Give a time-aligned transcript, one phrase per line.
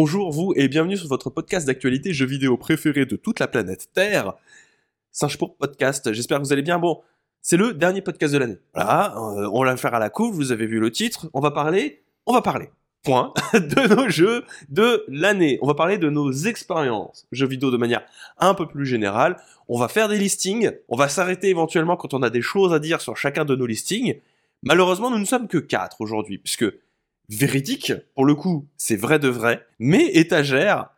[0.00, 3.88] Bonjour vous et bienvenue sur votre podcast d'actualité jeux vidéo préféré de toute la planète
[3.92, 4.34] Terre.
[5.10, 6.78] Singe pour podcast, j'espère que vous allez bien.
[6.78, 7.00] Bon,
[7.42, 8.58] c'est le dernier podcast de l'année.
[8.74, 11.50] Voilà, euh, on va faire à la couve, vous avez vu le titre, on va
[11.50, 12.70] parler, on va parler.
[13.02, 15.58] Point de nos jeux de l'année.
[15.62, 18.04] On va parler de nos expériences jeux vidéo de manière
[18.38, 19.36] un peu plus générale.
[19.66, 20.70] On va faire des listings.
[20.88, 23.66] On va s'arrêter éventuellement quand on a des choses à dire sur chacun de nos
[23.66, 24.14] listings.
[24.62, 26.66] Malheureusement, nous ne sommes que quatre aujourd'hui, puisque
[27.28, 30.90] véridique, pour le coup, c'est vrai de vrai, mais étagère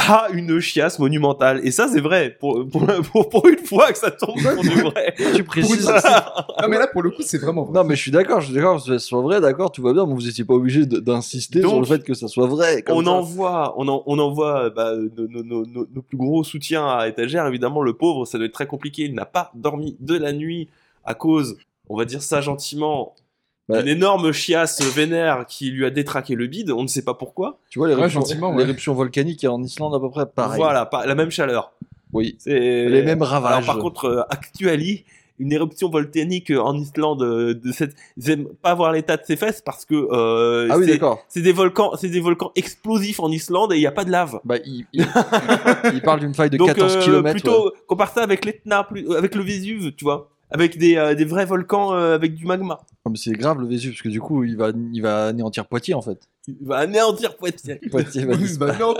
[0.00, 1.60] a une chiasse monumentale.
[1.64, 4.68] Et ça, c'est vrai, pour, pour, pour, pour une fois que ça tombe pour du
[4.82, 5.12] vrai.
[5.34, 5.86] Tu précises.
[6.62, 7.74] Non, mais là, pour le coup, c'est vraiment vrai.
[7.74, 9.92] Non, mais je suis d'accord, je suis d'accord, que ce soit vrai, d'accord, tout va
[9.92, 12.82] bien, mais vous étiez pas obligé d'insister sur le fait que ça soit vrai.
[12.82, 13.10] comme on ça.
[13.10, 17.08] envoie, on, en, on envoie bah, nos, nos- nos- nos- nos plus gros soutiens à
[17.08, 17.44] étagère.
[17.48, 19.02] Évidemment, le pauvre, ça doit être très compliqué.
[19.04, 20.68] Il n'a pas dormi de la nuit
[21.04, 21.56] à cause,
[21.88, 23.16] on va dire ça gentiment,
[23.68, 23.82] Ouais.
[23.82, 26.70] d'une énorme chiasse vénère qui lui a détraqué le bide.
[26.70, 27.58] On ne sait pas pourquoi.
[27.70, 28.94] Tu vois, l'éruption Ouais, ouais.
[28.94, 30.56] volcanique en Islande à peu près pareil.
[30.58, 31.72] Voilà, pas, la même chaleur.
[32.14, 32.36] Oui.
[32.38, 33.52] C'est Les mêmes ravages.
[33.52, 35.04] Alors, par contre, euh, Actuali,
[35.38, 39.60] une éruption volcanique en Islande, euh, de cette, j'aime pas voir l'état de ses fesses
[39.60, 41.22] parce que euh, Ah oui, c'est- d'accord.
[41.28, 44.10] c'est des volcans, c'est des volcans explosifs en Islande et il y a pas de
[44.10, 44.40] lave.
[44.44, 45.06] Bah, il, il,
[45.92, 47.32] il parle d'une faille de Donc 14 euh, km.
[47.32, 51.14] plutôt compare ça avec l'Etna, plus- euh, avec le Vésuve, tu vois, avec des, euh,
[51.14, 52.80] des vrais volcans euh, avec du magma.
[53.14, 56.02] c'est grave le Vésuve, parce que du coup, il va, il va anéantir Poitiers en
[56.02, 56.20] fait.
[56.46, 57.76] Il va anéantir Poitiers.
[57.90, 58.78] Poitiers va disparaître.
[58.80, 58.94] non.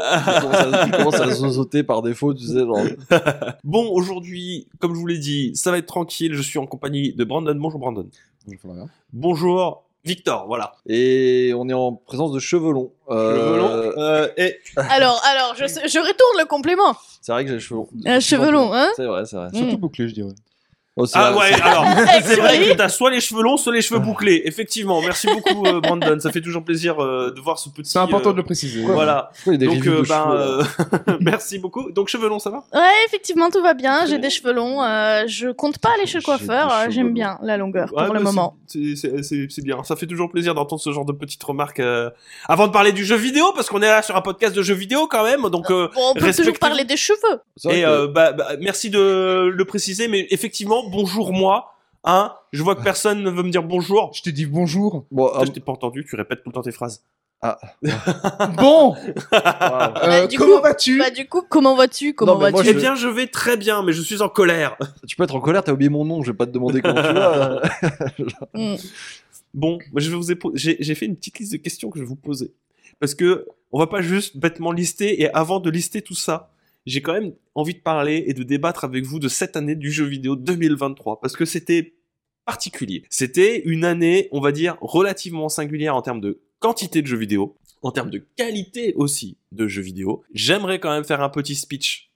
[0.87, 2.79] Il commence à- zozoter par défaut, tu sais, genre.
[3.65, 6.35] Bon, aujourd'hui, comme je vous l'ai dit, ça va être tranquille.
[6.35, 7.55] Je suis en compagnie de Brandon.
[7.59, 8.07] Bonjour Brandon.
[8.47, 8.89] Bonjour, Florian.
[9.13, 10.47] Bonjour Victor.
[10.47, 10.75] Voilà.
[10.87, 12.93] Et on est en présence de chevelons.
[13.11, 13.93] Euh, Le melon.
[13.99, 16.95] Euh, et Alors, alors, je, je retourne le complément.
[17.21, 17.89] C'est vrai que j'ai les cheveux longs.
[18.07, 19.49] Un cheveu long, hein C'est vrai, c'est vrai.
[19.53, 19.57] Mm.
[19.57, 20.33] Surtout bouclé, je dirais.
[21.01, 21.85] Oh, Ah ouais, alors,
[22.25, 24.43] c'est vrai que t'as soit les cheveux longs, soit les cheveux bouclés.
[24.45, 27.89] Effectivement, merci beaucoup euh, Brandon, ça fait toujours plaisir euh, de voir ce petit...
[27.91, 28.83] C'est important euh, de le préciser.
[28.83, 30.61] Voilà, donc euh, ben, cheveux,
[31.09, 31.91] euh, merci beaucoup.
[31.93, 32.65] Donc cheveux longs, ça va?
[32.75, 34.07] Ouais, effectivement, tout va bien.
[34.07, 34.83] J'ai des cheveux longs.
[34.83, 36.67] euh, je compte pas aller chez le J'ai coiffeur.
[36.69, 37.13] des euh, cheveux J'aime longs.
[37.13, 38.57] bien la longueur Ouais, pour le moment.
[38.67, 41.81] c'est- C'est c'est- c'est bien, ça fait toujours plaisir d'entendre ce genre de petites remarques.
[41.81, 42.11] euh,
[42.49, 44.75] Avant de parler du jeu vidéo, parce qu'on est là sur un podcast de jeux
[44.75, 45.71] vidéo quand même, donc...
[45.71, 47.41] euh, Bon, on peut toujours parler des cheveux.
[47.71, 51.75] Et que- euh, bah, bah, merci de le préciser, mais effectivement, bonjour moi.
[52.05, 54.11] Hein, je vois que personne ne veut me dire bonjour.
[54.15, 55.05] Je te dis bonjour.
[55.11, 57.03] Bon, ah, je t'ai pas entendu, tu répètes tout le temps tes phrases.
[58.57, 58.97] Bon, wow.
[59.33, 62.75] euh, du comment coup- vas-tu Bah, du coup, comment vas-tu Comment Non, mais moi, vas-tu
[62.77, 64.77] Eh bien, je vais très bien, mais je suis en colère.
[65.07, 67.03] tu peux être en colère, t'as oublié mon nom, je vais pas te demander comment
[67.03, 67.63] tu vas.
[68.55, 68.75] Mm.
[69.55, 71.99] Bon, moi, je vais vous épo- j'ai j'ai fait une petite liste de questions que
[71.99, 72.53] je vais vous poser.
[73.01, 76.51] Parce que on va pas juste bêtement lister, et avant de lister tout ça,
[76.89, 79.91] j'ai quand même envie de parler et de débattre avec vous de cette année du
[79.91, 81.21] jeu vidéo 2023.
[81.21, 81.95] Parce que c'était
[82.45, 83.05] particulier.
[83.11, 87.57] C'était une année, on va dire, relativement singulière en termes de quantité de jeux vidéo,
[87.83, 90.23] en termes de qualité aussi de jeux vidéo.
[90.33, 92.11] J'aimerais quand même faire un petit speech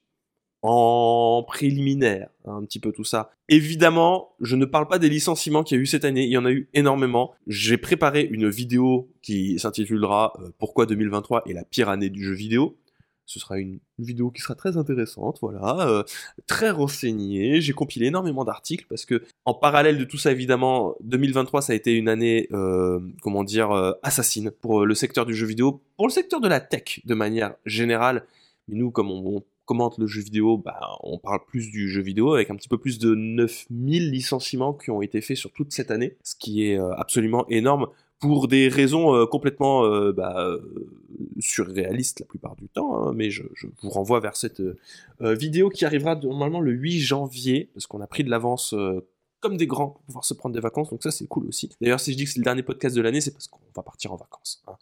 [0.62, 3.32] en préliminaire, hein, un petit peu tout ça.
[3.48, 6.38] Évidemment, je ne parle pas des licenciements qu'il y a eu cette année, il y
[6.38, 7.34] en a eu énormément.
[7.48, 12.32] J'ai préparé une vidéo qui s'intitulera euh, Pourquoi 2023 est la pire année du jeu
[12.32, 12.78] vidéo.
[13.26, 16.02] Ce sera une vidéo qui sera très intéressante, voilà, euh,
[16.46, 17.60] très renseignée.
[17.60, 21.76] J'ai compilé énormément d'articles parce que, en parallèle de tout ça, évidemment, 2023 ça a
[21.76, 26.06] été une année, euh, comment dire, euh, assassine pour le secteur du jeu vidéo, pour
[26.06, 28.26] le secteur de la tech de manière générale.
[28.68, 32.34] Mais nous, comme on, commente le jeu vidéo, bah, on parle plus du jeu vidéo
[32.34, 35.92] avec un petit peu plus de 9000 licenciements qui ont été faits sur toute cette
[35.92, 37.86] année, ce qui est absolument énorme
[38.22, 40.60] pour des raisons euh, complètement euh, bah, euh,
[41.40, 44.62] surréalistes la plupart du temps, hein, mais je, je vous renvoie vers cette
[45.20, 48.74] vidéo qui arrivera normalement le 8 janvier, parce qu'on a pris de l'avance
[49.42, 51.68] comme des grands pour pouvoir se prendre des vacances, donc ça c'est cool aussi.
[51.80, 53.82] D'ailleurs, si je dis que c'est le dernier podcast de l'année, c'est parce qu'on va
[53.82, 54.62] partir en vacances.
[54.68, 54.72] Hein.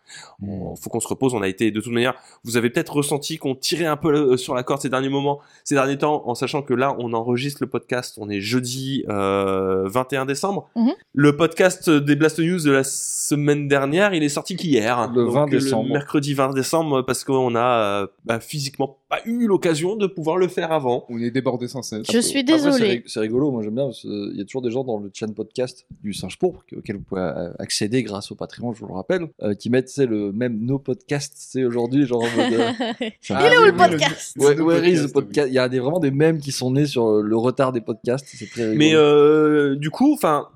[0.42, 3.38] On- faut qu'on se repose, on a été de toute manière, vous avez peut-être ressenti
[3.38, 6.34] qu'on tirait un peu euh, sur la corde ces derniers moments, ces derniers temps, en
[6.34, 10.68] sachant que là, on enregistre le podcast, on est jeudi euh, 21 décembre.
[10.76, 10.92] Mhm.
[11.14, 15.10] Le podcast des Blast News de la semaine dernière, il est sorti qu'hier.
[15.12, 15.86] Le 20 Donc, décembre.
[15.88, 20.36] Le mercredi 20 décembre, parce qu'on a euh, bah, physiquement pas eu l'occasion de pouvoir
[20.38, 21.04] le faire avant.
[21.08, 22.06] On est débordé sans cesse.
[22.10, 24.84] Je suis Après, c'est rigolo, moi j'aime bien, parce qu'il y a toujours des gens
[24.84, 28.72] dans le chat podcast du Singe Pourpre, auquel vous pouvez euh, accéder grâce au Patreon,
[28.72, 32.22] je vous le rappelle, euh, qui mettent c'est le même no podcast, c'est aujourd'hui, genre
[32.22, 32.52] en mode.
[32.52, 32.70] euh,
[33.00, 35.54] Il Ah est où le podcast le- Ouais, no where is podcast, the podcast Il
[35.54, 38.26] y a des, vraiment des mèmes qui sont nés sur euh, le retard des podcasts,
[38.32, 38.78] c'est très rigolo.
[38.78, 40.48] Mais euh, du coup, enfin,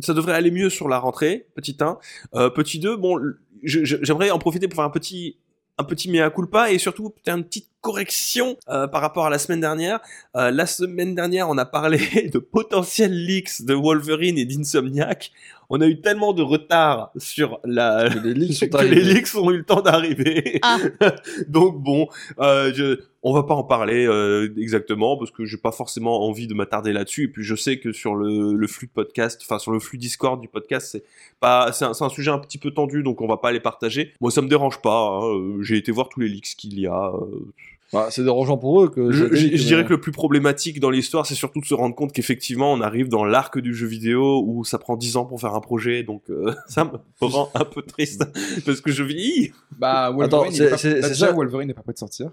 [0.00, 1.98] ça devrait aller mieux sur la rentrée, petit 1.
[2.34, 3.18] Euh, petit 2, bon,
[3.62, 5.38] j'aimerais en profiter pour faire un petit
[5.76, 9.38] un petit mea culpa et surtout peut-être une petite correction euh, par rapport à la
[9.38, 10.00] semaine dernière.
[10.36, 15.30] Euh, la semaine dernière, on a parlé de potentiels leaks de Wolverine et d'Insomniac.
[15.70, 19.34] On a eu tellement de retard sur la Que les leaks sont que les leaks
[19.34, 20.58] ont eu le temps d'arriver.
[20.62, 20.78] Ah.
[21.48, 22.06] Donc bon,
[22.38, 26.46] euh, je, on va pas en parler euh, exactement parce que j'ai pas forcément envie
[26.46, 27.24] de m'attarder là-dessus.
[27.24, 29.96] Et puis je sais que sur le, le flux de podcast, enfin sur le flux
[29.98, 31.04] Discord du podcast, c'est
[31.40, 34.12] pas, c'est un, sujet un petit peu tendu, donc on va pas les partager.
[34.20, 35.08] Moi, ça me dérange pas.
[35.22, 37.08] hein, J'ai été voir tous les leaks qu'il y a.
[37.14, 37.52] euh,
[37.92, 39.12] Bah, c'est dérangeant pour eux que.
[39.12, 42.12] je, dirais mais- que le plus problématique dans l'histoire, c'est surtout de se rendre compte
[42.12, 45.54] qu'effectivement, on arrive dans l'arc du jeu vidéo où ça prend 10 ans pour faire
[45.54, 46.90] un projet, donc euh, ça me
[47.26, 48.24] rend un peu triste
[48.66, 49.52] parce que je vieillis.
[49.78, 51.32] Bah, Wolverine, Attends, c'est- pas- ça.
[51.32, 52.30] Wolverine n'est pas prêt de sortir.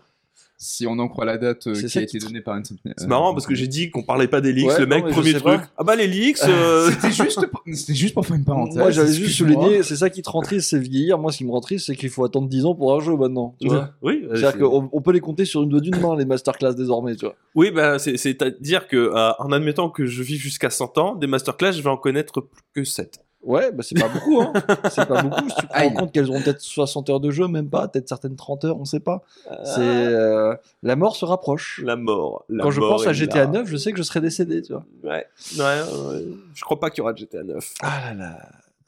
[0.64, 2.94] Si on en croit la date euh, qui ça a été donnée par Insomnia.
[2.96, 5.32] C'est marrant parce que j'ai dit qu'on parlait pas des leaks, Ouais, le mec, premier
[5.34, 5.44] truc.
[5.44, 5.64] pas.
[5.76, 8.78] Ah bah les leaks, euh, C'était juste, pour- c'était juste pour faire une parenthèse.
[8.78, 11.18] Moi, j'avais juste souligné, c'est ça qui te rend triste, c'est vieillir.
[11.18, 13.16] Moi, ce qui me rend triste, c'est qu'il faut attendre 10 ans pour un jeu
[13.18, 13.56] maintenant.
[13.60, 16.16] Tu vois oui, C'est-à-dire c'est- qu'on on peut les compter sur une doigt d'une main,
[16.16, 17.36] les masterclass désormais, tu vois.
[17.56, 21.26] oui, bah c'est- c'est-à-dire que euh, en admettant que je vis jusqu'à 100 ans, des
[21.26, 23.20] masterclass, je vais en connaître plus que 7.
[23.44, 24.54] Ouais, bah c'est pas beaucoup, hein.
[24.92, 25.50] C'est pas beaucoup.
[25.50, 25.94] Si tu te rends Aïe.
[25.94, 28.86] compte qu'elles auront peut-être 60 heures de jeu, même pas, peut-être certaines 30 heures, on
[28.86, 29.24] sait pas.
[29.64, 29.82] C'est Ah.
[29.82, 31.82] euh, la mort se rapproche.
[31.84, 32.46] la mort.
[32.50, 33.48] la Quand je pense à GTA là.
[33.48, 34.86] 9, je sais que je serai décédé, tu vois.
[35.04, 35.26] Ouais,
[35.58, 37.74] ouais, ouais, je crois pas qu'il y aura de GTA 9.
[37.82, 38.38] Ah là là.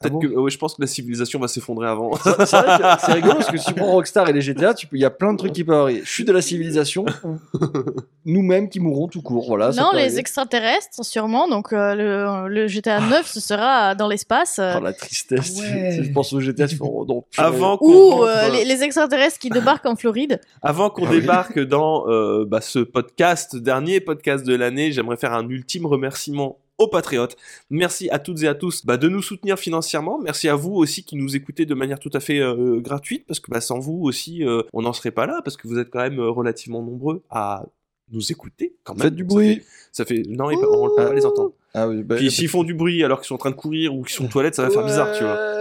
[0.08, 2.12] Peut-être que, ouais, je pense que la civilisation va s'effondrer avant.
[2.16, 5.32] C'est rigolo parce que si tu prends Rockstar et les GTA, il y a plein
[5.32, 6.02] de trucs qui peuvent arriver.
[6.04, 7.36] Chute de la civilisation, ou
[8.24, 9.46] nous-mêmes qui mourront tout court.
[9.48, 10.18] Voilà, non, les arriver.
[10.18, 11.48] extraterrestres, sûrement.
[11.48, 14.58] Donc, euh, le, le GTA 9, ce sera dans l'espace.
[14.58, 15.60] euh, Oh la tristesse.
[15.60, 16.00] Ah ouais.
[16.02, 17.24] Je pense au GTA, oh non.
[17.36, 20.40] avant qu'on ou euh, les, les extraterrestres qui débarquent en Floride.
[20.62, 21.20] Avant qu'on Ah oui.
[21.20, 26.58] débarque dans euh, bah, ce podcast, dernier podcast de l'année, j'aimerais faire un ultime remerciement
[26.78, 27.36] aux patriotes.
[27.70, 30.18] Merci à toutes et à tous bah, de nous soutenir financièrement.
[30.18, 33.40] Merci à vous aussi qui nous écoutez de manière tout à fait euh, gratuite, parce
[33.40, 35.90] que bah, sans vous aussi, euh, on n'en serait pas là, parce que vous êtes
[35.90, 37.64] quand même euh, relativement nombreux à
[38.10, 38.74] nous écouter.
[38.84, 39.02] Quand même.
[39.02, 39.54] Faites du Ça bruit.
[39.56, 41.52] fait- Ça fait, non, ils- on ne peut pas les entendre.
[41.74, 43.94] Ah oui, bah, Puis s'ils font du bruit alors qu'ils sont en train de courir
[43.94, 45.60] ou qu'ils sont aux toilettes, ça va faire bizarre, tu vois.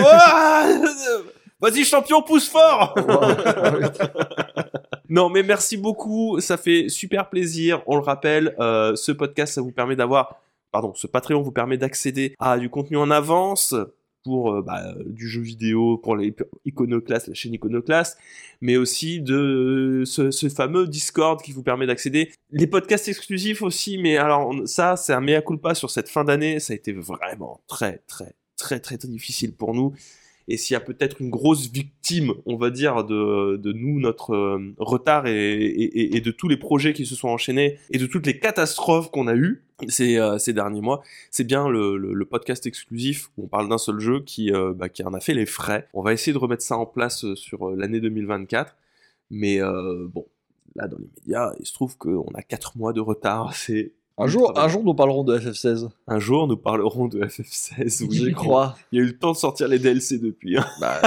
[1.60, 2.94] Vas-y champion, pousse fort
[5.08, 7.82] Non, mais merci beaucoup, ça fait super plaisir.
[7.86, 10.40] On le rappelle, euh, ce podcast, ça vous permet d'avoir,
[10.72, 13.74] pardon, ce Patreon vous permet d'accéder à du contenu en avance
[14.26, 16.34] pour euh, bah, du jeu vidéo, pour les
[17.08, 18.18] la chaîne Iconoclast,
[18.60, 22.32] mais aussi de ce, fameux Discord qui vous permet d'accéder.
[22.50, 26.58] Les podcasts exclusifs aussi, mais alors ça, c'est un mea culpa sur cette fin d'année.
[26.58, 29.94] Ça a été vraiment très, très, très, très, très difficile pour nous.
[30.48, 34.74] Et s'il y a peut-être une grosse victime, on va dire, de, nous, notre euh,
[34.78, 39.10] retard et, de tous les projets qui se sont enchaînés et de toutes les catastrophes
[39.10, 43.68] qu'on a eues ces, euh, derniers mois, c'est bien le, podcast exclusif où on parle
[43.68, 45.88] d'un seul jeu qui, euh, bah, qui en a fait les frais.
[45.94, 48.76] On va essayer de remettre ça en place sur l'année 2024.
[49.30, 50.26] Mais bon,
[50.76, 53.54] là, dans les médias, il se trouve qu'on a 4 mois de retard.
[53.54, 55.88] C'est Un jour, un jour, nous parlerons de FF16.
[56.06, 58.06] un jour, nous parlerons de FF16.
[58.08, 58.74] Oui, J'y crois.
[58.92, 60.56] Il y a eu le temps de sortir les DLC depuis.
[60.56, 60.64] hein.
[60.80, 61.02] Bah,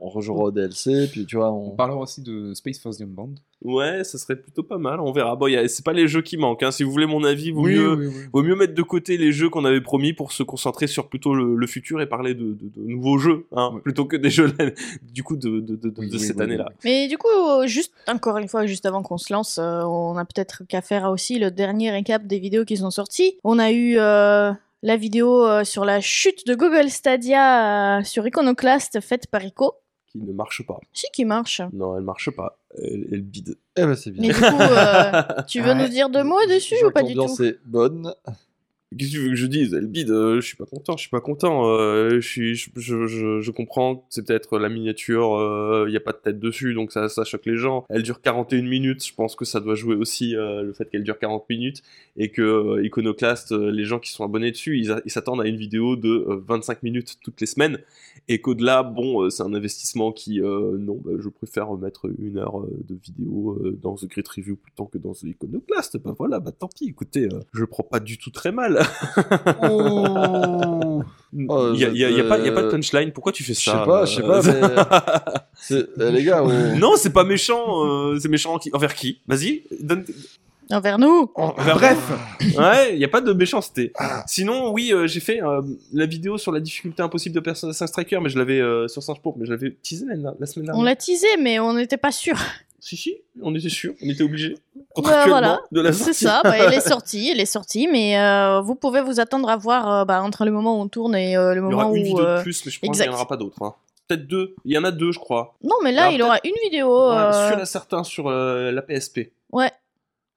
[0.00, 1.70] on rejouera au DLC, puis tu vois, On on.
[1.70, 3.30] parlera aussi de Space Force Band.
[3.64, 5.00] Ouais, ça serait plutôt pas mal.
[5.00, 5.36] On verra.
[5.36, 6.62] Bon, a- c'est pas les jeux qui manquent.
[6.62, 6.70] Hein.
[6.70, 8.14] Si vous voulez mon avis, vaut mieux, oui, oui.
[8.32, 11.34] vaut mieux mettre de côté les jeux qu'on avait promis pour se concentrer sur plutôt
[11.34, 14.52] le, le futur et parler de, de- de nouveaux jeux, hein, plutôt que des jeux
[15.12, 16.66] du coup de, de, de, de- Oui, de oui, cette oui, année-là.
[16.84, 17.28] Mais du coup,
[17.66, 21.10] juste encore une fois, juste avant qu'on se lance, euh, on a peut-être qu'à faire
[21.10, 23.38] aussi le dernier récap des vidéos qui sont sorties.
[23.44, 24.52] On a eu euh,
[24.82, 29.72] la vidéo euh, sur la chute de Google Stadia euh, sur Iconoclast faite par Ico.
[30.14, 30.78] Qui ne marche pas.
[30.92, 31.60] Si, qui marche.
[31.72, 32.56] Non, elle marche pas.
[32.78, 33.56] Elle, elle bide.
[33.76, 34.32] Eh ben, c'est Mais bien.
[34.32, 35.74] du coup, euh, tu veux Ouais.
[35.74, 38.14] nous dire deux mots dessus ou pas que du l'ambiance tout est bonne.
[38.96, 39.74] Qu'est-ce que tu veux que je dise?
[39.74, 40.10] Elle bide.
[40.10, 40.96] euh, je suis pas content.
[40.96, 41.68] Je suis pas content.
[41.68, 42.54] euh, je suis.
[42.54, 44.06] Je, comprends.
[44.08, 45.84] C'est peut-être la miniature.
[45.88, 47.84] Il y a pas de tête dessus, donc ça, ça choque les gens.
[47.88, 49.04] Elle dure 41 minutes.
[49.04, 51.82] Je pense que ça doit jouer aussi euh, le fait qu'elle dure 40 minutes
[52.16, 55.56] et que euh, Iconoclast, euh, les gens qui sont abonnés dessus, ils s'attendent à une
[55.56, 57.78] vidéo de euh, 25 minutes toutes les semaines
[58.28, 62.38] et qu'au-delà, bon, euh, c'est un investissement qui, euh, non, bah, je préfère mettre une
[62.38, 65.98] heure euh, de vidéo euh, dans The Great Review plutôt que dans The Iconoclast.
[65.98, 66.86] Bah voilà, bah tant pis.
[66.88, 68.73] Écoutez, euh, je prends pas du tout très mal.
[69.62, 71.02] Oh.
[71.48, 73.10] Oh, Il y a, y a- y a pas, y a pas de euh, punchline.
[73.10, 75.40] Pourquoi tu fais Je ça sais pas, euh, je sais pas, mais.
[75.56, 77.84] c'est- eh, les gars, on- Non, c'est pas méchant.
[77.84, 79.18] euh, c'est méchant qui- envers qui?
[79.26, 80.04] Vas-y, donne.
[80.70, 81.98] Envers nous Envers Bref,
[82.56, 83.92] Ouais, il y a pas de méchanceté.
[84.26, 85.60] Sinon, oui, euh, j'ai fait euh,
[85.92, 89.02] la vidéo sur la difficulté impossible de Persona 5 Striker, mais je l'avais euh, sur
[89.02, 90.80] Singe Pourpre, mais je l'avais teasé la, la semaine dernière.
[90.80, 92.36] On l'a teasé, mais on n'était pas sûr.
[92.86, 94.56] Si, si, on était sûr, on était obligé.
[94.76, 96.42] Bah, Contractuellement, voilà, de la c'est ça.
[96.44, 99.90] Bah, elle est sortie, elle est sortie, mais euh, vous pouvez vous attendre à voir
[99.90, 101.94] euh, bah, entre le moment où on tourne et euh, le Il y aura moment
[101.94, 102.04] une où.
[102.04, 103.62] vidéo euh, de plus, mais je pense qu'il n'y en aura pas d'autres.
[103.62, 103.74] hein.
[104.06, 104.54] peut-être deux.
[104.66, 105.56] Il y en a deux, je crois.
[105.62, 107.08] Non, mais là, il aura une vidéo.
[107.08, 109.30] Ouais, euh, Sur certains sur euh, la PSP.
[109.50, 109.70] Ouais.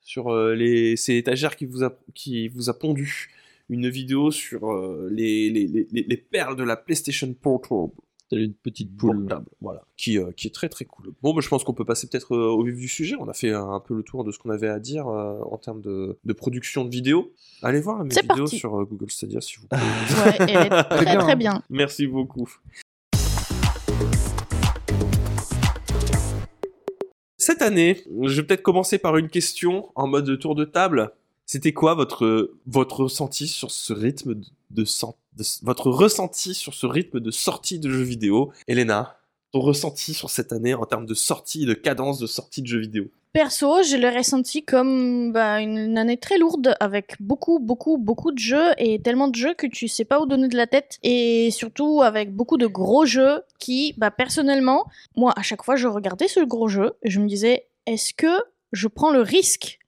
[0.02, 3.30] Sur euh, les, c'est étagère qui vous a qui vous a pondu
[3.70, 7.92] une vidéo sur euh, les, les, les, les- les perles de la PlayStation Portable.
[8.30, 9.26] T'as une petite poule.
[9.26, 11.14] Portable, voilà, qui, euh, qui est très très cool.
[11.22, 13.16] Bon, bah, je pense qu'on peut passer peut-être euh, au vif du sujet.
[13.20, 15.40] On a fait un, un peu le tour de ce qu'on avait à dire euh,
[15.50, 17.32] en termes de, de production de vidéos.
[17.64, 18.58] Allez voir mes vidéos parti.
[18.58, 19.80] sur euh, Google Stadia si vous plaît.
[19.80, 21.64] Ouais, elle est très bien, très bien.
[21.70, 22.50] Merci beaucoup.
[27.38, 31.14] Cette année, je vais peut-être commencer par une question en mode tour de table.
[31.50, 34.36] C'était quoi votre, ressenti sur ce rythme
[34.70, 38.52] de, sur ce rythme de sortie de jeux vidéo?
[38.68, 39.18] Elena,
[39.54, 42.82] ton ressenti sur cette année en termes de sortie, de cadence de sortie de jeux
[42.82, 43.06] vidéo?
[43.32, 48.40] Perso, je l'ai ressenti comme bah, une année très lourde avec beaucoup, beaucoup, beaucoup de
[48.40, 50.98] jeux et tellement de jeux que tu sais pas où donner de la tête.
[51.04, 54.86] Et surtout avec beaucoup de gros jeux qui, bah, personnellement,
[55.16, 58.44] moi, à chaque fois, je regardais ce gros jeu et je me disais, est-ce que
[58.74, 59.80] je prends le risque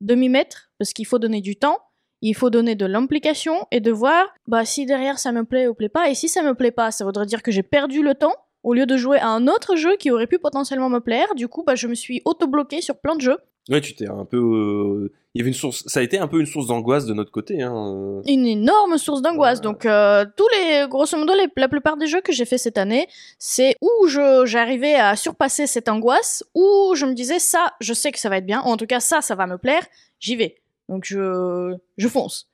[0.00, 1.78] de m'y mettre Parce qu'il faut donner du temps.
[2.20, 5.74] Il faut donner de l'implication et de voir bah, si derrière ça me plaît ou
[5.74, 6.10] plaît pas.
[6.10, 8.74] Et si ça me plaît pas, ça voudrait dire que j'ai perdu le temps au
[8.74, 11.34] lieu de jouer à un autre jeu qui aurait pu potentiellement me plaire.
[11.36, 13.38] Du coup, bah, je me suis auto-bloqué sur plein de jeux.
[13.70, 14.36] Ouais, tu t'es un peu.
[14.38, 15.84] euh, Il y avait une source.
[15.86, 17.62] Ça a été un peu une source d'angoisse de notre côté.
[17.62, 17.72] Hein.
[17.94, 18.22] euh.
[18.26, 19.58] Une énorme source d'angoisse.
[19.58, 19.62] Ouais.
[19.62, 22.76] Donc, euh, tous les, grosso modo, les- la plupart des jeux que j'ai fait cette
[22.76, 23.06] année,
[23.38, 28.10] c'est où je, j'arrivais à surpasser cette angoisse, où je me disais, ça, je sais
[28.10, 29.86] que ça va être bien, ou en tout cas, ça, ça va me plaire,
[30.18, 30.56] j'y vais.
[30.88, 32.48] Donc, je, je fonce.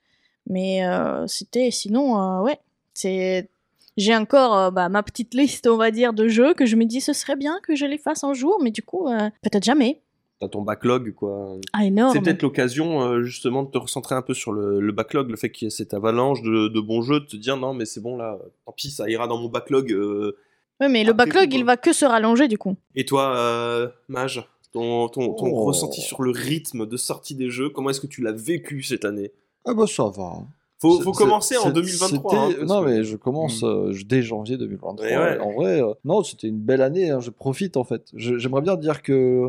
[0.47, 2.59] Mais euh, c'était, sinon, euh, ouais,
[2.93, 3.49] c'est.
[3.97, 6.83] J'ai encore euh, bah, ma petite liste, on va dire, de jeux que je me
[6.85, 9.63] dis ce serait bien que je les fasse un jour, mais du coup, euh, peut-être
[9.63, 10.01] jamais.
[10.41, 11.55] T'as ton backlog, quoi.
[11.71, 12.11] Ah, énorme.
[12.11, 15.37] C'est peut-être l'occasion euh, justement de te recentrer un peu sur le, le backlog, le
[15.37, 17.85] fait qu'il y ait cette avalanche de, de bons jeux, de te dire non mais
[17.85, 19.91] c'est bon là, tant pis ça ira dans mon backlog.
[19.93, 20.35] euh.
[20.81, 22.75] Ouais, mais le backlog, il va que se rallonger du coup.
[22.95, 25.63] Et toi, euh, Mage, ton, ton, ton Oh.
[25.63, 29.05] ressenti sur le rythme de sortie des jeux, comment est-ce que tu l'as vécu cette
[29.05, 29.31] année?
[29.65, 30.33] Ah bah ça va.
[30.81, 32.49] Faut, faut commencer en c'est- 2023.
[32.49, 35.07] c'était- hein, non que- mais je commence euh, je- dès janvier 2023.
[35.07, 35.39] Ouais, ouais.
[35.39, 37.09] En vrai, euh, non c'était une belle année.
[37.09, 38.09] hein, je profite en fait.
[38.13, 39.47] J'aimerais bien dire que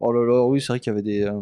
[0.00, 1.40] oh là là oui c'est vrai qu'il y avait des euh,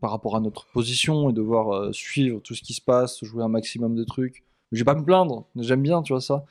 [0.00, 3.42] par rapport à notre position et devoir euh, suivre tout ce qui se passe, jouer
[3.42, 4.44] un maximum de trucs.
[4.70, 5.46] Je vais pas me plaindre.
[5.56, 6.44] J'aime bien tu vois ça.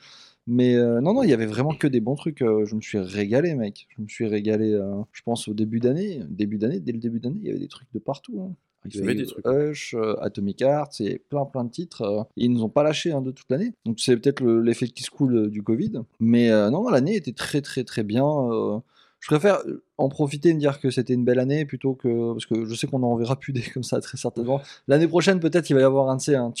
[0.46, 2.38] Mais euh, non non il y avait vraiment que des bons trucs.
[2.40, 3.86] je me suis régalé mec.
[3.96, 4.78] Je me suis régalé.
[5.12, 6.20] je pense au début d'année.
[6.28, 8.40] Début d'année dès le début d'année il y avait des trucs de partout.
[8.40, 8.54] hein.
[8.84, 9.46] Il y avait des trucs.
[9.46, 12.26] Hush, Atomic Heart, et plein plein de titres.
[12.36, 13.72] ils nous ont pas lâché hein, de toute l'année.
[13.84, 16.02] Donc c'est peut-être le- l'effet qui se coule du Covid.
[16.18, 18.26] Mais euh, non, l'année était très très très bien.
[18.26, 18.78] euh,
[19.22, 22.32] je préfère euh, en profiter et me dire que c'était une belle année plutôt que.
[22.32, 24.60] Parce que je sais qu'on en verra plus des comme ça très certainement.
[24.88, 26.52] L'année prochaine, peut-être il va y avoir un, un,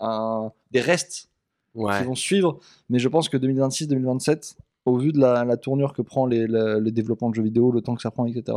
[0.00, 1.28] un- des restes
[1.74, 1.98] Ouais.
[1.98, 2.60] qui vont suivre.
[2.88, 6.78] Mais je pense que 2026-2027, au vu de la, la tournure que prend les, la-
[6.78, 8.56] le développement de jeux vidéo, le temps que ça prend, etc.,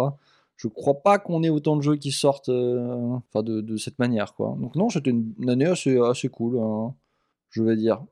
[0.56, 4.34] je crois pas qu'on ait autant de jeux qui sortent euh, de, de cette manière.
[4.34, 4.56] Quoi.
[4.60, 6.94] Donc non, c'était une, une année assez, assez cool, hein,
[7.52, 8.04] je vais dire.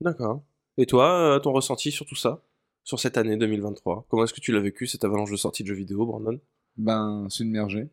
[0.00, 0.42] D'accord.
[0.76, 2.40] Et toi, euh, ton ressenti sur tout ça?
[2.88, 5.68] Sur cette année 2023 Comment est-ce que tu l'as vécu, cette avalanche de sortie de
[5.68, 6.40] jeux vidéo, Brandon?
[6.78, 7.90] Ben, submergé.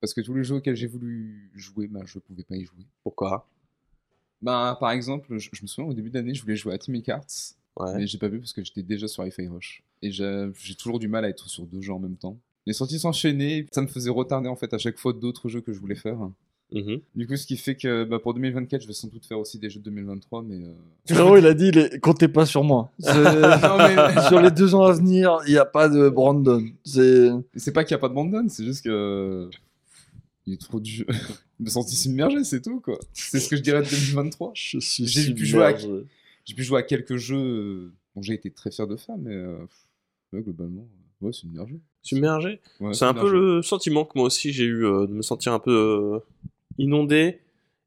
[0.00, 2.86] Parce que tous les jeux auxquels j'ai voulu jouer, ben, je pouvais pas y jouer.
[3.02, 3.48] Pourquoi?
[4.40, 7.08] Ben, par exemple, je, je me souviens au début d'année, je voulais jouer à Atomic
[7.08, 7.92] Hearts, Ouais.
[7.96, 9.82] mais j'ai pas pu parce que j'étais déjà sur Hi-Fi Rush.
[10.02, 12.38] Et j'ai j'ai toujours du mal à être sur deux jeux en même temps.
[12.66, 15.72] Les sorties s'enchaînaient, ça me faisait retarder en fait à chaque fois d'autres jeux que
[15.72, 16.30] je voulais faire.
[16.72, 17.00] Mhm.
[17.16, 19.58] Du coup, ce qui fait que bah, pour 2024, je vais sans doute faire aussi
[19.58, 20.56] des jeux de 2023, mais.
[20.56, 20.72] euh,
[21.08, 21.98] Frérot, il a dit, les...
[22.00, 22.90] comptez pas sur moi.
[22.98, 26.64] C'est- Non, mais- sur les deux ans à venir, il n'y a pas de Brandon.
[26.84, 27.30] C'est...
[27.56, 29.48] C'est pas qu'il n'y a pas de Brandon, c'est juste que.
[30.46, 31.04] Il est trop du.
[31.08, 32.98] Je me sentis submergé, c'est tout quoi.
[33.12, 34.52] C'est ce que je dirais de 2023.
[34.54, 38.50] Je suis J'ai pu jouer à- pu jouer à quelques jeux euh, dont j'ai été
[38.50, 39.58] très fier de faire, mais euh,
[40.32, 40.88] ouais, globalement,
[41.22, 41.78] euh, ouais, submergé.
[42.02, 45.20] Submergé Ouais, C'est un peu le sentiment que moi aussi j'ai eu euh, de me
[45.22, 46.18] sentir un peu euh,
[46.80, 47.40] inondé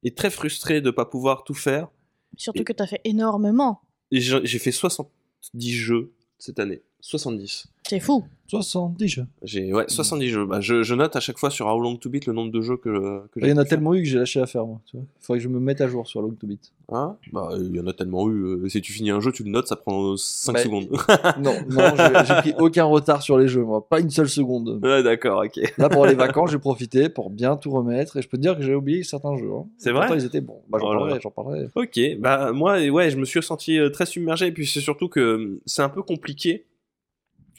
[0.04, 1.90] et très frustré de pas pouvoir tout faire.
[2.38, 3.82] Surtout Et- que t'as fait énormément.
[4.12, 6.82] J'ai fait 70 jeux cette année.
[7.02, 7.68] 70.
[7.94, 8.24] C'est fou.
[8.48, 9.26] 70 jeux.
[9.42, 10.46] J'ai ouais, 70 jeux.
[10.46, 12.62] Bah, je, je note à chaque fois sur How Long to Beat le nombre de
[12.62, 14.80] jeux que, que Il y en a tellement eu que j'ai lâché à faire, moi.
[14.94, 16.72] Il faudrait que je me mette à jour sur Long to Beat.
[16.92, 17.16] Hein?
[17.32, 18.44] Bah, il y en a tellement eu.
[18.44, 20.88] euh, si tu finis un jeu, tu le notes, ça prend 5 Bah, secondes.
[21.40, 23.88] Non, non, j'ai j'ai pris aucun retard sur les jeux, moi.
[23.88, 24.80] Pas une seule seconde.
[24.84, 25.74] ouais, d'accord, ok.
[25.78, 28.18] Là, pour les vacances, j'ai profité pour bien tout remettre.
[28.18, 29.50] Et je peux te dire que j'ai oublié certains jeux.
[29.52, 29.66] hein.
[29.78, 30.02] C'est vrai?
[30.08, 30.62] Pourtant, ils étaient bons.
[30.70, 31.68] Bah, j'en Oh là parlerai, j'en parlerai.
[31.76, 34.48] Ok, bah moi, ouais, je me suis senti euh, très submergé.
[34.48, 36.66] Et puis c'est surtout que euh, c'est un peu compliqué,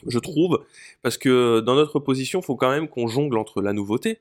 [0.07, 0.63] je trouve,
[1.01, 4.19] parce que dans notre position, faut quand même qu'on jongle entre la nouveauté,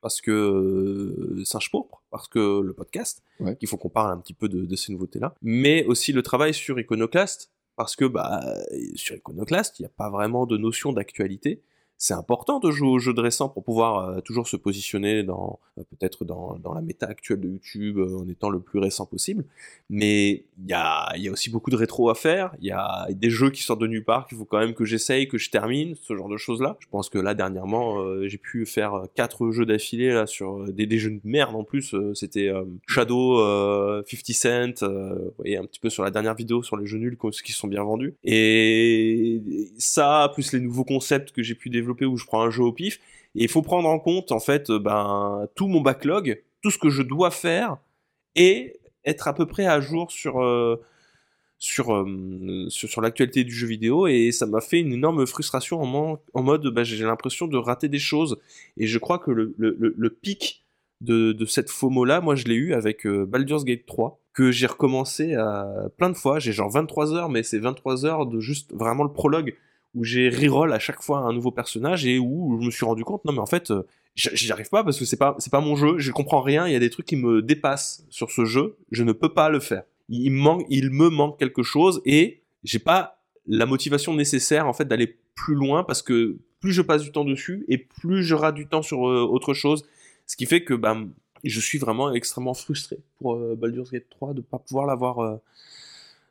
[0.00, 3.56] parce que euh, Singe Pourpre, parce que le podcast, Ouais.
[3.56, 6.54] qu'il faut qu'on parle un petit peu de, de ces nouveautés-là, mais aussi le travail
[6.54, 8.40] sur Iconoclast, parce que bah,
[8.96, 11.62] sur Iconoclast, il n'y a pas vraiment de notion d'actualité.
[12.00, 15.58] C'est important de jouer aux jeux de récent pour pouvoir euh, toujours se positionner dans
[15.78, 19.04] euh, peut-être dans, dans, la méta actuelle de YouTube euh, en étant le plus récent
[19.04, 19.44] possible.
[19.90, 22.54] Mais il y a, y a, aussi beaucoup de rétro à faire.
[22.60, 24.84] Il y a des jeux qui sortent de nulle part qu'il faut quand même que
[24.84, 26.76] j'essaye, que je termine, ce genre de choses-là.
[26.78, 31.10] Je pense que là dernièrement, j'ai pu faire quatre jeux d'affilée là sur des, jeux
[31.10, 31.96] de merde en plus.
[32.14, 32.52] C'était
[32.86, 33.38] Shadow,
[34.04, 34.86] 50 Cent,
[35.36, 37.82] voyez un petit peu sur la dernière vidéo sur les jeux nuls qui sont bien
[37.82, 38.14] vendus.
[38.22, 39.40] Et
[39.78, 42.72] ça, plus les nouveaux concepts que j'ai pu développer où je prends un jeu au
[42.72, 42.98] pif.
[43.34, 46.78] Et il faut prendre en compte, en fait, euh, ben, tout mon backlog, tout ce
[46.78, 47.76] que je dois faire,
[48.34, 50.82] et être à peu près à jour sur, euh,
[51.58, 54.06] sur, euh, sur, sur l'actualité du jeu vidéo.
[54.06, 57.98] Et ça m'a fait une énorme frustration en, mode, ben, j'ai l'impression de rater des
[57.98, 58.38] choses.
[58.76, 60.64] Et je crois que le, le, le pic
[61.00, 65.34] de, de cette FOMO-là, moi, je l'ai eu avec Baldur's Gate 3 que j'ai recommencé
[65.34, 66.38] à plein de fois.
[66.38, 69.54] J'ai genre 23 heures, mais c'est 23 heures de juste vraiment le prologue
[69.94, 73.04] où j'ai reroll à chaque fois un nouveau personnage et où je me suis rendu
[73.04, 73.82] compte non mais en fait euh,
[74.18, 76.72] j'y arrive pas parce que c'est pas c'est pas mon jeu, je comprends rien, il
[76.72, 79.60] y a des trucs qui me dépassent sur ce jeu, je ne peux pas le
[79.60, 79.84] faire.
[80.08, 84.86] Il manque il me manque quelque chose et j'ai pas la motivation nécessaire en fait
[84.86, 88.56] d'aller plus loin parce que plus je passe du temps dessus et plus je rate
[88.56, 89.86] du temps sur euh, autre chose,
[90.26, 90.96] ce qui fait que bah,
[91.44, 95.40] je suis vraiment extrêmement frustré pour euh, Baldur's Gate 3 de pas pouvoir l'avoir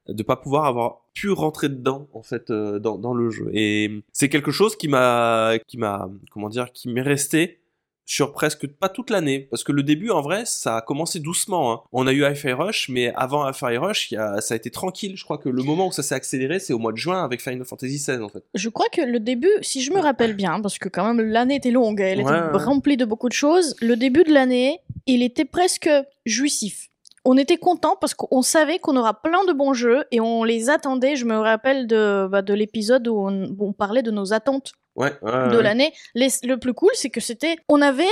[0.09, 3.49] de pas pouvoir avoir pu rentrer dedans en fait euh, dans, dans, le jeu.
[3.53, 7.59] Et c'est quelque chose qui m'a qui m'a comment dire qui m'est resté
[8.05, 9.47] sur presque pas toute l'année.
[9.49, 11.81] Parce que le début en vrai ça a commencé doucement hein.
[11.91, 15.17] on a eu Hi-Fi Rush mais avant Hi-Fi Rush y a, ça a été tranquille.
[15.17, 17.41] Je crois que le moment où ça s'est accéléré c'est au mois de juin avec
[17.41, 18.43] Final Fantasy XVI en fait.
[18.53, 21.55] Je crois que le début si je me rappelle bien parce que quand même l'année
[21.55, 25.45] était longue elle était remplie de beaucoup de choses le début de l'année il était
[25.45, 25.89] presque
[26.25, 26.89] jouissif
[27.27, 30.69] on était content parce qu'on savait qu'on aura plein de bons jeux et on les
[30.69, 31.17] attendait.
[31.17, 35.91] Je me rappelle de, bah, de l'épisode où on, parlait de nos attentes de l'année.
[36.15, 38.05] Le plus cool, c'est que c'était, on avait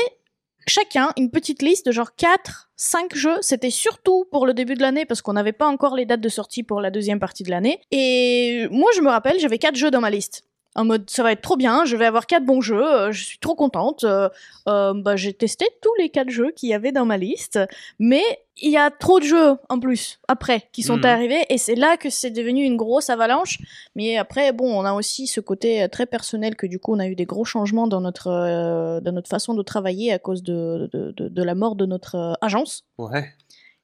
[0.67, 3.37] chacun une petite liste de genre 4, 5 jeux.
[3.39, 6.29] C'était surtout pour le début de l'année parce qu'on n'avait pas encore les dates de
[6.29, 7.79] sortie pour la deuxième partie de l'année.
[7.91, 10.43] Et moi, je me rappelle, j'avais 4 jeux dans ma liste
[10.75, 13.23] en mode ça va être trop bien, je vais avoir quatre bons jeux, euh, je
[13.23, 14.03] suis trop contente.
[14.03, 14.29] Euh,
[14.67, 17.59] euh, bah, j'ai testé tous les quatre jeux qu'il y avait dans ma liste,
[17.97, 18.23] mais
[18.57, 21.05] il y a trop de jeux en plus après qui sont mhm.
[21.05, 23.59] arrivés et c'est là que c'est devenu une grosse avalanche.
[23.95, 27.07] Mais après bon, on a aussi ce côté très personnel que du coup on a
[27.07, 28.29] eu des gros changements dans notre
[29.01, 32.37] dans notre façon de travailler à cause de de, de, de la mort de notre
[32.41, 32.83] agence.
[32.97, 33.33] Ouais.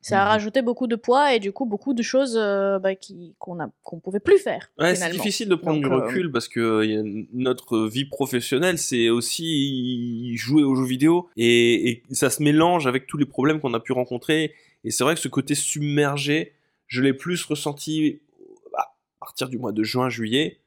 [0.01, 0.29] Ça a mhm.
[0.29, 2.89] rajouté beaucoup de poids et du coup beaucoup de choses euh, bah,
[3.37, 4.71] qu'on a qu'on pouvait plus faire.
[4.79, 8.79] Ouais, c'est difficile de prendre du euh, recul parce que y a notre vie professionnelle,
[8.79, 13.59] c'est aussi jouer aux jeux vidéo et, et, ça se mélange avec tous les problèmes
[13.59, 14.53] qu'on a pu rencontrer.
[14.83, 16.53] Et c'est vrai que ce côté submergé,
[16.87, 18.21] je l'ai plus ressenti
[18.75, 20.57] à partir du mois de juin-juillet,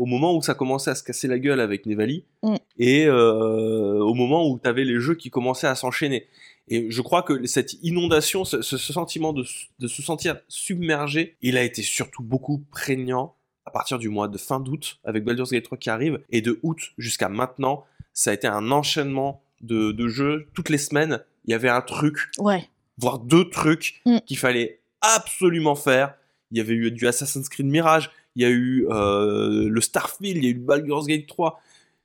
[0.00, 2.56] au moment où ça commençait à se casser la gueule avec Nevali, mm.
[2.78, 6.26] et euh, au moment où tu avais les jeux qui commençaient à s'enchaîner.
[6.68, 11.82] Et je crois que cette inondation, ce, sentiment de, se sentir submergé, il a été
[11.82, 13.34] surtout beaucoup prégnant
[13.66, 16.58] à partir du mois de fin d'août avec Baldur's Gate 3 qui arrive et de
[16.62, 17.84] août jusqu'à maintenant,
[18.14, 21.22] ça a été un enchaînement de, jeux toutes les semaines.
[21.44, 22.66] Il y avait un truc, ouais.
[22.96, 24.20] voire deux trucs mm.
[24.24, 26.14] qu'il fallait absolument faire.
[26.52, 30.36] Il y avait eu du Assassin's Creed Mirage, il y a eu euh, le Starfield,
[30.38, 31.60] il y a eu Baldur's Gate 3.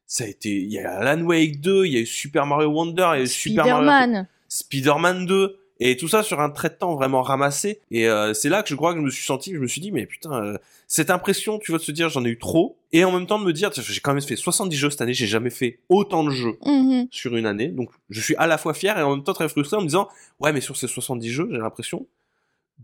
[0.08, 2.70] Ça a été, il y a Alan Wake 2, il y a eu Super Mario
[2.70, 5.26] Wonder, il y a eu Super Mario Spider-Man.
[5.26, 7.82] 2 et tout ça sur un trait de temps vraiment ramassé.
[7.92, 9.82] Et euh, c'est là que je crois que je me suis senti je me suis
[9.82, 10.58] dit mais putain euh,
[10.88, 12.78] cette impression tu vas te dire j'en ai eu trop.
[12.92, 15.14] Et en même temps de me dire j'ai quand même fait 70 jeux cette année
[15.14, 17.08] j'ai jamais fait autant de jeux mm-hmm.
[17.12, 17.68] sur une année.
[17.68, 19.88] Donc je suis à la fois fier et en même temps très frustré en me
[19.88, 20.08] disant
[20.40, 22.08] ouais mais sur ces 70 jeux j'ai l'impression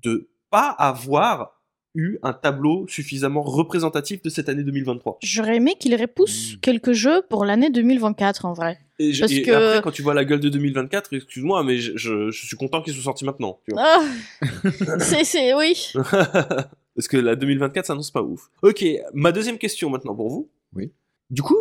[0.04, 1.61] de pas avoir
[1.96, 5.20] eu un tableau suffisamment représentatif de cette année 2023.
[5.22, 6.60] J'aurais aimé qu'il repousse hmm.
[6.62, 8.80] quelques jeux pour l'année 2024 en vrai.
[9.00, 9.52] Et, Parce que...
[9.52, 13.04] après, quand tu vois la gueule de 2024, excuse-moi, mais je, suis content qu'ils soient
[13.04, 13.60] sortis maintenant.
[13.76, 14.02] Ah,
[15.00, 15.92] c'est, oui.
[16.96, 18.52] Parce que la 2024 s'annonce pas ouf.
[18.62, 20.50] Ok, ma deuxième question maintenant pour vous.
[20.76, 20.92] Oui.
[21.30, 21.58] Du coup,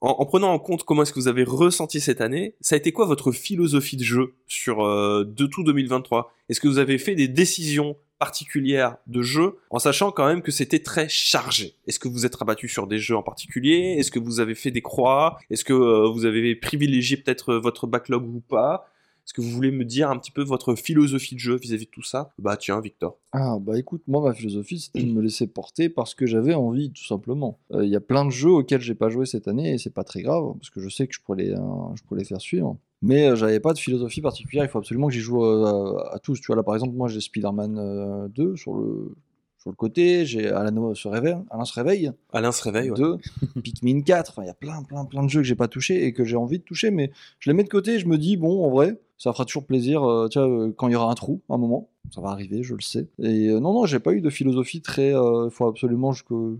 [0.00, 2.92] en, prenant en compte comment est-ce que vous avez ressenti cette année, ça a été
[2.92, 7.14] quoi votre philosophie de jeu sur euh, de tout 2023 Est-ce que vous avez fait
[7.14, 11.74] des décisions particulière de jeu, en sachant quand même que c'était très chargé.
[11.86, 13.96] Est-ce que vous êtes rabattu sur des jeux en particulier?
[13.98, 15.38] Est-ce que vous avez fait des croix?
[15.50, 18.88] Est-ce que euh, vous avez privilégié peut-être euh, votre backlog ou pas?
[19.26, 21.90] Est-ce que vous voulez me dire un petit peu votre philosophie de jeu vis-à-vis de
[21.90, 22.30] tout ça?
[22.38, 23.18] Bah tiens, Victor.
[23.32, 26.92] Ah bah écoute, moi ma philosophie c'était de me laisser porter parce que j'avais envie,
[26.92, 27.58] tout simplement.
[27.72, 29.92] Euh, il y a plein de jeux auxquels j'ai pas joué cette année et c'est
[29.92, 32.40] pas très grave parce que je sais que je pourrais les, je pourrais les faire
[32.40, 32.76] suivre.
[33.02, 36.18] Mais euh, j'avais pas de philosophie particulière, il faut absolument que j'y joue euh, à,
[36.18, 36.40] tous.
[36.40, 39.14] Tu vois, là par exemple, moi j'ai Spider-Man 2 sur le,
[39.58, 40.24] sur le côté.
[40.24, 42.12] J'ai Alain se réveille, Alain se réveille.
[42.32, 42.90] Alain se réveille.
[42.90, 42.96] Ouais.
[42.96, 43.18] 2,
[43.62, 44.30] Pikmin 4.
[44.30, 46.24] Enfin, il y a plein, plein, plein de jeux que j'ai pas touché et que
[46.24, 47.98] j'ai envie de toucher, mais je les mets de côté.
[47.98, 50.04] Je me dis bon, en vrai, ça fera toujours plaisir.
[50.04, 52.62] euh, tu vois, euh, quand il y aura un trou, un moment, ça va arriver,
[52.62, 53.08] je le sais.
[53.18, 55.10] Et euh, non, non, j'ai pas eu de philosophie très.
[55.10, 56.58] Il faut absolument jusqu'au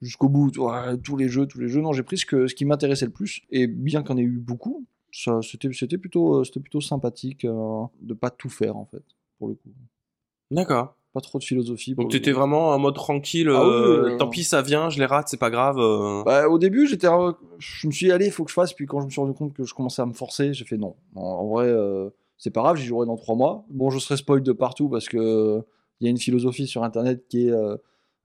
[0.00, 0.50] jusqu'au bout.
[1.02, 1.80] Tous les jeux, tous les jeux.
[1.80, 3.42] Non, j'ai pris ce, que, ce qui m'intéressait le plus.
[3.50, 7.44] Et bien qu'il y en ait eu beaucoup, c'était, c'était plutôt, euh, c'était plutôt sympathique
[7.44, 9.04] euh, de pas tout faire en fait,
[9.38, 9.70] pour le coup.
[10.50, 10.96] D'accord.
[11.12, 11.94] Pas trop de philosophie.
[11.94, 13.50] Donc t'étais vraiment en mode tranquille.
[13.50, 15.78] Ah oui, euh, tant pis, ça vient, je les rate, c'est pas grave.
[15.78, 16.22] euh.
[16.24, 17.06] Bah, au début, j'étais,
[17.58, 18.72] je me suis dit, allez, il faut que je fasse.
[18.72, 20.78] Puis quand je me suis rendu compte que je commençais à me forcer, j'ai fait
[20.78, 20.96] non.
[21.14, 21.70] En, vrai,
[22.38, 23.66] c'est pas grave, j'y jouerai dans trois mois.
[23.68, 25.62] Bon, je serai spoil de partout parce que
[26.00, 27.52] il y a une philosophie sur Internet qui est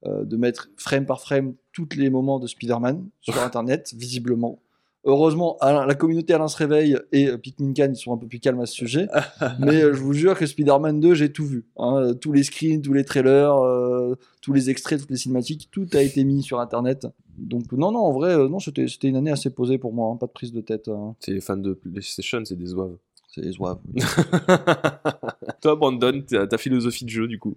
[0.05, 4.61] de mettre frame par frame tous les moments de Spider-Man sur Internet, visiblement.
[5.05, 8.27] Heureusement, Alain- la communauté Alain se réveille et euh, Pikmin Can, ils sont un peu
[8.27, 9.07] plus calmes à ce sujet.
[9.59, 11.65] Mais euh, je vous jure que Spider-Man 2, j'ai tout vu.
[11.77, 12.13] hein.
[12.19, 16.01] Tous les screens, tous les trailers, euh, tous les extraits, toutes les cinématiques, tout a
[16.01, 17.07] été mis sur Internet.
[17.37, 20.11] Donc non, non, en vrai, euh, non, c'était c'était une année assez posée pour moi,
[20.11, 20.87] hein, pas de prise de tête.
[20.89, 21.15] hein.
[21.19, 22.97] C'est les fans de PlayStation, c'est des zouaves.
[23.33, 23.77] C'est les zouaves.
[25.61, 27.55] Toi, Brandon, ta, ta philosophie de jeu, du coup?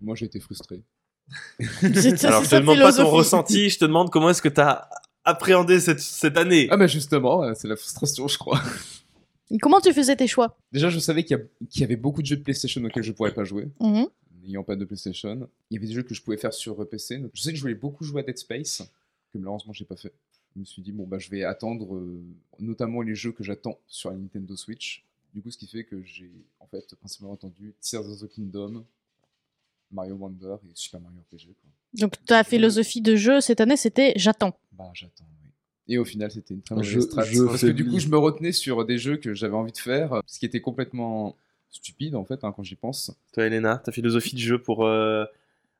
[0.00, 0.82] Moi, j'ai été frustré.
[2.24, 4.88] Alors, je te demande pas ton ressenti, je te demande comment est-ce que t'as
[5.24, 6.68] appréhendé cette, cette année.
[6.70, 8.60] Ah, bah justement, euh, c'est la frustration, je crois.
[9.60, 10.56] Comment tu faisais tes choix?
[10.72, 13.02] Déjà, je savais qu'il y, a- qu'il y avait beaucoup de jeux de PlayStation auxquels
[13.02, 14.06] je pourrais pas jouer, Mhm.
[14.42, 15.48] n'ayant pas de PlayStation.
[15.70, 17.22] Il y avait des jeux que je pouvais faire sur euh, PC.
[17.34, 18.82] Je sais que je voulais beaucoup jouer à Dead Space,
[19.32, 20.12] que malheureusement, j'ai pas fait.
[20.54, 22.22] Je me suis dit, bon, bah, je vais attendre euh,
[22.60, 25.04] notamment les jeux que j'attends sur la Nintendo Switch.
[25.34, 26.30] Du coup, ce qui fait que j'ai
[26.60, 28.84] en fait principalement entendu Tears of the Kingdom,
[29.92, 31.46] Mario Wonder et Super Mario RPG.
[31.60, 31.70] Quoi.
[31.94, 34.56] Donc ta philosophie de jeu cette année, c'était j'attends.
[34.72, 35.50] Bah, j'attends, oui.
[35.94, 37.24] Et au final, c'était une très mauvaise Je- strat.
[37.24, 39.78] je Parce que du coup, je me retenais sur des jeux que j'avais envie de
[39.78, 41.36] faire, ce qui était complètement
[41.70, 43.12] stupide en fait, hein, quand j'y pense.
[43.32, 45.24] Toi, Elena, ta philosophie de jeu pour euh,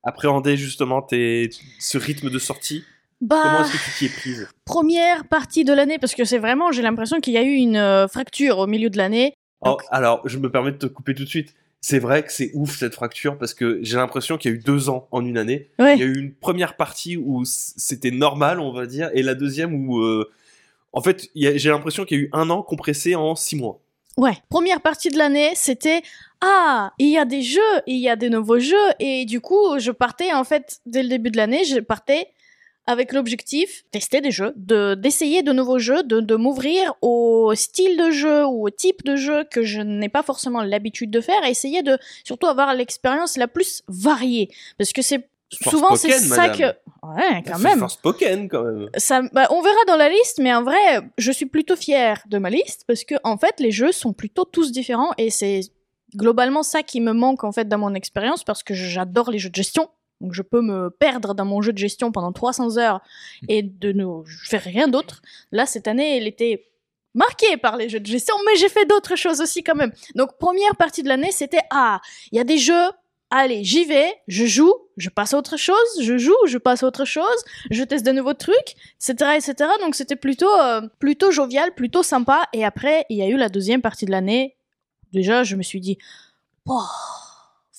[0.02, 2.84] appréhender justement tes, ce rythme de sortie.
[3.20, 4.48] Comment Bah, est-ce que tu t'y es prise?
[4.64, 7.76] première partie de l'année, parce que c'est vraiment, j'ai l'impression qu'il y a eu une
[7.76, 9.34] euh, fracture au milieu de l'année.
[9.60, 11.54] Oh, Alors, je me permets de te couper tout de suite.
[11.84, 14.60] C'est vrai que c'est ouf cette fracture parce que j'ai l'impression qu'il y a eu
[14.60, 15.68] deux ans en une année.
[15.80, 15.94] Ouais.
[15.96, 19.34] Il y a eu une première partie où c'était normal, on va dire, et la
[19.34, 20.30] deuxième où, euh,
[20.92, 23.80] en fait, j'ai l'impression qu'il y a eu un an compressé en six mois.
[24.16, 24.36] Ouais.
[24.48, 26.02] Première partie de l'année, c'était
[26.40, 29.78] ah, il y a des jeux, il y a des nouveaux jeux, et du coup,
[29.78, 32.28] je partais en fait dès le début de l'année, je partais
[32.86, 37.96] avec l'objectif tester des jeux, de d'essayer de nouveaux jeux, de, de m'ouvrir au style
[37.96, 41.44] de jeu ou au type de jeu que je n'ai pas forcément l'habitude de faire,
[41.44, 46.48] et essayer de surtout avoir l'expérience la plus variée, parce que c'est souvent c'est ça
[46.48, 46.56] madame.
[46.56, 46.64] que
[47.06, 47.84] ouais quand même
[48.48, 48.88] quand même.
[48.96, 52.38] ça, bah, on verra dans la liste, mais en vrai, je suis plutôt fière de
[52.38, 55.60] ma liste parce que en fait, les jeux sont plutôt tous différents et c'est
[56.16, 59.50] globalement ça qui me manque en fait dans mon expérience parce que j'adore les jeux
[59.50, 59.88] de gestion.
[60.22, 63.00] Donc je peux me perdre dans mon jeu de gestion pendant 300 heures
[63.48, 65.20] et de ne faire rien d'autre.
[65.50, 66.70] Là, cette année, elle était
[67.14, 69.92] marquée par les jeux de gestion, mais j'ai fait d'autres choses aussi quand même.
[70.14, 72.90] Donc première partie de l'année, c'était ah, il y a des jeux.
[73.34, 76.86] Allez, j'y vais, je joue, je passe à autre chose, je joue, je passe à
[76.86, 79.70] autre chose, je teste de nouveaux trucs, etc., etc.
[79.80, 82.46] Donc c'était plutôt, euh, plutôt jovial, plutôt sympa.
[82.52, 84.54] Et après, il y a eu la deuxième partie de l'année.
[85.14, 85.96] Déjà, je me suis dit,
[86.66, 86.82] oh,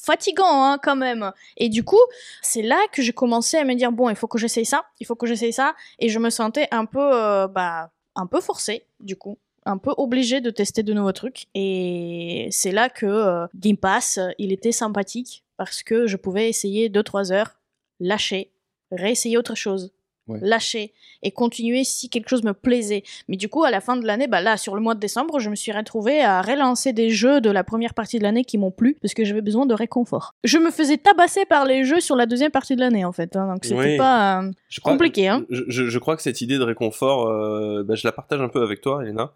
[0.04, 1.32] fatigant hein, quand même.
[1.58, 2.00] Et du coup,
[2.42, 5.08] c'est là que j'ai commencé à me dire, bon, il faut que j'essaye ça, il
[5.08, 5.76] faut que j'essaye ça.
[6.00, 9.38] Et je me sentais un peu, euh, bah, un peu forcée, du coup.
[9.66, 11.46] Un peu obligée de tester de nouveaux trucs.
[11.56, 16.90] Et c'est là que euh, Game Pass, il était sympathique parce que je pouvais essayer
[16.90, 17.62] 2-3 heures,
[18.02, 18.52] lâcher,
[18.92, 19.94] réessayer autre chose,
[20.28, 20.40] Ouais.
[20.42, 23.04] lâcher et continuer si quelque chose me plaisait.
[23.28, 25.40] Mais du coup, à la fin de l'année, bah là, sur le mois de décembre,
[25.40, 28.58] je me suis retrouvée à relancer des jeux de la première partie de l'année qui
[28.58, 30.34] m'ont plu parce que j'avais besoin de réconfort.
[30.46, 33.36] Je me faisais tabasser par les jeux sur la deuxième partie de l'année, en fait.
[33.36, 33.98] hein, donc c'était Oui.
[33.98, 35.46] pas euh, Je crois- compliqué, hein.
[35.50, 38.48] Je, je- je crois que cette idée de réconfort, euh, bah, je la partage un
[38.50, 39.34] peu avec toi, Elena,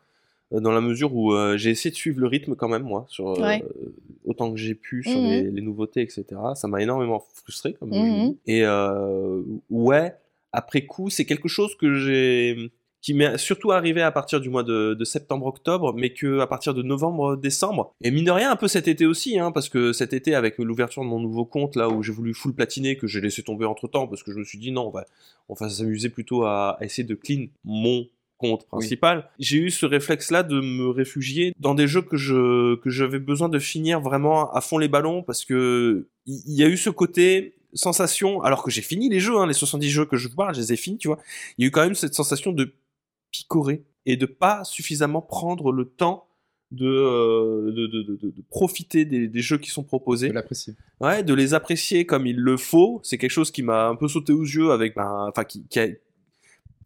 [0.53, 3.05] euh, dans la mesure où euh, j'ai essayé de suivre le rythme quand même, moi,
[3.09, 3.61] sur euh, Ouais.
[4.25, 5.27] autant que j'ai pu sur Mhm.
[5.29, 6.23] les, les nouveautés, etc.
[6.55, 8.37] Ça m'a énormément frustré, comme je dit.
[8.45, 10.15] Et euh, ouais,
[10.57, 14.63] après coup, c'est quelque chose que j'ai qui m'est surtout arrivé à partir du mois
[14.63, 18.67] de, de septembre-octobre, mais que à partir de novembre-décembre, et mine de rien un peu
[18.67, 21.89] cet été aussi, hein, parce que cet été avec l'ouverture de mon nouveau compte là
[21.89, 24.43] où j'ai voulu full platiner, que j'ai laissé tomber entre temps, parce que je me
[24.43, 25.05] suis dit non, on va,
[25.47, 29.29] on va s'amuser plutôt à, à essayer de clean mon compte principal.
[29.39, 33.49] J'ai eu ce réflexe-là de me réfugier dans des jeux que je que j'avais besoin
[33.49, 36.89] de finir vraiment à fond les ballons parce que il il y, a eu ce
[36.89, 40.35] côté sensation, alors que j'ai fini les jeux, hein, les 70 jeux que je vous
[40.35, 41.19] parle, je les ai finis, tu vois.
[41.57, 42.73] Il y a eu quand même cette sensation de
[43.31, 46.27] picorer et de pas suffisamment prendre le temps
[46.71, 50.29] de, euh, de, de, de, de- de profiter des, des jeux qui sont proposés.
[50.29, 50.73] De l'apprécier.
[50.99, 52.99] Ouais, de les apprécier comme il le faut.
[53.03, 55.79] C'est quelque chose qui m'a un peu sauté aux yeux avec, ben, enfin, qui, qui
[55.79, 55.87] a-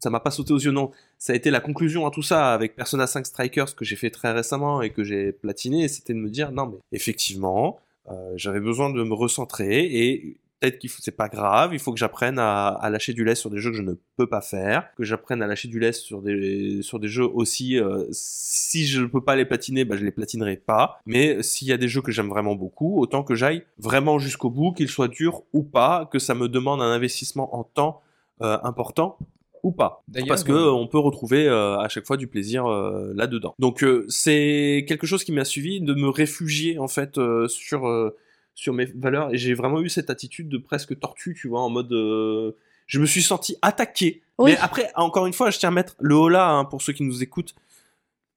[0.00, 0.90] ça m'a pas sauté aux yeux, non.
[1.18, 4.10] Ça a été la conclusion à tout ça avec Persona 5 Strikers que j'ai fait
[4.10, 5.86] très récemment et que j'ai platiné.
[5.88, 7.78] C'était de me dire, non, mais effectivement,
[8.10, 11.92] euh, j'avais besoin de me recentrer et peut-être qu'il faut, c'est pas grave, il faut
[11.92, 14.40] que j'apprenne à, à lâcher du lest sur des jeux que je ne peux pas
[14.40, 18.86] faire, que j'apprenne à lâcher du lest sur des, sur des jeux aussi, euh, si
[18.86, 21.00] je ne peux pas les platiner, bah, je les platinerai pas.
[21.04, 24.50] Mais s'il y a des jeux que j'aime vraiment beaucoup, autant que j'aille vraiment jusqu'au
[24.50, 28.00] bout, qu'ils soient durs ou pas, que ça me demande un investissement en temps
[28.40, 29.18] euh, important
[29.62, 30.04] ou pas.
[30.26, 33.54] Parce que euh, on peut retrouver euh, à chaque fois du plaisir euh, là-dedans.
[33.58, 38.12] Donc c'est quelque chose qui m'a suivi de me réfugier en fait sur
[38.54, 41.70] sur mes valeurs et j'ai vraiment eu cette attitude de presque tortue, tu vois, en
[41.70, 42.52] mode euh,
[42.86, 44.22] je me suis senti attaqué.
[44.38, 44.52] Oui.
[44.52, 47.02] Mais après, encore une fois, je tiens à mettre le holà hein, pour ceux qui
[47.02, 47.54] nous écoutent.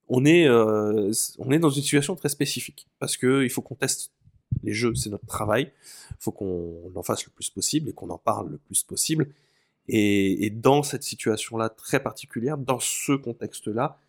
[0.08, 3.76] On est euh, on est dans une situation très spécifique parce que il faut qu'on
[3.76, 4.12] teste
[4.64, 5.72] les jeux, c'est notre travail.
[6.12, 9.28] Il faut qu'on en fasse le plus possible et qu'on en parle le plus possible.
[9.88, 14.00] Et, et dans cette situation-là très particulière, dans ce contexte-là,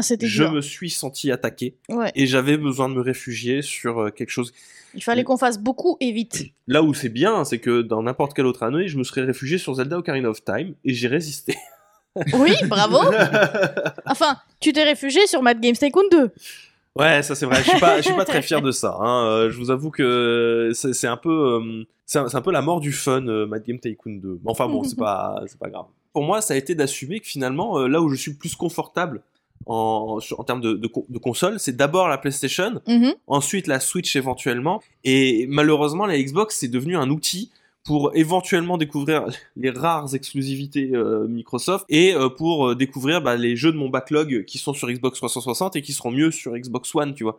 [0.00, 0.52] Ah, je dur.
[0.52, 2.12] me suis senti attaqué Ouais.
[2.14, 4.52] et j'avais besoin de me réfugier sur euh, quelque chose.
[4.94, 6.44] Il fallait qu'on fasse beaucoup et vite.
[6.68, 9.58] Là où c'est bien, c'est que dans n'importe quelle autre année, je me serais réfugié
[9.58, 11.54] sur Zelda Ocarina of Time et j'ai résisté.
[12.32, 12.98] Oui, bravo.
[14.06, 16.30] Enfin, tu t'es réfugié sur Mad Games Tycoon 2.
[16.96, 17.62] ouais, ça c'est vrai.
[17.62, 18.96] Je suis pas, je suis pas très fier de ça.
[19.00, 19.24] hein.
[19.26, 21.30] Euh, je vous avoue que c'est un peu,
[21.62, 24.40] euh, c'est un, peu la mort du fun, Mad Game Tycoon 2.
[24.42, 25.84] Mais enfin bon, c'est pas, c'est pas grave.
[26.12, 29.22] Pour moi, ça a été d'assumer que finalement, là où je suis plus confortable
[29.66, 33.14] en, termes de, de, co- de console, c'est d'abord la PlayStation, Mhm.
[33.26, 37.50] ensuite la Switch éventuellement, et malheureusement la Xbox c'est devenu un outil
[37.84, 43.56] pour éventuellement découvrir les rares exclusivités euh, Microsoft et euh, pour euh, découvrir bah, les
[43.56, 46.94] jeux de mon backlog qui sont sur Xbox 360 et qui seront mieux sur Xbox
[46.94, 47.38] One, tu vois.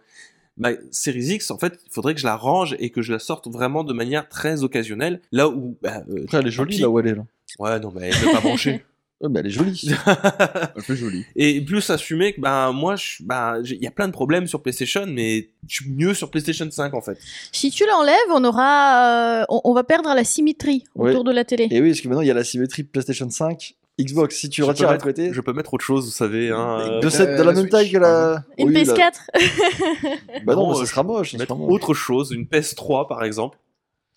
[0.58, 3.20] Ma Series X, en fait, il faudrait que je la range et que je la
[3.20, 5.78] sorte vraiment de manière très occasionnelle, là où...
[5.82, 7.26] Bah, euh, Après, elle est jolie là où elle est là.
[7.60, 8.84] Ouais, non, mais elle n'est pas branchée.
[9.22, 9.92] Ouais, mais elle est jolie.
[10.06, 11.26] Un peu joli.
[11.36, 14.48] Et plus assumer que ben moi je ben j'ai- il y a plein de problèmes
[14.48, 17.18] sur PlayStation mais je suis mieux sur PlayStation 5 en fait.
[17.52, 21.12] Si tu l'enlèves, on aura, euh, on, on va perdre la symétrie Oui.
[21.12, 21.68] autour de la télé.
[21.70, 24.38] Et oui, parce que maintenant il y a la symétrie PlayStation 5, Xbox.
[24.38, 26.80] Si tu Je retires à mettre- côté, Je peux mettre autre chose, vous savez hein.
[26.80, 28.46] euh, de, cette, de Euh, la la même Switch, taille que la.
[28.58, 30.46] Une Oui, la- PS4.
[30.46, 31.32] Bah non, Non, mais ça euh, sera moche.
[31.32, 31.72] ça mettre sera moche.
[31.74, 33.58] autre chose, une PS3 par exemple.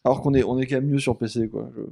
[0.04, 1.68] Alors qu'on est, on est quand même mieux sur PC quoi.
[1.76, 1.82] Je...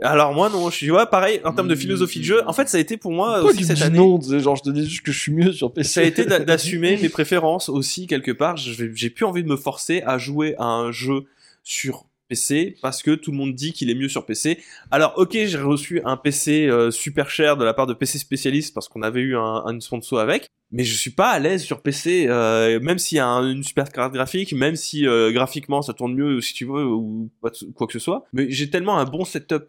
[0.00, 2.42] Alors moi non, je suis ouais, pareil en termes de philosophie de jeu.
[2.48, 3.98] En fait, ça a été pour moi Pourquoi aussi tu cette dis année.
[3.98, 5.88] non, genre je te dis juste que je suis mieux sur PC.
[5.90, 8.56] Ça a été d'a- d'assumer mes préférences aussi quelque part.
[8.56, 11.24] J'ai plus envie de me forcer à jouer à un jeu
[11.62, 14.58] sur PC parce que tout le monde dit qu'il est mieux sur PC.
[14.90, 18.72] Alors ok, j'ai reçu un PC euh, super cher de la part de PC spécialiste
[18.72, 22.26] parce qu'on avait eu un, sponsor avec, mais je suis pas à l'aise sur PC,
[22.28, 25.92] euh, même s'il y a un- une super carte graphique, même si euh, graphiquement ça
[25.92, 27.30] tourne mieux si tu veux ou
[27.74, 28.24] quoi que ce soit.
[28.32, 29.64] Mais j'ai tellement un bon setup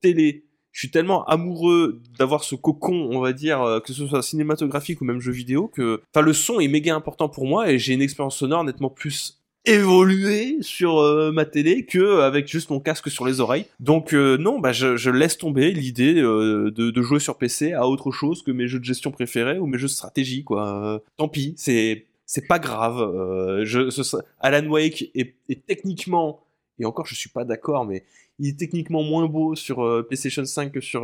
[0.00, 0.44] télé.
[0.70, 5.06] Je suis tellement amoureux d'avoir ce cocon, on va dire, que ce soit cinématographique ou
[5.06, 8.02] même jeu vidéo, que, enfin, le son est méga important pour moi et j'ai une
[8.02, 13.26] expérience sonore nettement plus évoluée sur euh, ma télé que avec juste mon casque sur
[13.26, 13.66] les oreilles.
[13.80, 17.72] Donc euh, non, bah je, je laisse tomber l'idée euh, de, de jouer sur PC
[17.72, 21.02] à autre chose que mes jeux de gestion préférés ou mes jeux de stratégie, quoi.
[21.16, 22.98] Tant pis, c'est c'est pas grave.
[24.40, 26.40] Alan Wake est, est techniquement
[26.78, 28.04] et encore je suis pas d'accord, mais
[28.38, 31.02] il est techniquement moins beau sur PlayStation 5 que sur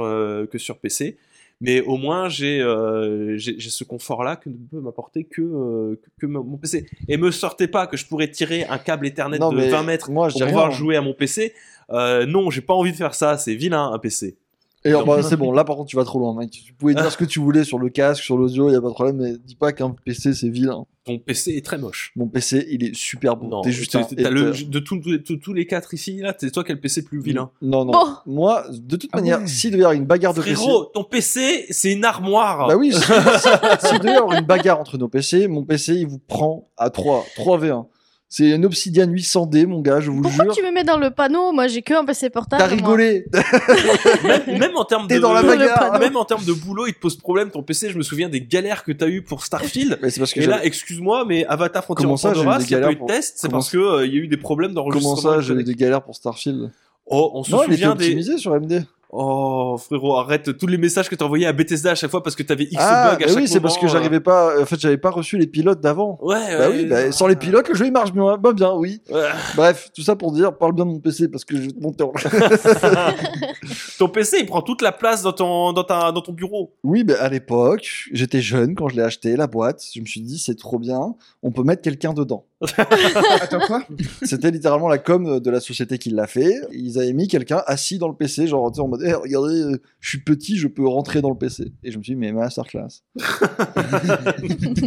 [0.50, 1.16] que sur PC.
[1.62, 6.26] Mais au moins j'ai euh, ce confort là que ne peut m'apporter que, euh, que
[6.26, 6.86] que mon PC.
[7.08, 9.82] Et me sortez pas que je pourrais tirer un câble Ethernet Non, de mais 20
[9.84, 10.76] mètres moi, pour pouvoir rien.
[10.76, 11.54] jouer à mon PC.
[11.90, 13.38] Euh, non, j'ai pas envie de faire ça.
[13.38, 14.36] C'est vilain un PC.
[14.84, 16.50] Et alors, bah, c'est bon, là par contre tu vas trop loin, mec.
[16.50, 18.88] Tu pouvais dire ce que tu voulais sur le casque, sur l'audio, y a pas
[18.88, 20.86] de problème, mais dis pas qu'un PC c'est vilain.
[21.04, 22.12] Ton PC est très moche.
[22.16, 23.46] Mon PC il est super beau.
[23.48, 24.64] Non, T'es juste t'as- un t'as le- hater.
[24.64, 27.50] de tous les quatre ici là, c'est toi qui as le PC le plus vilain.
[27.60, 27.92] Non, non.
[28.26, 29.46] Moi, de toute Ah manière, ouais.
[29.46, 30.54] s'il devait y avoir une bagarre de PC.
[30.56, 32.66] Frérot, ton PC c'est une armoire.
[32.68, 35.94] Bah oui, si- si- s'il devait y avoir une bagarre entre nos PC, mon PC
[35.94, 37.86] il vous prend à 3, 3v1.
[38.34, 40.54] C'est une Obsidian 800D, mon gars, je vous le Pourquoi jure.
[40.54, 41.52] tu me mets dans le panneau?
[41.52, 42.62] Moi, j'ai que un PC portable.
[42.62, 43.26] T'as rigolé
[44.24, 46.94] même, même en termes T'es de dans la bagarre même en termes de boulot, il
[46.94, 47.90] te pose problème ton PC.
[47.90, 49.98] Je me souviens des galères que t'as eu pour Starfield.
[50.00, 52.86] Mais c'est parce que Et là, excuse-moi, mais Avatar Frontier Comment Pandora, s'il n'y a
[52.86, 54.72] pas eu de test, c'est Comment parce que euh, il y a eu des problèmes
[54.72, 55.34] Comment d'enregistrement.
[55.34, 56.70] ça, j'ai eu des galères pour Starfield?
[57.04, 58.04] Oh, on se Non, il était souvient des.
[58.06, 58.86] optimisé sur AMD.
[59.14, 62.34] Oh frérot, arrête tous les messages que t'as envoyés à Bethesda à chaque fois parce
[62.34, 63.88] que t'avais X Ah, bugs à chaque oui, c'est parce que euh.
[63.88, 64.58] j'arrivais pas.
[64.58, 66.18] En fait, j'avais pas reçu les pilotes d'avant.
[66.22, 68.38] Ouais, Bah ouais, oui, bah, sans les pilotes, le jeu il marche bien.
[68.38, 69.02] Bah bien, oui.
[69.10, 69.28] Ouais.
[69.54, 71.80] Bref, tout ça pour dire, parle bien de mon PC parce que je vais te
[71.80, 72.12] monter en.
[73.98, 76.74] Ton PC, il prend toute la place dans ton, dans ta, dans ton bureau.
[76.82, 79.84] Oui, mais à l'époque, j'étais jeune quand je l'ai acheté, la boîte.
[79.94, 82.46] Je me suis dit, c'est trop bien, on peut mettre quelqu'un dedans.
[83.40, 83.82] Attends quoi?
[84.22, 86.60] C'était littéralement la com de la société qui l'a fait.
[86.72, 90.08] Ils avaient mis quelqu'un assis dans le PC, genre en mode, Eh, regardez, euh, je
[90.08, 91.72] suis petit, je peux rentrer dans le PC.
[91.82, 93.02] Et je me suis dit, mais masterclass.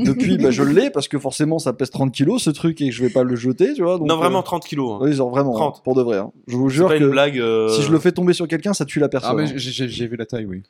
[0.06, 2.96] Depuis, bah, je l'ai parce que forcément, ça pèse 30 kilos ce truc et que
[2.96, 3.98] je vais pas le jeter, tu vois.
[3.98, 4.92] donc, non, vraiment euh, 30 kilos.
[4.94, 4.98] hein.
[5.02, 5.76] Oui, genre vraiment, 30.
[5.78, 6.18] hein, pour de vrai.
[6.18, 6.32] hein.
[6.48, 7.40] Je vous jure pas que une blague.
[7.40, 9.36] euh, si je le fais tomber sur quelqu'un, ça tue la Ah, personne.
[9.38, 9.54] mais hein.
[9.56, 10.64] j'ai- vu la taille, oui.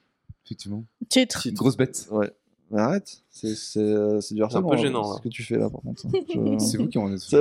[0.46, 0.84] Effectivement.
[1.10, 1.48] Titre.
[1.54, 2.08] Grosse bête.
[2.72, 4.70] Mais arrête, c'est c'est euh, c'est du harcèlement.
[4.70, 5.16] peu hein, gênant, là.
[5.18, 6.04] Ce que tu fais là, par contre.
[6.34, 7.22] Je- C'est vous qui en êtes.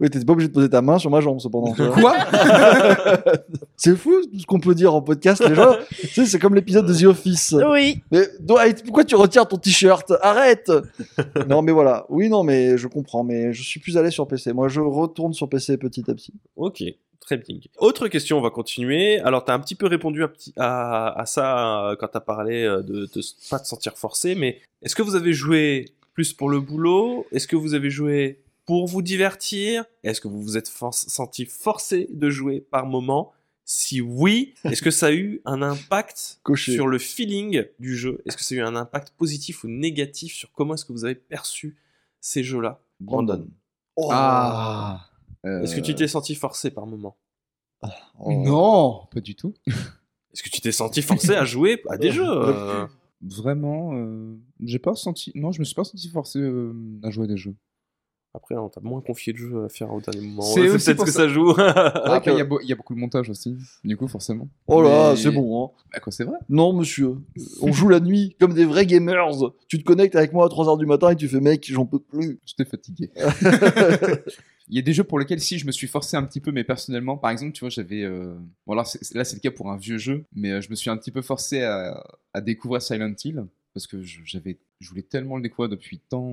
[0.00, 1.74] Oui, t'es pas obligé de poser ta main sur ma jambe, cependant.
[1.74, 2.16] Quoi?
[3.76, 5.74] C'est fou ce qu'on peut dire en podcast, les gens.
[5.90, 7.54] tu sais, c'est comme l'épisode de The Office.
[7.70, 8.00] Oui.
[8.10, 10.10] Mais Dwight, pourquoi tu retires ton t-shirt?
[10.22, 10.70] Arrête
[11.48, 12.06] Non, mais voilà.
[12.08, 13.24] Oui, non, mais je comprends.
[13.24, 14.52] Mais je suis plus allé sur PC.
[14.54, 16.32] Moi, je retourne sur PC petit à petit.
[16.56, 16.82] Ok,
[17.20, 17.58] très bien.
[17.78, 19.20] Autre question, on va continuer.
[19.20, 22.20] Alors, tu as un petit peu répondu petit- à, à ça euh, quand tu as
[22.20, 25.92] parlé euh, de, de s- pas te sentir forcé, mais est-ce que vous avez joué
[26.14, 27.26] plus pour le boulot?
[27.32, 29.84] Est-ce que vous avez joué pour vous divertir?
[30.02, 33.32] Est-ce que vous vous êtes for- senti forcé de jouer par moment?
[33.64, 36.72] Si oui, est-ce que ça a eu un impact Coché.
[36.74, 38.20] sur le feeling du jeu?
[38.26, 41.04] Est-ce que ça a eu un impact positif ou négatif sur comment est-ce que vous
[41.04, 41.76] avez perçu
[42.20, 42.80] ces jeux-là?
[42.98, 43.46] Brandon.
[43.96, 44.08] Oh.
[44.10, 45.06] Ah
[45.44, 47.16] Est-ce que tu t'es senti forcé par moment?
[48.18, 48.32] Oh.
[48.32, 49.54] Non, pas du tout.
[49.66, 52.86] Est-ce que tu t'es senti forcé à jouer à des jeux euh?
[53.22, 55.32] Vraiment, euh, j'ai pas senti.
[55.34, 57.54] Non, je me suis pas senti forcé euh, à jouer à des jeux.
[58.32, 60.42] Après, on t'a moins confié de jeux à faire au dernier moment.
[60.42, 61.20] C'est peut-être que ça.
[61.22, 61.50] ça joue.
[61.58, 64.48] Après, il y, a y beaucoup de montage aussi, du coup, forcément.
[64.68, 65.64] Oh là, Mais- c'est bon.
[65.64, 65.70] Hein.
[65.92, 67.16] Bah quoi, c'est vrai Non, monsieur.
[67.60, 69.26] On joue la nuit comme des vrais gamers.
[69.66, 71.98] Tu te connectes avec moi à 3h du matin et tu fais, mec, j'en peux
[71.98, 72.38] plus.
[72.46, 73.10] J'étais fatigué.
[74.72, 76.52] Il y a des jeux pour lesquels si je me suis forcé un petit peu,
[76.52, 78.04] mais personnellement, par exemple, tu vois, j'avais.
[78.04, 80.70] euh, Bon, alors c'est- là, c'est le cas pour un vieux jeu, mais euh, je
[80.70, 84.88] me suis un petit peu forcé à, à découvrir Silent Hill parce que j'avais, je
[84.88, 86.32] voulais tellement le découvrir depuis tant,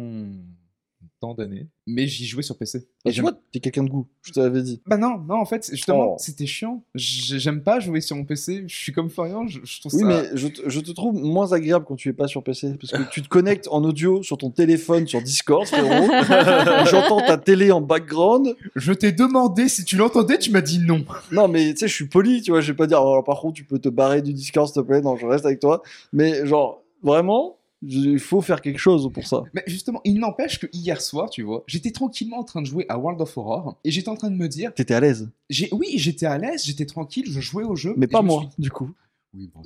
[1.20, 2.80] tant d'années, mais j'y jouais sur PC.
[3.06, 4.08] Et tu j'aime- vois, t'es quelqu'un de goût.
[4.22, 4.82] Je te l'avais dit.
[4.86, 6.15] Bah non, non, en fait, justement, Oh.
[6.20, 6.84] c'était chiant.
[6.96, 8.63] J'ai- J'aime pas jouer sur mon PC.
[8.67, 9.48] Je suis comme Florian.
[9.48, 10.08] Je, je trouve Oui, ça.
[10.08, 12.76] mais je te, je te trouve moins agréable quand tu es pas sur PC.
[12.80, 16.08] Parce que tu te connectes en audio sur ton téléphone sur Discord, frérot.
[16.89, 18.56] J'entends ta télé en background.
[18.76, 21.06] Je t'ai demandé si tu l'entendais, tu m'as dit non.
[21.32, 22.62] Non, mais tu sais, je suis poli, tu vois.
[22.62, 24.82] Je vais pas dire, oh, alors, par contre, tu peux te barrer du Discord, s'il
[24.82, 25.02] te plaît.
[25.02, 25.82] Non, je reste avec toi.
[26.13, 29.43] Mais genre, vraiment, il faut faire quelque chose pour ça.
[29.53, 32.85] Mais justement, il n'empêche que hier soir, tu vois, j'étais tranquillement en train de jouer
[32.89, 35.29] à World of Horror et j'étais en train de me dire, T'étais à l'aise.
[35.49, 37.93] j'ai, oui, j'étais à l'aise, j'étais tranquille, je jouais au jeu.
[37.97, 38.91] Mais pas je moi, suis- du coup.
[39.38, 39.62] Oui, bon.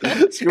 [0.00, 0.44] Parce que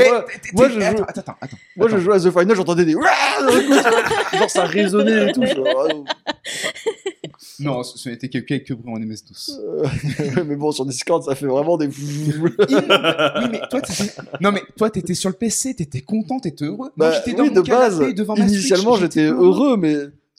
[0.54, 1.58] moi, je attends, joue- attends, attends, attends.
[1.78, 2.92] moi, je à The Final, j'entendais des.
[4.38, 5.44] Genre, ça résonnait et tout.
[5.44, 5.88] ah,
[7.60, 7.84] non.
[7.84, 9.60] Ce, n'était que quelques bruits en MS-DOS.
[9.60, 11.88] Euh, mais bon, sur Discord, ça fait vraiment des.
[11.88, 12.52] oui,
[13.52, 14.12] mais toi, t'étais...
[14.42, 16.92] Non, mais toi, t'étais sur le PC, t'étais content, t'étais heureux.
[16.98, 17.98] Bah, Moi, j'étais dans oui, mon de base.
[17.98, 19.96] canapé devant ma Initialement, j'étais heureux, mais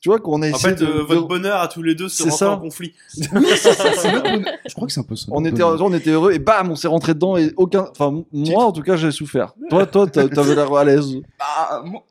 [0.07, 0.87] tu vois, qu'on a En essayé fait, de.
[0.87, 2.51] euh, de- votre bonheur à tous les deux se C'est rentrer ça.
[2.53, 2.95] en conflit.
[3.33, 3.92] Oui, c'est ça.
[3.92, 5.27] Je crois que c'est un peu ça.
[5.33, 5.83] On était, bonheur.
[5.83, 7.88] on était heureux et bam, on s'est rentré dedans et aucun.
[7.90, 9.53] Enfin, moi, en tout cas, j'ai souffert.
[9.69, 11.16] Toi, toi, t'avais l'air à l'aise.
[11.40, 12.05] Ah, moi,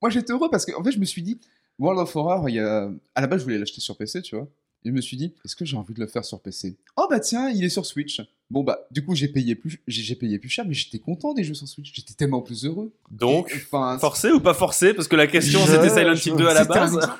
[0.00, 1.40] moi, j'étais heureux parce que en fait, je me suis dit,
[1.80, 2.88] World of Horror, il y a...
[3.16, 4.46] à la base, je voulais l'acheter sur PC, tu vois.
[4.84, 7.06] Et je me suis dit, est-ce que j'ai envie de le faire sur PC Oh
[7.10, 8.22] bah tiens, il est sur Switch.
[8.50, 11.44] Bon bah, du coup, j'ai payé plus, j'ai payé plus cher, mais j'étais content des
[11.44, 11.92] jeux sur Switch.
[11.94, 12.92] J'étais tellement plus heureux.
[13.10, 14.92] Donc, enfin, forcé ou pas forcé?
[14.92, 16.98] Parce que la question Je- c'était Silent Hill 2 à la base.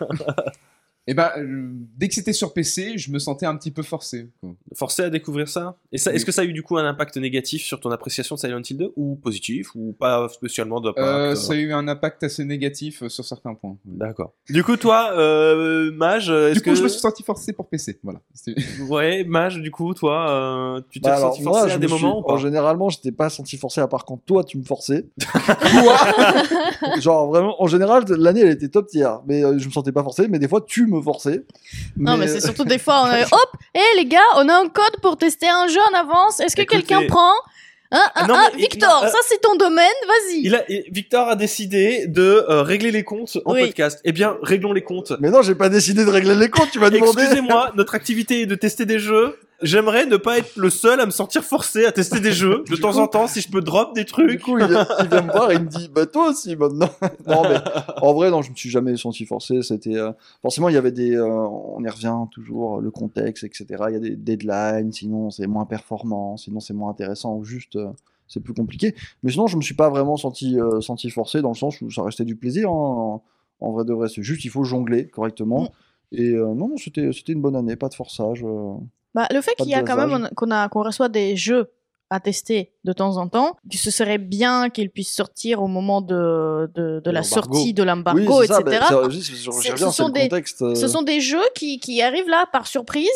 [1.07, 4.29] Et bah, euh, dès que c'était sur PC, je me sentais un petit peu forcé.
[4.41, 4.51] quoi.
[4.77, 5.77] Forcé à découvrir ça.
[5.93, 6.17] Et ça, Oui.
[6.17, 8.61] est-ce que ça a eu du coup un impact négatif sur ton appréciation de Silent
[8.69, 12.45] Hill 2 ou positif ou pas spécialement d'impact Euh, ça a eu un impact assez
[12.45, 13.77] négatif euh, sur certains points.
[13.85, 14.35] D'accord.
[14.49, 17.69] Du coup, toi, euh, Mage, est-ce Du coup, que je me suis senti forcé pour
[17.69, 17.99] PC.
[18.03, 18.21] Voilà.
[18.89, 21.93] Ouais, Mage, du coup, toi, euh, tu t'es Bah, senti forcé moi, à des me
[21.93, 24.59] suis- moments ou pas généralement, je t'ai pas senti forcé à part quand toi, tu
[24.59, 25.07] me forçais.
[25.73, 25.97] Quoi
[27.01, 29.09] Genre, vraiment, en général, l'année, elle était top tier.
[29.27, 31.43] Mais euh, je me sentais pas forcé, mais des fois, tu me forçais.
[31.97, 34.69] Non, mais c'est surtout des fois, on a hop, hé les gars, on a un
[34.69, 36.41] code pour tester un jeu en avance.
[36.41, 37.33] Est-ce que Écoutez- quelqu'un prend?
[37.93, 40.43] Hein, hein, Non, hein, mais- Victor, non, euh, ça c'est ton domaine, vas-y.
[40.45, 43.67] Il a, Victor a décidé de euh, régler les comptes en Oui.
[43.67, 44.01] podcast.
[44.05, 45.13] Eh bien, réglons les comptes.
[45.19, 47.21] Mais non, j'ai pas décidé de régler les comptes, tu m'as demandé.
[47.23, 49.37] Excusez-moi, notre activité est de tester des jeux.
[49.63, 52.75] J'aimerais ne pas être le seul à me sentir forcé à tester des jeux de
[52.75, 54.41] Du temps coup- en temps si je peux drop des Du trucs.
[54.43, 56.89] coup, il vient, il vient me voir et il me dit Bah, toi aussi maintenant.
[57.27, 57.57] non, mais
[58.01, 59.63] en vrai, non, je me suis jamais senti forcé.
[59.63, 60.13] C'était euh,
[60.43, 61.15] Forcément, il y avait des.
[61.15, 63.67] euh, on y revient toujours, le contexte, etc.
[63.89, 67.77] Il y a des deadlines, sinon c'est moins performant, sinon c'est moins intéressant, ou juste.
[67.77, 67.89] euh,
[68.33, 68.95] c'est plus compliqué.
[69.25, 71.91] Mais sinon, je me suis pas vraiment senti, euh, senti forcé dans le sens où
[71.91, 72.71] ça restait du plaisir.
[72.71, 73.21] hein.
[73.61, 75.63] En vrai de vrai, c'est juste il faut jongler correctement.
[75.65, 75.69] Mm.
[76.13, 78.45] Et euh, non, non, c'était c'était une bonne année, pas de forçage.
[79.15, 81.73] Bah, le fait qu'il y a quand même qu'on a qu'on reçoit des jeux
[82.13, 86.01] à tester de temps en temps, que ce serait bien qu'ils puissent sortir au moment
[86.01, 88.79] de, de, de la sortie de l'embargo, etc.
[89.79, 90.29] ce sont des-
[90.63, 90.75] euh.
[90.75, 93.09] Ce sont des jeux qui, qui arrivent là par surprise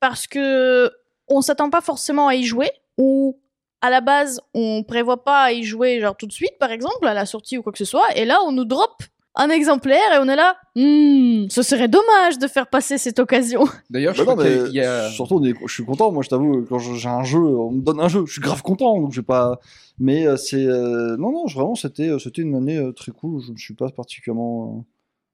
[0.00, 0.90] parce que
[1.28, 3.38] on s'attend pas forcément à y jouer ou
[3.80, 7.06] à la base on prévoit pas à y jouer genre tout de suite par exemple
[7.06, 9.02] à la sortie ou quoi que ce soit et là on nous drop
[9.34, 13.64] un exemplaire et on est là Hmm, ce serait dommage de faire passer cette occasion.
[13.90, 15.10] D'ailleurs, je Bah a- a.
[15.10, 16.10] surtout, on est- je suis content.
[16.10, 18.40] Moi, je t'avoue, quand je- j'ai un jeu, on me donne un jeu, je suis
[18.40, 18.98] grave content.
[18.98, 19.60] Donc, je vais pas.
[19.98, 23.12] Mais euh, c'est euh, non, non, je- vraiment, c'était, euh, c'était une année euh, très
[23.12, 23.42] cool.
[23.42, 24.86] Je me suis pas particulièrement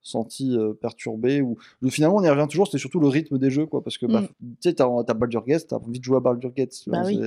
[0.03, 1.57] senti euh, perturbé ou
[1.91, 2.67] finalement, on y revient toujours.
[2.67, 4.27] C'était surtout le rythme des jeux, quoi, parce que bah, Mm.
[4.61, 6.73] tu sais, t'as, t'as Baldur's Gate, t'as envie de jouer à Baldur's Gate.
[6.89, 7.21] Bah oui.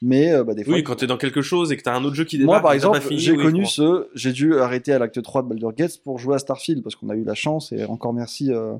[0.00, 0.74] Mais euh, bah, des fois.
[0.74, 2.62] Oui, quand t'es dans quelque chose et que t'as un autre jeu qui démarre, Moi,
[2.62, 4.08] par exemple, j'ai oui, connu ce.
[4.14, 7.08] J'ai dû arrêter à l'acte 3 de Baldur's Gate pour jouer à Starfield parce qu'on
[7.08, 8.74] a eu la chance et encore merci euh,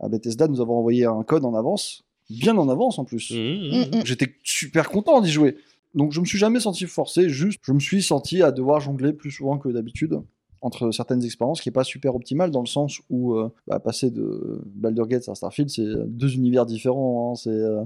[0.00, 3.30] à Bethesda de nous avoir envoyé un code en avance, bien en avance en plus.
[3.30, 3.96] Mmh, mmh.
[3.96, 4.02] Mm, mm.
[4.04, 5.56] J'étais super content d'y jouer.
[5.94, 9.12] Donc je me suis jamais senti forcé, juste je me suis senti à devoir jongler
[9.12, 10.20] plus souvent que d'habitude
[10.60, 14.10] entre certaines expériences, qui est pas super optimal dans le sens où euh, bah, passer
[14.10, 17.32] de Baldur's Gate à Starfield, c'est deux univers différents.
[17.32, 17.82] hein, c'est euh,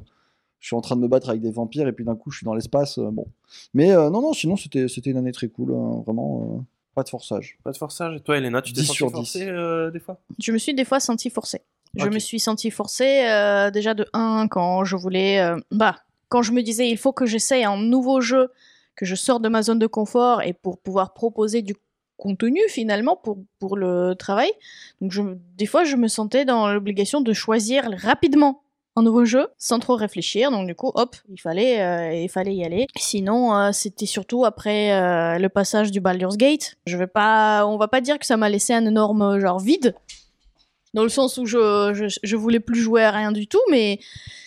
[0.61, 2.39] je suis en train de me battre avec des vampires et puis d'un coup je
[2.39, 2.99] suis dans l'espace.
[2.99, 3.27] euh, bon,
[3.75, 6.63] mais euh, non non, sinon c'était c'était une année très cool, hein, vraiment euh,
[6.95, 7.59] pas de forçage.
[7.63, 8.17] Pas de forçage.
[8.17, 9.13] Et toi, Elena, tu t'es 10 senti sur 10.
[9.15, 10.19] forcé euh, des fois?
[10.41, 11.61] Je me suis des fois sentie forcée.
[11.97, 15.41] Je me suis sentie forcée euh, déjà de 1 quand je voulais...
[15.41, 15.97] euh, bah,
[16.29, 18.51] quand je me disais il faut que j'essaye un nouveau jeu,
[18.97, 21.75] que je sors de ma zone de confort et pour pouvoir proposer du
[22.17, 24.51] contenu finalement pour, pour le travail.
[25.01, 25.23] Donc je,
[25.57, 28.61] des fois je me sentais dans l'obligation de choisir rapidement
[28.99, 30.51] un nouveau jeu sans trop réfléchir.
[30.51, 32.87] Donc du coup, hop, il fallait, euh, il fallait y aller.
[32.97, 36.77] Sinon, euh, c'était surtout après euh, le passage du Baldur's Gate.
[36.87, 39.95] Je vais pas, on va pas dire que ça m'a laissé un énorme genre vide,
[40.95, 43.99] dans le sens où je, je, je voulais plus jouer à rien du tout, mais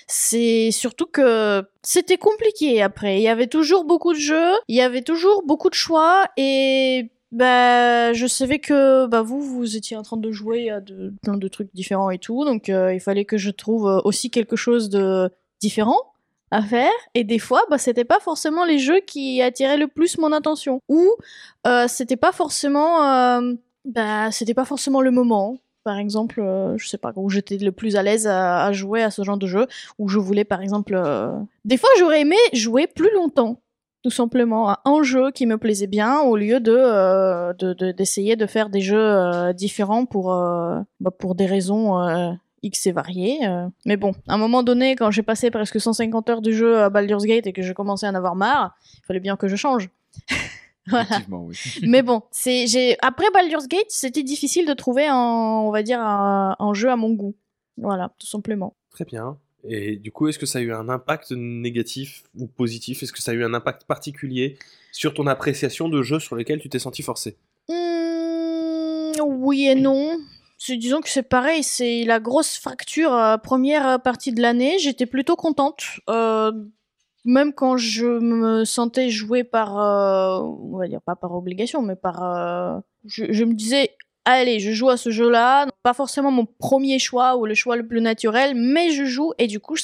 [0.08, 3.20] c'est surtout que c'était compliqué après.
[3.20, 7.12] Il y avait toujours beaucoup de jeux, il y avait toujours beaucoup de choix et
[7.32, 10.82] bah, je savais que bah, vous, vous étiez en train de jouer à
[11.22, 14.30] plein de trucs différents et tout, donc euh, il fallait que je trouve euh, aussi
[14.30, 15.98] quelque chose de différent
[16.52, 16.92] à faire.
[17.14, 20.82] Et des fois bah c'était pas forcément les jeux qui attiraient le plus mon attention.
[20.90, 21.08] Ou
[21.66, 23.00] euh, c'était pas forcément
[23.86, 25.58] bah c'était pas forcément le moment.
[25.86, 26.44] Par exemple
[26.76, 29.38] je sais pas où j'étais le plus à l'aise à, à jouer à ce genre
[29.38, 29.68] de jeu
[29.98, 31.02] où je voulais par exemple
[31.64, 33.62] des fois j'aurais aimé jouer plus longtemps
[34.04, 37.92] tout simplement à un jeu qui me plaisait bien au lieu de euh, de- de-
[37.92, 42.32] d'essayer de, faire des jeux euh, différents pour euh, bah, pour des raisons euh,
[42.64, 43.40] X et variées.
[43.48, 43.68] euh.
[43.86, 46.90] Mais bon, à un moment donné, quand j'ai passé presque 150 heures du jeu à
[46.90, 49.56] Baldur's Gate et que je commençais à en avoir marre, il fallait bien que je
[49.56, 49.90] change.
[50.88, 51.06] voilà.
[51.30, 51.56] Oui.
[51.84, 56.00] Mais bon, c'est j'ai après Baldur's Gate, c'était difficile de trouver un, on va dire
[56.02, 57.36] un, un jeu à mon goût.
[57.78, 58.76] Voilà, tout simplement.
[58.92, 59.38] Très bien.
[59.64, 63.04] Et du coup, est-ce que ça a eu un impact négatif ou positif?
[63.04, 64.58] Est-ce que ça a eu un impact particulier
[64.92, 67.38] sur ton appréciation de jeux sur lesquels tu t'es senti forcé?
[67.70, 70.18] Hmm, oui et non.
[70.70, 74.78] Disons que c'est pareil, c'est la grosse fracture euh, première euh, partie de l'année.
[74.78, 76.52] J'étais plutôt contente, euh,
[77.26, 82.84] même quand je me sentais jouer par, on va dire pas par obligation, mais par,
[83.06, 83.96] je me disais,
[84.26, 87.88] allez, je joue à ce jeu-là, pas forcément mon premier choix ou le choix le
[87.88, 89.76] plus naturel, mais je joue et du coup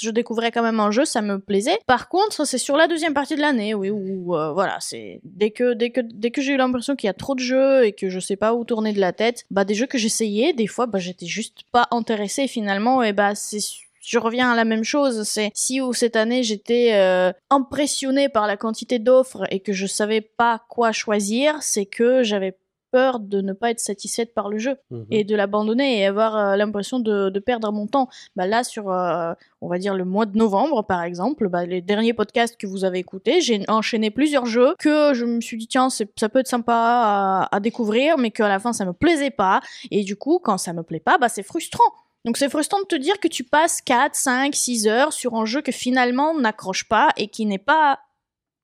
[0.00, 1.78] je découvrais quand même un jeu, ça me plaisait.
[1.86, 5.50] Par contre, c'est sur la deuxième partie de l'année, oui, où euh, voilà, c'est dès
[5.50, 7.92] que dès que dès que j'ai eu l'impression qu'il y a trop de jeux et
[7.92, 10.66] que je sais pas où tourner de la tête, bah des jeux que j'essayais, des
[10.66, 13.60] fois, bah j'étais juste pas intéressée finalement, et bah c'est
[14.02, 18.46] je reviens à la même chose, c'est si ou cette année j'étais euh, impressionnée par
[18.46, 22.56] la quantité d'offres et que je savais pas quoi choisir, c'est que j'avais
[22.90, 25.06] peur de ne pas être satisfaite par le jeu Mhm.
[25.10, 28.08] et de l'abandonner et avoir euh, l'impression de, de perdre mon temps.
[28.36, 31.80] Bah là, sur, euh, on va dire, le mois de novembre, par exemple, bah, les
[31.80, 35.66] derniers podcasts que vous avez écoutés, j'ai enchaîné plusieurs jeux que je me suis dit,
[35.68, 39.30] tiens, ça peut être sympa à, à découvrir, mais qu'à la fin, ça me plaisait
[39.30, 39.60] pas.
[39.90, 41.84] Et du coup, quand ça me plaît pas, bah, c'est frustrant.
[42.24, 45.46] Donc c'est frustrant de te dire que tu passes 4, 5, 6 heures sur un
[45.46, 47.98] jeu que finalement n'accroche pas et qui n'est pas...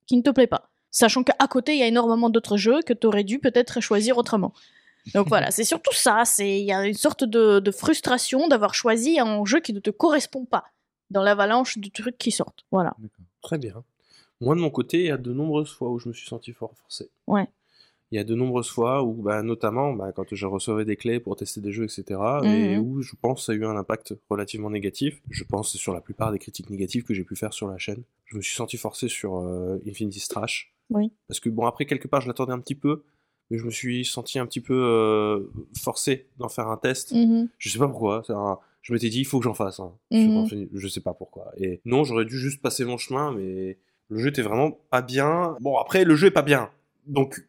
[0.06, 0.68] qui ne te plaît pas.
[0.98, 4.16] Sachant qu'à côté, il y a énormément d'autres jeux que tu aurais dû peut-être choisir
[4.16, 4.54] autrement.
[5.14, 6.22] Donc voilà, c'est surtout ça.
[6.24, 9.80] C'est il y a une sorte de, de frustration d'avoir choisi un jeu qui ne
[9.80, 10.64] te correspond pas.
[11.10, 12.64] dans l'avalanche de trucs qui sortent.
[12.72, 12.94] Voilà.
[13.42, 13.84] Très bien.
[14.40, 16.52] Moi, de mon côté, il y a de nombreuses fois où je me suis senti
[16.52, 17.10] fort forcé.
[17.26, 17.46] Ouais.
[18.10, 21.20] Il y a de nombreuses fois où, bah, notamment, bah, quand je recevais des clés
[21.20, 22.02] pour tester des jeux, etc.,
[22.44, 22.78] et Mhm.
[22.80, 25.20] où je pense ça a eu un impact relativement négatif.
[25.30, 28.02] Je pense sur la plupart des critiques négatives que j'ai pu faire sur la chaîne.
[28.24, 30.72] Je me suis senti forcé sur euh, Infinity Strash.
[30.90, 31.12] Oui.
[31.28, 33.02] Parce que, bon, après, quelque part, je l'attendais un petit peu,
[33.50, 35.40] mais je me suis senti un petit peu euh,
[35.80, 37.12] forcé d'en faire un test.
[37.12, 37.48] Mhm.
[37.58, 38.22] Je sais pas pourquoi.
[38.28, 39.76] un- Je m'étais dit, il faut que j'en fasse.
[39.76, 39.92] sur
[40.44, 41.50] Infinity- Je sais pas pourquoi.
[41.58, 43.78] Et non, j'aurais dû juste passer mon chemin, mais
[44.08, 45.56] le jeu était vraiment pas bien.
[45.60, 46.70] Bon, après, le jeu est pas bien.
[47.06, 47.46] Donc,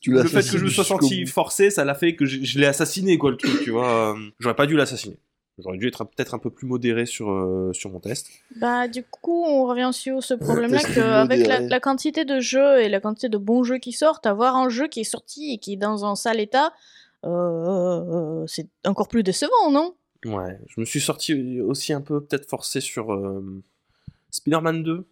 [0.00, 2.58] Tu le fait que je me sois senti forcé, ça l'a fait que je, je
[2.60, 4.14] l'ai assassiné, quoi, le truc, tu vois.
[4.16, 5.18] Euh, J'aurais pas dû l'assassiner.
[5.58, 8.28] J'aurais dû être peut-être un peu plus modéré sur, euh, sur mon test.
[8.56, 12.88] Bah, du coup, on revient sur ce problème-là Test qu'avec la quantité de jeux et
[12.88, 15.72] la quantité de bons jeux qui sortent, avoir un jeu qui est sorti et qui
[15.72, 16.72] est dans un sale état,
[17.24, 19.94] euh, c'est encore plus décevant, non?
[20.24, 23.62] Ouais, je me suis sorti aussi un peu peut-être forcé sur euh,
[24.30, 25.06] Spider-Man 2.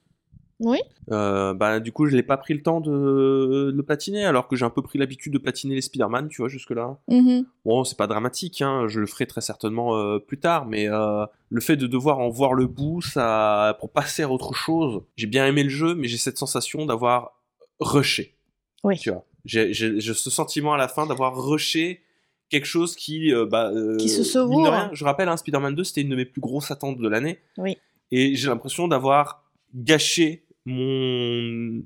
[0.61, 0.79] Oui.
[1.11, 4.57] Euh, bah, du coup, je n'ai pas pris le temps de, le platiner, alors que
[4.57, 6.99] j'ai un peu pris l'habitude de platiner les Spider-Man, tu vois, jusque-là.
[7.09, 7.47] Mhm.
[7.65, 11.27] Bon, c'est pas dramatique, hein, je le ferai très certainement euh, plus tard, mais euh,
[11.51, 15.27] le fait de devoir en voir le bout, ça, pour passer à autre chose, j'ai
[15.27, 17.39] bien aimé le jeu, mais j'ai cette sensation d'avoir
[17.81, 18.35] rushé.
[18.83, 18.99] Oui.
[18.99, 22.01] Tu vois, j'ai ce sentiment à la fin d'avoir rushé
[22.49, 26.09] quelque chose qui, bah, Qui se de rien, je rappelle, hein, Spider-Man 2, c'était une
[26.09, 27.41] de mes plus grosses attentes de l'année.
[27.59, 27.77] Oui.
[28.13, 29.43] Et j'ai l'impression d'avoir
[29.75, 31.83] gâché mon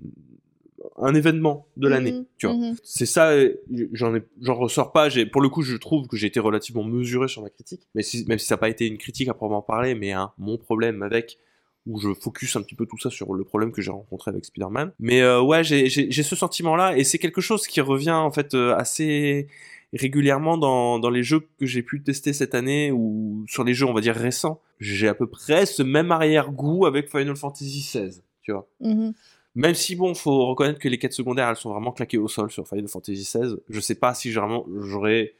[0.96, 2.56] un événement de l'année, Mhm, tu vois.
[2.56, 2.74] mhm.
[2.82, 3.54] C'est ça, euh,
[3.92, 5.08] j'en ressors pas.
[5.10, 8.02] J'ai, pour le coup, je trouve que j'ai été relativement mesuré sur ma critique, mais
[8.02, 10.56] si, même si ça n'a pas été une critique à proprement parler, mais un, mon
[10.56, 11.38] problème avec
[11.86, 14.44] où je focus un petit peu tout ça sur le problème que j'ai rencontré avec
[14.44, 14.92] Spider-Man.
[14.98, 18.30] Mais euh, ouais, j'ai, j'ai, j'ai ce sentiment-là, et c'est quelque chose qui revient en
[18.30, 19.48] fait euh, assez
[19.92, 23.86] régulièrement dans, dans les jeux que j'ai pu tester cette année ou sur les jeux
[23.86, 24.60] on va dire récents.
[24.78, 28.20] J'ai à peu près ce même arrière-goût avec Final Fantasy XVI,
[28.50, 28.68] tu vois.
[28.80, 29.12] Mhm.
[29.54, 32.50] Même si bon, faut reconnaître que les quêtes secondaires, elles sont vraiment claquées au sol
[32.50, 33.56] sur Final Fantasy XVI.
[33.68, 35.34] Je sais pas si vraiment j'aurais.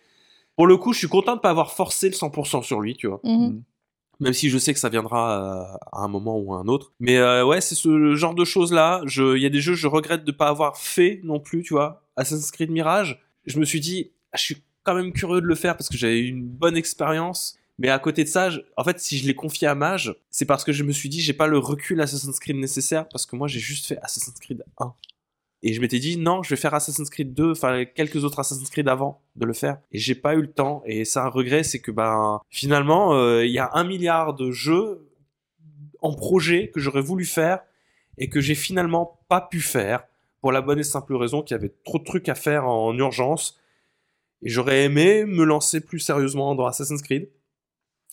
[0.56, 3.06] Pour le coup, je suis content de pas avoir forcé le 100% sur lui, tu
[3.06, 3.20] vois.
[3.24, 3.62] Mhm.
[4.18, 6.92] Même si je sais que ça viendra euh, à un moment ou à un autre.
[7.00, 9.00] Mais euh, ouais, c'est ce genre de choses là.
[9.06, 11.72] Je, il y a des jeux, je regrette de pas avoir fait non plus, tu
[11.72, 12.04] vois.
[12.16, 13.22] Assassin's Creed Mirage.
[13.46, 15.96] Je me suis dit, ah, je suis quand même curieux de le faire parce que
[15.96, 17.56] j'avais eu une bonne expérience.
[17.80, 20.64] Mais à côté de ça, en fait, si je l'ai confié à Mage, c'est parce
[20.64, 23.48] que je me suis dit, j'ai pas le recul Assassin's Creed nécessaire parce que moi,
[23.48, 24.94] j'ai juste fait Assassin's Creed 1.
[25.62, 28.68] Et je m'étais dit, non, je vais faire Assassin's Creed 2, enfin, quelques autres Assassin's
[28.68, 29.78] Creed avant de le faire.
[29.92, 30.82] Et j'ai pas eu le temps.
[30.84, 34.50] Et ça, un regret, c'est que, ben, finalement, euh, il y a un milliard de
[34.50, 35.08] jeux
[36.02, 37.60] en projet que j'aurais voulu faire
[38.18, 40.04] et que j'ai finalement pas pu faire
[40.42, 42.94] pour la bonne et simple raison qu'il y avait trop de trucs à faire en
[42.98, 43.58] urgence.
[44.42, 47.30] Et j'aurais aimé me lancer plus sérieusement dans Assassin's Creed.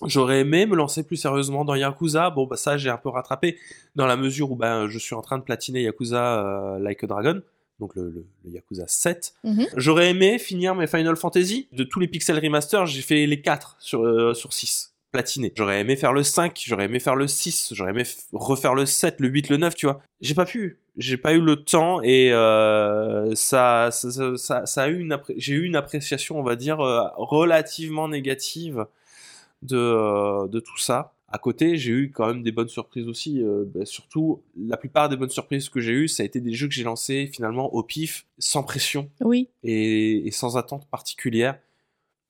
[0.05, 2.29] J'aurais aimé me lancer plus sérieusement dans Yakuza.
[2.29, 3.57] Bon, bah ça, j'ai un peu rattrapé
[3.95, 7.07] dans la mesure où ben, je suis en train de platiner Yakuza euh, Like a
[7.07, 7.41] Dragon,
[7.79, 9.33] donc le, le- le Yakuza 7.
[9.43, 9.65] Mhm.
[9.75, 11.67] J'aurais aimé finir mes Final Fantasy.
[11.71, 15.51] De tous les Pixel Remaster, j'ai fait les 4 sur, euh, sur 6 platiné.
[15.55, 19.15] J'aurais aimé faire le 5, j'aurais aimé faire le 6, j'aurais aimé refaire le 7,
[19.19, 20.01] le 8, le 9, tu vois.
[20.21, 20.77] J'ai pas pu.
[20.97, 25.17] J'ai pas eu le temps et euh, ça, ça, ça, ça- ça a eu une
[25.37, 28.85] j'ai eu une appréciation, on va dire, euh, relativement négative
[29.61, 31.13] de, euh, de tout ça.
[31.29, 33.41] À côté, j'ai eu quand même des bonnes surprises aussi.
[33.43, 36.53] euh, bah, surtout, la plupart des bonnes surprises que j'ai eues, ça a été des
[36.53, 39.49] jeux que j'ai lancés finalement au pif, sans pression Oui.
[39.63, 41.59] et, et sans attente particulière.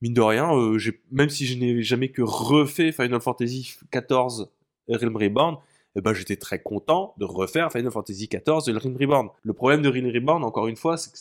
[0.01, 0.77] Mine de rien, euh,
[1.11, 4.45] même si je n'ai jamais que refait Final Fantasy XIV
[4.89, 5.57] Realm Reborn,
[5.95, 9.29] eh ben, j'étais très content de refaire Final Fantasy XIV Realm Reborn.
[9.43, 11.17] Le problème de Realm Reborn, encore une fois, c'est que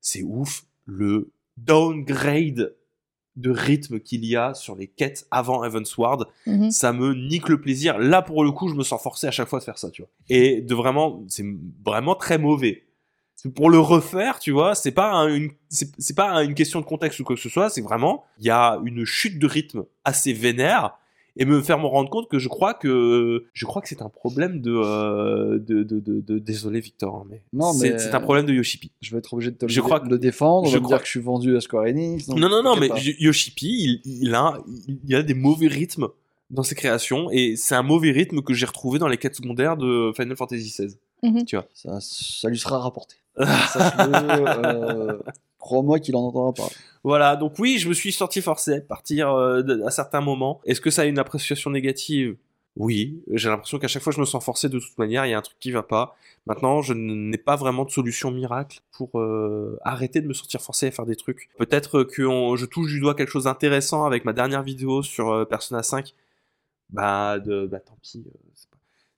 [0.00, 2.74] c'est ouf le downgrade
[3.38, 6.70] de rythme qu'il y a sur les quêtes avant Heavensward Mhm.
[6.70, 7.98] ça me nique le plaisir.
[7.98, 10.02] Là, pour le coup, je me sens forcé à chaque fois de faire ça, tu
[10.02, 10.10] vois.
[10.28, 11.44] Et de vraiment, c'est
[11.84, 12.84] vraiment très mauvais.
[13.54, 16.80] Pour le refaire, tu vois, c'est pas un- une, c'est c'est pas un- une question
[16.80, 19.46] de contexte ou quoi que ce soit, c'est vraiment, il y a une chute de
[19.46, 20.98] rythme assez vénère
[21.38, 24.08] et me faire me rendre compte que je crois que, je crois que c'est un
[24.08, 28.14] problème de, euh, de, de, de, de- désolé Victor, hein, mais, Non, c'est mais- c'est
[28.14, 28.90] un problème de Yoshipi.
[29.00, 30.66] Je vais être obligé de te le, Je crois que- le défendre.
[30.68, 32.26] Je va me crois- dire que je suis vendu à Square Enix.
[32.26, 32.98] donc Non, non, non, mais pas.
[32.98, 34.58] Yoshipi, il, il a,
[35.06, 36.08] il, a des mauvais rythmes
[36.50, 39.76] dans ses créations et c'est un mauvais rythme que j'ai retrouvé dans les quêtes secondaires
[39.76, 40.96] de Final Fantasy XVI.
[41.74, 43.16] Ça, ça lui sera rapporté.
[43.38, 44.12] Sache-le,
[44.66, 45.18] euh,
[45.58, 46.74] crois-moi qu'il en entendra parler.
[47.04, 50.60] Voilà, donc oui, je me suis sorti forcé partir euh, à certains moments.
[50.64, 52.36] Est-ce que ça a une appréciation négative?
[52.76, 55.34] Oui, j'ai l'impression qu'à chaque fois je me sens forcé de toute manière, il y
[55.34, 56.16] a un truc qui va pas.
[56.46, 60.86] Maintenant, je n'ai pas vraiment de solution miracle pour euh, arrêter de me sentir forcé
[60.86, 61.50] à faire des trucs.
[61.58, 65.44] Peut-être que je touche du doigt quelque chose d'intéressant avec ma dernière vidéo sur euh,
[65.44, 66.14] Persona 5.
[66.90, 68.24] Bah, de, bah tant pis.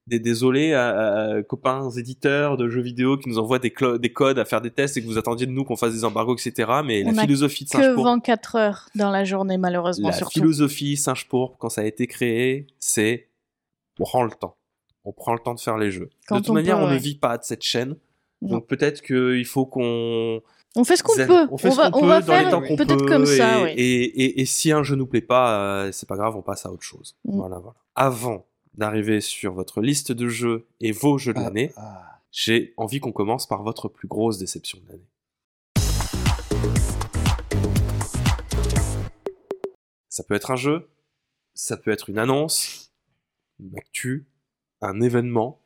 [0.06, 0.88] Des- Désolé à,
[1.36, 4.96] à- copains éditeurs de jeux vidéo qui nous envoient des, codes à faire des tests
[4.96, 6.70] et que vous attendiez de nous qu'on fasse des embargos, etc.
[6.84, 10.14] Mais On la philosophie de Que Singe Pourpre, 24 heures dans la journée, malheureusement, la
[10.14, 10.40] surtout.
[10.40, 13.28] philosophie Singe Pourpre, quand ça a été créé, c'est
[13.98, 14.56] on prend le temps.
[15.04, 16.10] On prend le temps de faire les jeux.
[16.26, 17.96] Quand de toute on manière, peut, on ne vit pas de cette chaîne.
[18.42, 18.52] Non.
[18.56, 20.40] Donc peut-être qu'il faut qu'on
[20.76, 21.46] On fait ce qu'on peut.
[21.50, 23.06] On fait ce va, qu'on on peut va dans les faire temps qu'on peut-être peut,
[23.06, 23.70] comme ça, et, oui.
[23.76, 26.64] et, et, et si un jeu nous plaît pas, euh, c'est pas grave, on passe
[26.66, 27.16] à autre chose.
[27.24, 27.36] Mm.
[27.36, 27.76] Voilà, voilà.
[27.94, 28.46] Avant
[28.80, 33.12] d'arriver sur votre liste de jeux et vos jeux de l'année, Ah, j'ai envie qu'on
[33.12, 35.06] commence par votre plus grosse déception de l'année.
[40.08, 40.88] Ça peut être un jeu,
[41.54, 42.92] ça peut être une annonce,
[43.60, 44.26] une actu,
[44.80, 45.60] un événement.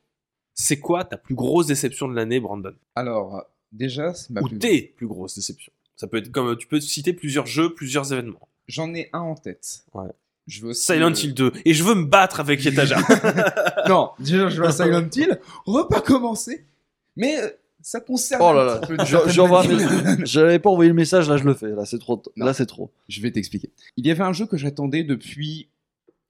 [0.54, 2.74] C'est quoi ta plus grosse déception de l'année, Brandon?
[2.96, 6.66] Alors, déjà, c'est ma Ou plus- tes plus grosses déceptions Ça peut être comme tu
[6.66, 8.48] peux citer plusieurs jeux, plusieurs événements.
[8.66, 9.84] J'en ai un en tête.
[9.94, 10.10] Ouais.
[10.46, 13.02] Je veux aussi, Silent Hill 2 et je veux me battre avec Étagère.
[13.88, 15.38] Non, déjà, je veux Silent Hill.
[15.66, 16.64] On va pas commencer.
[17.16, 17.48] Mais euh,
[17.82, 18.40] ça concerne.
[18.42, 20.16] Oh là là.
[20.24, 21.68] J'avais pas envoyé le message, là je le fais.
[21.68, 22.22] Là c'est trop.
[22.36, 22.46] Non.
[22.46, 22.90] Là c'est trop.
[23.08, 23.70] Je vais t'expliquer.
[23.96, 25.68] Il y avait un jeu que j'attendais depuis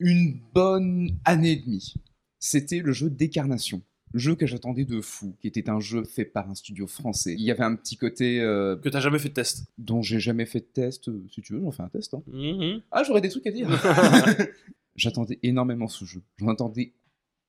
[0.00, 1.94] une bonne année et demie.
[2.40, 3.82] C'était le jeu Décarnation.
[4.14, 7.34] Jeu que j'attendais de fou, qui était un jeu fait par un studio français.
[7.34, 9.64] Il y avait un petit côté euh, que t'as jamais fait de test.
[9.76, 11.08] dont j'ai jamais fait de test.
[11.08, 12.14] Euh, Si tu veux, j'en fais un test.
[12.14, 12.22] hein.
[12.28, 12.80] Mhm.
[12.92, 13.68] Ah, j'aurais des trucs à dire.
[14.96, 16.22] J'attendais énormément ce jeu.
[16.38, 16.92] J'en attendais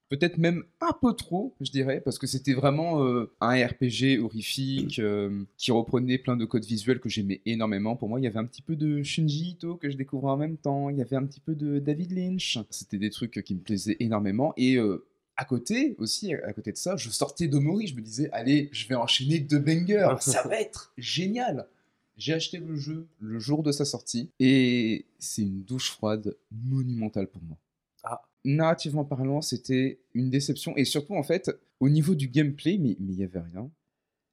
[0.10, 5.00] peut-être même un peu trop, je dirais, parce que c'était vraiment euh, un RPG horrifique
[5.00, 7.96] euh, qui reprenait plein de codes visuels que j'aimais énormément.
[7.96, 10.38] Pour moi, il y avait un petit peu de Shinji Ito que je découvrais en
[10.38, 10.90] même temps.
[10.90, 12.58] Il y avait un petit peu de David Lynch.
[12.72, 14.54] C'était des trucs qui me plaisaient énormément.
[14.58, 15.06] Et euh,
[15.38, 17.88] à côté aussi, à côté de ça, je sortais d'Omori.
[17.88, 20.16] Je me disais, allez, je vais enchaîner deux bangers.
[20.22, 21.68] Ça va être génial.
[22.18, 27.28] J'ai acheté le jeu le jour de sa sortie et c'est une douche froide monumentale
[27.28, 27.58] pour moi.
[28.04, 28.22] Ah.
[28.46, 33.12] Narrativement parlant, c'était une déception et surtout en fait, au niveau du gameplay, mais il
[33.12, 33.70] y avait rien.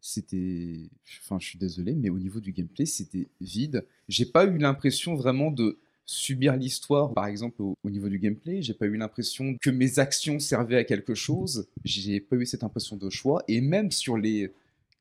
[0.00, 0.90] C'était,
[1.22, 3.84] enfin, je suis désolé, mais au niveau du gameplay, c'était vide.
[4.08, 8.62] J'ai pas eu l'impression vraiment de subir l'histoire, par exemple au, au niveau du gameplay.
[8.62, 11.68] J'ai pas eu l'impression que mes actions servaient à quelque chose.
[11.84, 14.52] J'ai pas eu cette impression de choix et même sur les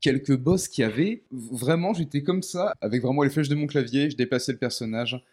[0.02, 3.68] quelques boss qu'il y avait, vraiment j'étais comme ça, avec vraiment les flèches de mon
[3.68, 5.24] clavier, je déplaçais le personnage.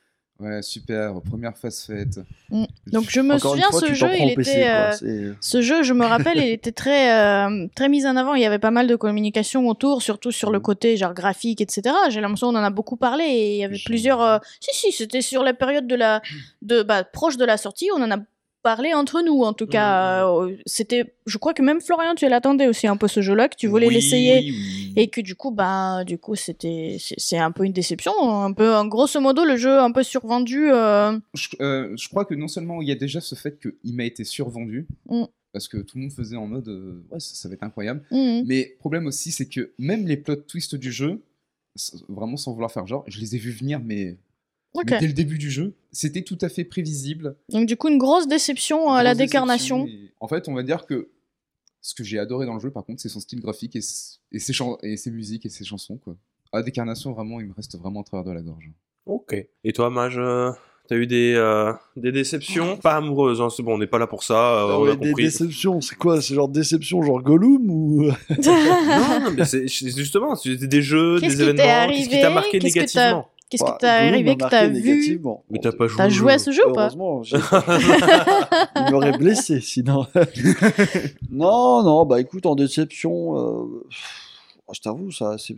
[0.41, 2.21] Ouais, super, première phase faite.
[2.51, 2.65] Mm.
[2.93, 5.83] Donc je me Encore souviens, fois, ce jeu, il PC, était, euh, C'est- ce jeu,
[5.83, 8.35] je me rappelle, il était très, euh, très mis en avant.
[8.35, 10.63] Il y avait pas mal de communication autour, surtout sur le Mhm.
[10.63, 11.93] côté genre graphique, etc.
[12.11, 14.23] J'ai l'impression qu'on en a beaucoup parlé et il y avait plusieurs.
[14.23, 16.23] euh, Si si, c'était sur la période de la,
[16.63, 17.89] de bah, proche de la sortie.
[17.97, 18.19] On en a
[18.63, 20.25] parlé entre nous, en tout cas.
[20.27, 23.57] Euh, C'était, je crois que même Florian, tu l'attendais aussi un peu ce jeu-là, que
[23.57, 24.39] tu voulais Oui, l'essayer.
[24.51, 24.78] oui.
[24.97, 28.75] Et que du coup, bah, du coup, c'était, c'est un peu une déception, un peu,
[28.75, 30.71] en grosso modo, le jeu un peu survendu.
[30.71, 33.95] euh, Je, euh, je crois que non seulement il y a déjà ce fait qu'il
[33.95, 35.25] m'a été survendu, Mm.
[35.53, 38.03] parce que tout le monde faisait en mode euh, ouais, ça, ça va être incroyable.
[38.11, 38.45] mhm.
[38.47, 41.23] Mais problème aussi, c'est que même les plot twists du jeu,
[42.09, 44.17] vraiment sans vouloir faire genre, je les ai vus venir, mais,
[44.87, 47.37] dès le début du jeu, c'était tout à fait prévisible.
[47.51, 49.87] Donc du coup, une grosse déception à la Grosse décarnation.
[49.87, 51.09] et- En fait, on va dire que
[51.89, 54.39] ce que j'ai adoré dans le jeu, par contre, c'est son style graphique et, et,
[54.39, 55.97] ses, et ses musiques et ses chansons.
[55.97, 56.17] Quoi.
[56.53, 58.71] À décarnation, vraiment, il me reste vraiment à travers de la gorge.
[59.07, 59.35] Ok.
[59.65, 60.51] Et toi, Mage, euh,
[60.87, 62.77] t'as eu des, euh, des déceptions?
[62.77, 64.97] Pas amoureuses, hein, c'est bon, on n'est pas là pour ça, euh, Ah on a
[64.97, 65.25] des compris.
[65.25, 66.21] déceptions, c'est quoi?
[66.21, 68.03] C'est genre déception, genre Gollum ou?
[68.45, 73.31] Non, non, mais c'est justement, c'est des jeux, des événements, qu'est-ce qui t'a marqué négativement?
[73.51, 75.45] Qu'est-ce qui Bah, t'est Gollum arrivé que t'as vu négativement.
[75.51, 75.97] Mais t'as pas joué.
[75.97, 77.23] T'as au joué à ce jeu ou pas Heureusement,
[78.77, 80.07] il m'aurait blessé sinon.
[81.31, 83.87] non, non, bah écoute, en déception, euh,
[84.73, 85.55] je t'avoue, ça s'est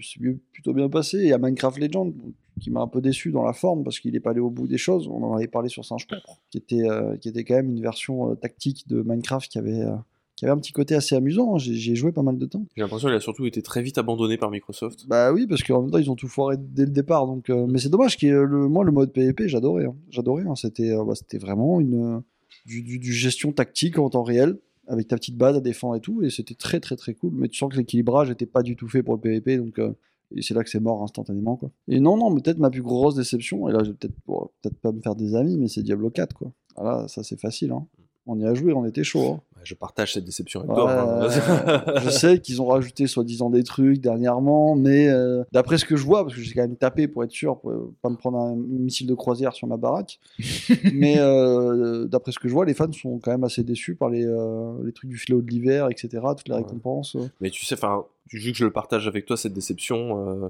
[0.53, 1.19] plutôt bien passé.
[1.19, 2.13] Il y a Minecraft Legend
[2.61, 4.69] qui m'a un peu déçu dans la forme parce qu'il n'est pas allé au bout
[4.69, 5.09] des choses.
[5.09, 7.83] On en avait parlé sur Singe Pourpre, qui était, euh, qui était quand même une
[7.83, 9.97] version euh, tactique de Minecraft qui avait, euh,
[10.41, 11.55] qui avait un petit côté assez amusant.
[11.55, 11.59] hein.
[11.59, 12.65] J'ai joué pas mal de temps.
[12.75, 15.07] J'ai l'impression qu'il a surtout été très vite abandonné par Microsoft.
[15.07, 17.27] Bah oui, parce qu'en même temps, ils ont tout foiré dès le départ.
[17.27, 19.85] Donc, euh, mais c'est dommage le, moi, le mode PvP, j'adorais.
[19.85, 19.95] hein.
[20.09, 20.45] J'adorais.
[20.49, 20.55] hein.
[20.57, 22.19] C'était euh, bah, vraiment une, euh,
[22.67, 26.01] du, du- du gestion tactique en temps réel, avec ta petite base à défendre et
[26.01, 26.23] tout.
[26.23, 27.33] Et c'était très, très, très cool.
[27.35, 29.59] Mais tu sens que l'équilibrage n'était pas du tout fait pour le PvP.
[29.59, 29.93] Donc, euh,
[30.35, 31.57] et c'est là que c'est mort instantanément.
[31.57, 31.71] Quoi.
[31.89, 34.15] Et non, non, peut-être ma plus grosse déception, et là, je vais peut-être
[34.63, 36.35] peut-être pas me faire des amis, mais c'est Diablo 4.
[36.35, 36.53] Quoi.
[36.77, 37.73] Voilà, ça, c'est facile.
[37.73, 37.85] hein.
[38.27, 39.27] On y a joué, on était chaud.
[39.33, 39.41] hein.
[39.61, 40.91] Bah, Je partage cette déception avec Ouais, toi.
[41.27, 42.01] hein.
[42.03, 46.05] je sais qu'ils ont rajouté soi-disant des trucs dernièrement, mais euh, d'après ce que je
[46.05, 48.57] vois, parce que j'ai quand même tapé pour être sûr, pour pas me prendre un
[48.57, 50.19] missile de croisière sur ma baraque,
[50.95, 54.09] mais euh, d'après ce que je vois, les fans sont quand même assez déçus par
[54.09, 56.63] les, euh, les trucs du filet de l'hiver, etc., toutes les Ouais.
[56.63, 57.17] récompenses.
[57.43, 60.49] Mais tu sais, enfin, vu que je le partage avec toi, cette déception, euh,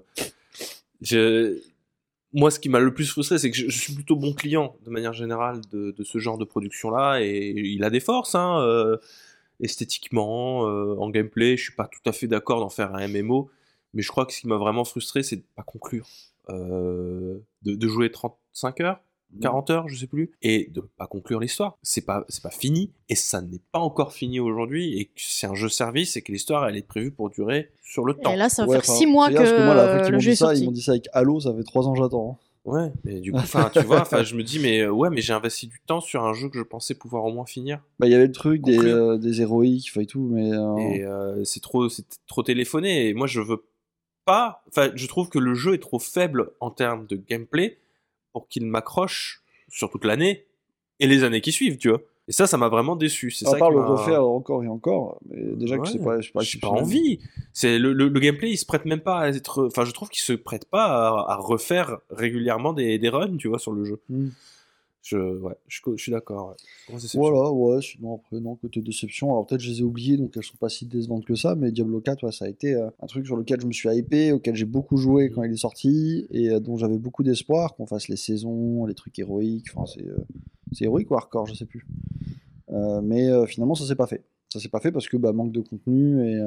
[1.00, 1.58] je...
[2.32, 4.90] moi, ce qui m'a le plus frustré, c'est que je, suis plutôt bon client de
[4.90, 8.96] manière générale de, ce genre de production-là, et il a des forces, hein, euh,
[9.60, 11.56] esthétiquement, euh, en gameplay.
[11.56, 13.50] Je suis pas tout à fait d'accord d'en faire un MMO,
[13.94, 16.06] mais je crois que ce qui m'a vraiment frustré, c'est de pas conclure,
[16.50, 19.00] euh, de jouer 35 heures.
[19.40, 21.78] 40 heures, je sais plus, et de pas conclure l'histoire.
[21.82, 25.46] C'est pas, c'est pas fini, et ça n'est pas encore fini aujourd'hui, et que c'est
[25.46, 28.32] un jeu service, et que l'histoire, elle est prévue pour durer sur le temps.
[28.32, 30.20] Et là, ça va Ouais, faire enfin, 6 mois que, que moi, qu'ils le m'ont
[30.20, 30.60] jeu dit est ça, sorti.
[30.62, 32.38] ils m'ont dit ça avec Halo, ça fait 3 ans j'attends.
[32.40, 32.44] hein.
[32.66, 35.22] Ouais, mais du coup, enfin, tu vois, enfin, je me dis, mais euh, ouais, mais
[35.22, 37.80] j'ai investi du temps sur un jeu que je pensais pouvoir au moins finir.
[37.98, 40.52] Bah, il y avait le truc des, euh, des héroïques, enfin, et tout, mais.
[40.52, 43.08] euh, Et euh, c'est trop, c'est trop téléphoné.
[43.08, 43.64] Et moi, je veux
[44.26, 44.62] pas.
[44.68, 47.78] Enfin, je trouve que le jeu est trop faible en termes de gameplay
[48.32, 50.46] pour qu'il m'accroche sur toute l'année
[50.98, 52.00] et les années qui suivent, tu vois.
[52.28, 53.32] Et ça, ça m'a vraiment déçu.
[53.32, 56.30] C'est à ça part le refaire encore et encore, mais déjà que c'est pas, c'est
[56.32, 57.18] pas J'ai pas envie.
[57.52, 59.66] C'est le, le, le gameplay, il se prête même pas à être.
[59.66, 63.48] Enfin, je trouve qu'il se prête pas à, à refaire régulièrement des, des runs, tu
[63.48, 64.00] vois, sur le jeu.
[64.08, 64.28] Hmm.
[65.02, 66.54] Je, ouais, je, je suis d'accord.
[66.90, 66.98] ouais.
[67.14, 69.30] Voilà, ouais, sinon après, non, côté déception.
[69.30, 71.72] Alors peut-être je les ai oubliées, donc elles sont pas si décevantes que ça, mais
[71.72, 74.32] Diablo 4, ouais, ça a été euh, un truc sur lequel je me suis hypé,
[74.32, 77.86] auquel j'ai beaucoup joué quand il est sorti, et euh, dont j'avais beaucoup d'espoir qu'on
[77.86, 80.18] fasse les saisons, les trucs héroïques, enfin c'est euh,
[80.72, 81.86] c'est héroïque ou hardcore, je sais plus.
[83.02, 84.22] Mais finalement, ça s'est pas fait.
[84.52, 86.40] Ça s'est pas fait parce que bah, manque de contenu et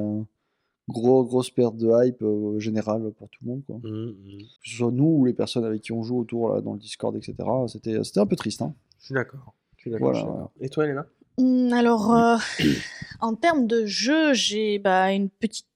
[0.88, 3.76] gros, grosse perte de hype euh, générale pour tout le monde, quoi.
[3.82, 4.38] Mhm, mhm.
[4.62, 6.78] Que ce soit nous ou les personnes avec qui on joue autour là, dans le
[6.78, 7.34] Discord, etc.
[7.68, 8.74] C'était c'était un peu triste, hein.
[9.00, 9.54] Je suis d'accord.
[9.86, 10.50] Voilà.
[10.60, 11.06] Et toi, Elena?
[11.36, 12.36] Hmm, Alors, euh,
[13.20, 15.66] en termes de jeu, j'ai bah, une petite,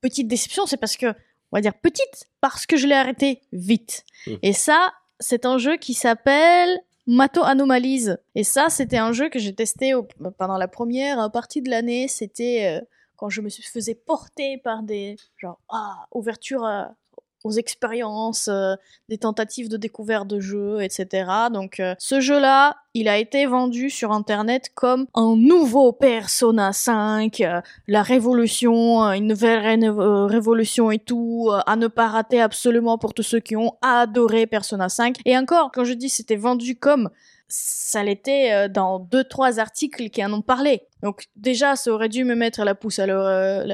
[0.00, 0.64] petite déception.
[0.66, 4.04] C'est parce que, on va dire petite, parce que je l'ai arrêté vite.
[4.26, 4.32] Mm.
[4.42, 8.08] Et ça, c'est un jeu qui s'appelle Mato Anomalies.
[8.34, 10.06] Et ça, c'était un jeu que j'ai testé au-
[10.38, 12.08] pendant la première partie de l'année.
[12.08, 12.84] C'était euh,
[13.20, 16.94] quand je me faisais porter par des genre ah, ouverture à-
[17.42, 18.74] aux expériences, euh,
[19.08, 21.48] des tentatives de découverte de jeux, etc.
[21.50, 27.40] Donc euh, ce jeu-là, il a été vendu sur Internet comme un nouveau Persona 5,
[27.40, 32.08] euh, la révolution, euh, une nouvelle ré- euh, révolution et tout, euh, à ne pas
[32.08, 35.16] rater absolument pour tous ceux qui ont adoré Persona 5.
[35.24, 37.08] Et encore, quand je dis c'était vendu comme
[37.50, 40.82] ça l'était euh, dans deux trois articles qui en ont parlé.
[41.02, 43.64] Donc déjà, ça aurait dû me mettre la pouce à l'heure, euh,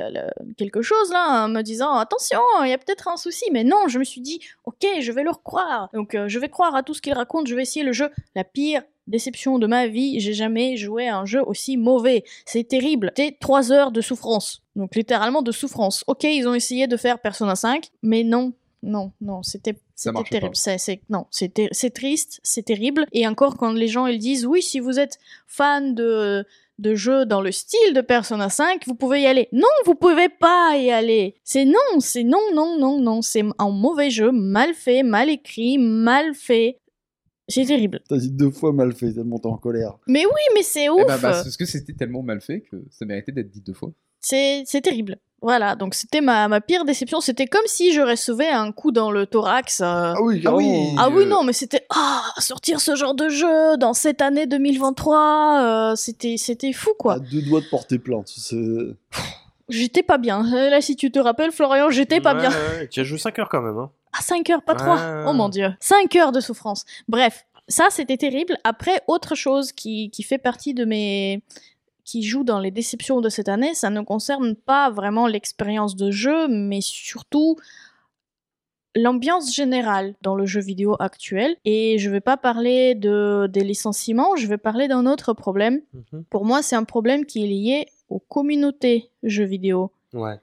[0.56, 3.44] quelque chose là, en me disant attention, il y a peut-être un souci.
[3.52, 5.90] Mais non, je me suis dit ok, je vais leur croire.
[5.92, 7.46] Donc euh, je vais croire à tout ce qu'ils racontent.
[7.46, 8.10] Je vais essayer le jeu.
[8.34, 12.24] La pire déception de ma vie, j'ai jamais joué à un jeu aussi mauvais.
[12.44, 13.12] C'est terrible.
[13.16, 14.62] C'était trois heures de souffrance.
[14.74, 16.02] Donc littéralement de souffrance.
[16.06, 18.52] Ok, ils ont essayé de faire Persona 5, mais non.
[18.82, 19.78] Non, non, c'était
[20.30, 20.54] terrible.
[20.54, 21.26] C'est, non,
[21.94, 23.06] triste, c'est terrible.
[23.12, 26.44] Et encore, quand les gens ils disent oui, si vous êtes fan de,
[26.78, 29.48] de jeux dans le style de Persona 5, vous pouvez y aller.
[29.52, 31.36] Non, vous pouvez pas y aller.
[31.42, 33.22] C'est non, c'est non, non, non, non.
[33.22, 36.80] C'est un mauvais jeu, mal fait, mal écrit, mal fait.
[37.48, 38.02] C'est terrible.
[38.08, 39.98] T'as dit deux fois mal fait, tellement t'es en colère.
[40.08, 41.00] Mais oui, mais c'est ouf.
[41.02, 43.72] Eh ben, bah, parce que c'était tellement mal fait que ça méritait d'être dit deux
[43.72, 43.92] fois.
[44.28, 45.18] C'est, c'est terrible.
[45.42, 47.20] Voilà, donc c'était ma, ma pire déception.
[47.20, 49.80] C'était comme si je recevais un coup dans le thorax.
[49.80, 50.64] euh, Ah oui, Ah oui.
[50.64, 50.94] carrément.
[50.98, 55.60] Ah oui, non, mais c'était ah sortir ce genre de jeu dans cette année 2023,
[55.62, 57.14] euh, c'était c'était fou quoi.
[57.14, 58.28] À deux doigts de porter plainte.
[58.28, 58.56] C'est...
[59.68, 60.44] J'étais pas bien.
[60.54, 62.50] Euh, Là, si tu te rappelles, Florian, j'étais pas Ouais, bien.
[62.50, 62.88] ouais.
[62.88, 63.78] Tu as joué 5 heures quand même.
[63.78, 63.90] Hein.
[64.18, 64.78] À 5 heures, pas Ouais.
[64.78, 65.24] 3.
[65.28, 65.68] Oh mon dieu.
[65.80, 66.84] 5 heures de souffrance.
[67.08, 68.56] Bref, ça c'était terrible.
[68.64, 71.42] Après, autre chose qui, qui fait partie de mes.
[72.06, 76.10] Qui joue dans les déceptions de cette année, ça ne concerne pas vraiment l'expérience de
[76.10, 77.56] jeu, mais surtout
[78.94, 81.56] l'ambiance générale dans le jeu vidéo actuel.
[81.64, 85.82] Et je vais pas parler de, des licenciements, je vais parler d'un autre problème.
[85.92, 86.24] Mhm.
[86.30, 89.92] Pour moi, c'est un problème qui est lié aux communautés jeux vidéo.
[90.14, 90.40] Ouais.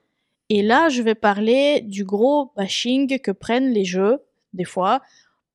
[0.50, 4.20] Et là, je vais parler du gros bashing que prennent les jeux,
[4.52, 5.02] des fois,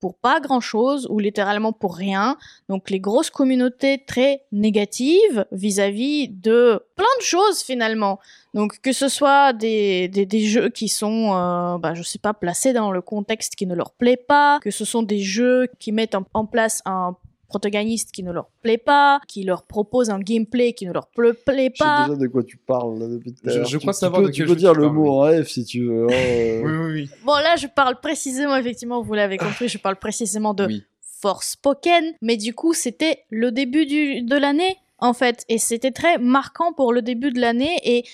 [0.01, 2.36] pour pas grand chose ou littéralement pour rien.
[2.68, 8.18] Donc, les grosses communautés très négatives vis-à-vis de plein de choses finalement.
[8.55, 12.34] Donc, que ce soit des, des, des jeux qui sont, euh, bah, je sais pas,
[12.34, 15.92] placés dans le contexte qui ne leur plaît pas, que ce sont des jeux qui
[15.92, 17.16] mettent en, en place un
[17.49, 21.32] protagoniste qui ne leur plaît pas, qui leur propose un gameplay qui ne leur plaît
[21.46, 22.07] Je sais pas.
[22.07, 23.66] déjà de quoi tu parles là, depuis tout à Je- l'heure.
[23.66, 25.49] je Tu- crois tu savoir peux, de tu peux dire tu le mot en F
[25.49, 26.05] si tu veux.
[26.05, 26.62] hein, euh.
[26.62, 27.11] Oui, oui, oui.
[27.24, 30.84] Bon, là, je parle précisément, effectivement, vous l'avez compris, je parle précisément de Oui.
[31.20, 36.16] Forspoken, mais du coup, c'était le début du, de l'année, en fait, et c'était très
[36.18, 38.05] marquant pour le début de l'année, et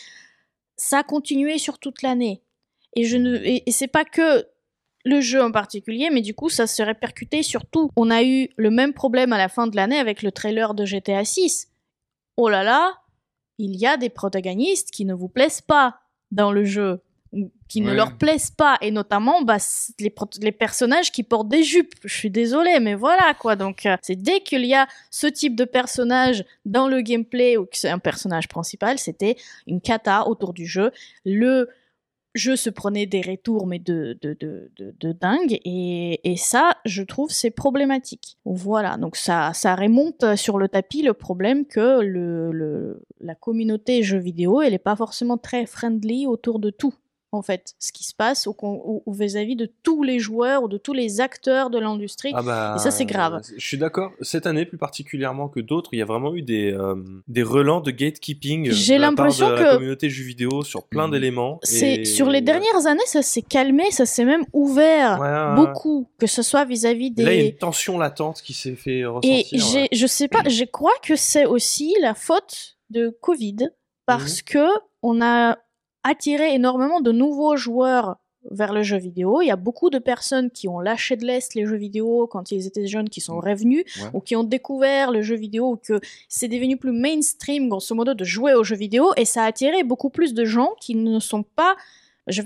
[0.77, 2.41] ça a continué sur toute l'année.
[2.97, 4.47] Et je ne, et, et c'est pas que
[5.05, 7.91] le jeu en particulier, mais du coup, ça se répercutait sur tout.
[7.97, 10.85] On a eu le même problème à la fin de l'année avec le trailer de
[10.85, 11.69] GTA 6.
[12.37, 12.95] Oh là là,
[13.59, 16.01] il y a des protagonistes qui ne vous plaisent pas
[16.31, 17.01] dans le jeu.
[17.69, 19.57] qui ne leur plaisent pas, et notamment bah,
[19.99, 21.93] les personnages qui portent des jupes.
[22.05, 23.57] Je suis désolée, mais voilà quoi.
[23.57, 27.67] Donc euh, c'est dès qu'il y a ce type de personnage dans le gameplay ou
[27.67, 29.35] que c'est un personnage principal, c'était
[29.67, 30.93] une cata autour du jeu.
[31.25, 31.69] Le
[32.35, 35.59] jeu se prenait des retours mais de, de, de, de, dingue.
[35.65, 38.39] Et, et ça je trouve c'est problématique.
[38.45, 38.97] Voilà.
[38.97, 44.19] Donc ça, ça remonte sur le tapis le problème que le, le, la communauté jeux
[44.19, 46.95] vidéo elle est pas forcément très friendly autour de tout
[47.35, 50.93] en fait ce qui se passe au, vis-à-vis de tous les joueurs ou de tous
[50.93, 53.35] les acteurs de l'industrie Ah bah, Et ça, c'est grave.
[53.35, 54.13] euh, Je suis d'accord.
[54.21, 56.95] Cette année, plus particulièrement que d'autres, il y a vraiment eu des, euh,
[57.29, 58.71] des relents de gatekeeping.
[58.71, 61.13] J'ai de la part l'impression de que- la communauté jeux vidéo sur plein Mhm.
[61.13, 61.59] d'éléments.
[61.63, 65.49] c'est et- sur les dernières années ça s'est calmé ça s'est même ouvert Ouais, ouais,
[65.51, 65.55] ouais.
[65.57, 68.53] beaucoup que ce soit vis-à-vis Et Là, il y a des une tension latente qui
[68.55, 69.75] s'est fait Et ressentir.
[69.75, 69.89] ouais.
[69.93, 73.71] je sais pas, je crois que c'est aussi la faute de Covid
[74.07, 74.45] parce Mhm.
[74.47, 74.67] que
[75.03, 75.59] on a
[76.05, 78.17] attiré énormément de nouveaux joueurs
[78.51, 79.41] vers le jeu vidéo.
[79.41, 82.51] Il y a beaucoup de personnes qui ont lâché de l'est les jeux vidéo quand
[82.51, 84.11] ils étaient jeunes, qui sont revenus Ouais.
[84.13, 85.99] ou qui ont découvert le jeu vidéo ou que
[86.29, 89.83] c'est devenu plus mainstream, grosso modo, de jouer aux jeux vidéo et ça a attiré
[89.83, 91.75] beaucoup plus de gens qui ne sont pas,
[92.27, 92.43] je-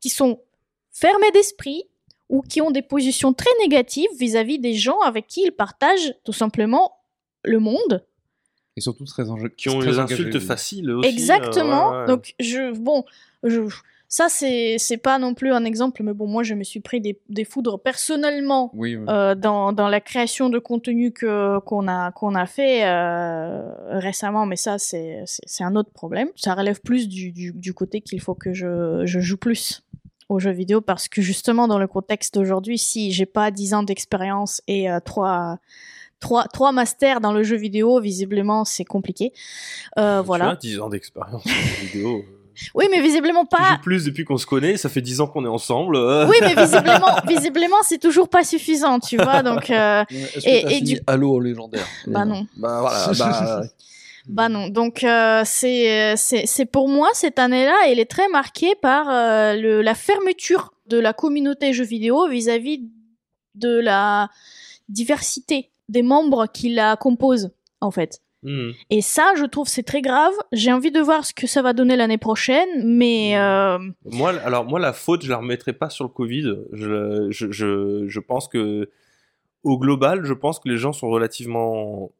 [0.00, 0.40] qui sont
[0.90, 1.84] fermés d'esprit
[2.28, 6.32] ou qui ont des positions très négatives vis-à-vis des gens avec qui ils partagent tout
[6.32, 6.92] simplement
[7.44, 8.04] le monde.
[8.76, 9.48] Et surtout très enjeu.
[9.48, 10.40] Qui ont les insultes oui.
[10.40, 11.08] faciles aussi.
[11.08, 11.92] Exactement.
[11.92, 12.06] euh, ouais, ouais.
[12.08, 13.04] Donc, je, bon,
[13.42, 13.60] je,
[14.08, 17.00] ça, c'est, c'est pas non plus un exemple, mais bon, moi, je me suis pris
[17.00, 19.04] des, des foudres personnellement Oui, oui.
[19.08, 24.46] euh, dans, dans la création de contenu que, qu'on, a, qu'on a fait euh, récemment,
[24.46, 26.28] mais ça, c'est, c'est, un autre problème.
[26.36, 29.82] Ça relève plus du, du, du côté qu'il faut que je, je joue plus
[30.28, 33.82] aux jeux vidéo parce que justement, dans le contexte d'aujourd'hui, si j'ai pas 10 ans
[33.82, 35.00] d'expérience et euh,
[36.20, 36.44] trois.
[36.52, 39.32] Trois, masters dans le jeu vidéo, visiblement, c'est compliqué.
[39.98, 40.50] Euh, Tu voilà.
[40.50, 42.18] as 10 ans d'expérience en jeux vidéo.
[42.18, 42.22] euh.
[42.76, 43.80] Oui, mais visiblement pas.
[43.82, 45.96] plus depuis qu'on se connaît, ça fait 10 ans qu'on est ensemble.
[45.96, 46.24] euh.
[46.30, 49.42] Oui, mais visiblement, visiblement, c'est toujours pas suffisant, tu vois.
[49.42, 52.46] Donc, euh, Est-ce que Et- t'as et fini du- Halo légendaire Bah non.
[52.56, 53.62] Bah voilà, bah,
[54.28, 54.68] bah non.
[54.68, 59.56] Donc, euh, c'est, c'est, c'est pour moi cette année-là, elle est très marquée par euh,
[59.56, 62.82] le, la fermeture de la communauté jeux vidéo vis-à-vis
[63.56, 64.28] de la
[64.88, 68.20] diversité des membres qui la composent, en fait.
[68.44, 68.72] Hmm.
[68.90, 70.34] Et ça, je trouve, c'est très grave.
[70.52, 74.66] J'ai envie de voir ce que ça va donner l'année prochaine, mais euh, Moi, alors
[74.66, 76.54] moi, la faute, je la remettrai pas sur le Covid.
[76.72, 78.90] Je, je, je, je pense que,
[79.62, 82.12] au global, je pense que les gens sont relativement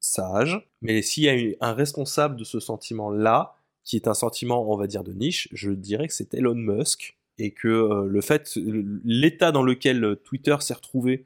[0.00, 0.60] sages.
[0.82, 4.76] Mais s'il y a eu un responsable de ce sentiment-là, qui est un sentiment, on
[4.76, 7.16] va dire, de niche, je dirais que c'est Elon Musk.
[7.38, 8.58] Et que euh, le fait,
[9.02, 11.24] l'état dans lequel Twitter s'est retrouvé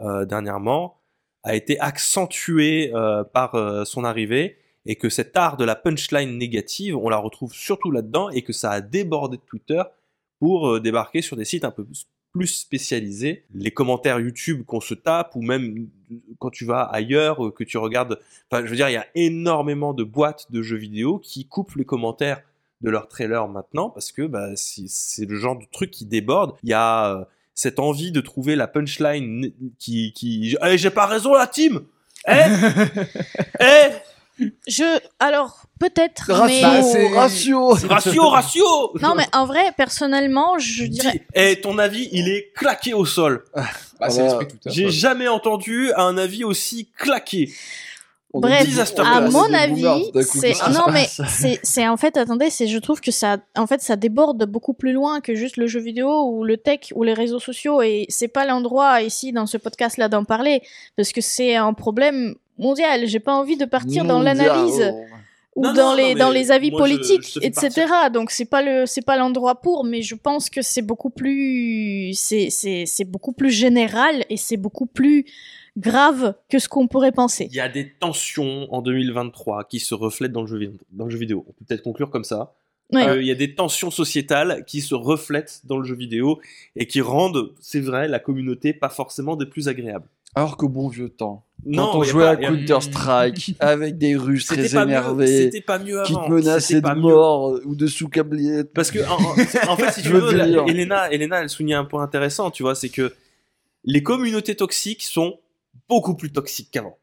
[0.00, 0.97] euh, dernièrement
[1.48, 6.36] a été accentué euh, par euh, son arrivée et que cet art de la punchline
[6.36, 9.82] négative, on la retrouve surtout là-dedans et que ça a débordé de Twitter
[10.40, 12.06] pour euh, débarquer sur des sites un peu plus-
[12.44, 13.44] spécialisés.
[13.52, 15.88] Les commentaires YouTube qu'on se tape ou même
[16.38, 19.92] quand tu vas ailleurs, que tu regardes, enfin je veux dire, il y a énormément
[19.92, 22.42] de boîtes de jeux vidéo qui coupent les commentaires
[22.80, 26.54] de leurs trailers maintenant parce que bah, c'est le genre de truc qui déborde.
[26.62, 27.26] Il y a
[27.58, 29.50] cette envie de trouver la punchline
[29.80, 30.12] qui...
[30.12, 30.56] qui...
[30.64, 31.82] Eh, j'ai pas raison la team
[32.28, 32.32] Eh?
[33.60, 34.44] Eh?
[34.68, 37.68] Je, alors peut-être, mais ratio, Bah, ratio.
[37.88, 41.26] Ratio, ratio non, mais en vrai, personnellement, je dirais.
[41.34, 43.42] Eh, ton avis, il est claqué au sol.
[43.98, 44.70] Bah, c'est l'esprit Twitter.
[44.70, 47.52] J'ai jamais entendu un avis aussi claqué.
[48.34, 48.68] On Bref,
[48.98, 49.86] à mon avis,
[50.22, 53.80] c'est non mais c'est c'est en fait attendez, c'est je trouve que ça en fait
[53.80, 57.14] ça déborde beaucoup plus loin que juste le jeu vidéo ou le tech ou les
[57.14, 60.60] réseaux sociaux et c'est pas l'endroit ici dans ce podcast là d'en parler
[60.94, 63.06] parce que c'est un problème mondial.
[63.06, 65.04] J'ai pas envie de partir dans l'analyse oh.
[65.56, 67.86] ou Non, dans non, les non, dans les avis je- politiques, je etc.
[68.12, 72.12] Donc c'est pas le c'est pas l'endroit pour, mais je pense que c'est beaucoup plus
[72.12, 75.24] c'est c'est c'est beaucoup plus général et c'est beaucoup plus
[75.78, 77.48] grave que ce qu'on pourrait penser.
[77.50, 81.04] Il y a des tensions en 2023 qui se reflètent dans le jeu, vid- dans
[81.04, 81.44] le jeu vidéo.
[81.48, 82.52] On peut peut-être conclure comme ça.
[82.92, 83.06] Ouais.
[83.06, 86.40] Euh, Il y a des tensions sociétales qui se reflètent dans le jeu vidéo
[86.74, 90.06] et qui rendent, c'est vrai, la communauté pas forcément des plus agréables.
[90.34, 94.14] Alors qu'au bon vieux temps, Non, quand on jouait pas- à a- Counter-Strike avec des
[94.16, 96.94] Russes très énervés C'était pas mieux qui te menaçaient de mieux.
[97.00, 98.64] mort euh, ou de sous-câblier.
[98.64, 99.18] Parce que, en,
[99.76, 100.64] fait, si tu veux la-.
[100.66, 103.14] Elena, Elena, elle souligne un point intéressant, tu vois, c'est que
[103.84, 105.38] les communautés toxiques sont
[105.88, 106.98] beaucoup plus toxiques qu'avant.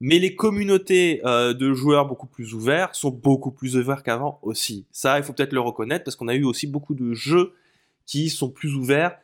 [0.00, 4.84] Mais les communautés euh, de joueurs beaucoup plus ouverts sont beaucoup plus ouverts qu'avant aussi.
[4.92, 7.54] Ça, il faut peut-être le reconnaître parce qu'on a eu aussi beaucoup de jeux
[8.04, 9.16] qui sont plus ouverts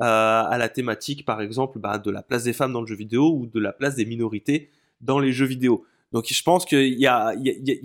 [0.00, 2.94] euh, à la thématique, par exemple, bah, de la place des femmes dans le jeu
[2.94, 5.84] vidéo ou de la place des minorités dans les jeux vidéo.
[6.12, 7.34] Donc je pense qu'il y a,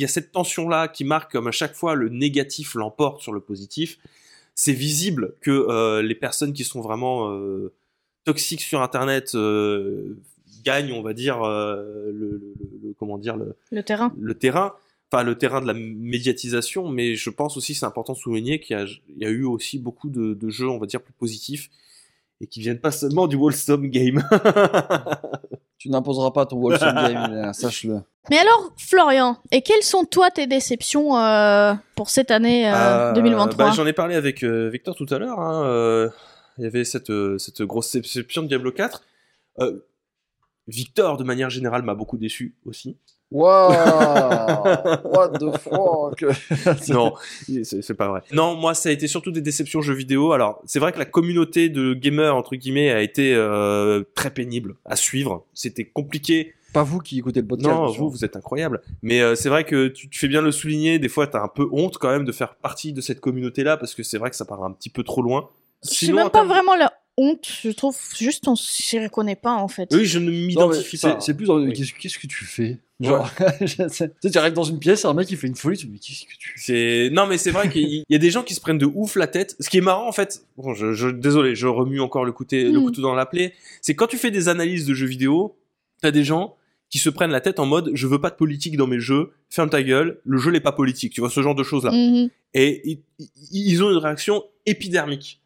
[0.08, 4.00] cette tension-là qui marque comme à chaque fois le négatif l'emporte sur le positif.
[4.56, 7.32] c'est visible que euh, les personnes qui sont vraiment
[8.24, 9.36] toxiques sur Internet
[10.66, 14.12] gagnent, on va dire, euh, le, le- le- comment dire, le, Le terrain.
[14.20, 14.74] le terrain,
[15.12, 18.78] enfin le terrain de la médiatisation, mais je pense aussi, c'est important de souligner qu'il
[18.78, 21.14] y, a- il y a eu aussi beaucoup de, de jeux, on va dire, plus
[21.14, 21.70] positifs
[22.42, 24.22] et qui viennent pas seulement du Wholesome Game.
[25.78, 28.00] Tu n'imposeras pas ton Wolfson Game, là, sache-le.
[28.32, 33.14] Mais alors, Florian, et quelles sont toi tes déceptions euh, pour cette année euh, Euh,
[33.14, 35.40] 2023 bah, J'en ai parlé avec euh, Victor tout à l'heure.
[35.40, 36.10] hein, euh,
[36.58, 39.04] il y avait cette, euh, cette grosse déception de Diablo 4.
[39.60, 39.80] Euh,
[40.68, 42.98] Victor, de manière générale, m'a beaucoup déçu aussi.
[43.32, 43.72] Waouh
[45.04, 46.24] What the fuck
[46.90, 47.14] non,
[47.64, 48.22] c'est pas vrai.
[48.32, 50.32] Non, moi, ça a été surtout des déceptions jeux vidéo.
[50.32, 54.76] Alors, c'est vrai que la communauté de gamers, entre guillemets, a été euh, très pénible
[54.86, 55.46] à suivre.
[55.54, 56.54] C'était compliqué.
[56.72, 57.74] Pas vous qui écoutez le podcast.
[57.74, 58.82] Non, vous, vous êtes incroyable.
[59.02, 61.00] Mais euh, c'est vrai que tu, tu fais bien de le souligner.
[61.00, 63.96] Des fois, t'as un peu honte quand même de faire partie de cette communauté-là parce
[63.96, 65.50] que c'est vrai que ça part un petit peu trop loin.
[65.82, 69.68] C'est Sinon, même pas vraiment la honte, je trouve juste on s'y reconnaît pas en
[69.68, 69.90] fait.
[69.94, 71.20] Oui, je ne m'identifie pas.
[71.20, 71.74] C'est plus dans le- Oui.
[72.00, 72.80] qu'est-ce que tu fais?
[73.02, 73.30] Genre,
[74.22, 76.00] tu arrives dans une pièce, un mec il fait une folie, tu te dis mais
[76.00, 76.60] qu'est-ce que tu fais?
[76.60, 79.16] C'est non mais c'est vrai qu'il y- a des gens qui se prennent de ouf
[79.16, 79.56] la tête.
[79.60, 82.56] Ce qui est marrant en fait, bon, je, je désolé, je remue encore le, couteau
[82.56, 82.84] le Mm.
[82.84, 83.54] couteau dans la plaie.
[83.82, 85.58] C'est quand tu fais des analyses de jeux vidéo,
[86.02, 86.56] t'as des gens
[86.90, 89.32] qui se prennent la tête en mode je veux pas de politique dans mes jeux,
[89.50, 91.12] ferme ta gueule, le jeu n'est pas politique.
[91.14, 91.92] Tu vois ce genre de choses là.
[91.92, 92.30] Mhm.
[92.54, 93.00] Et
[93.52, 95.42] ils ont une réaction épidermique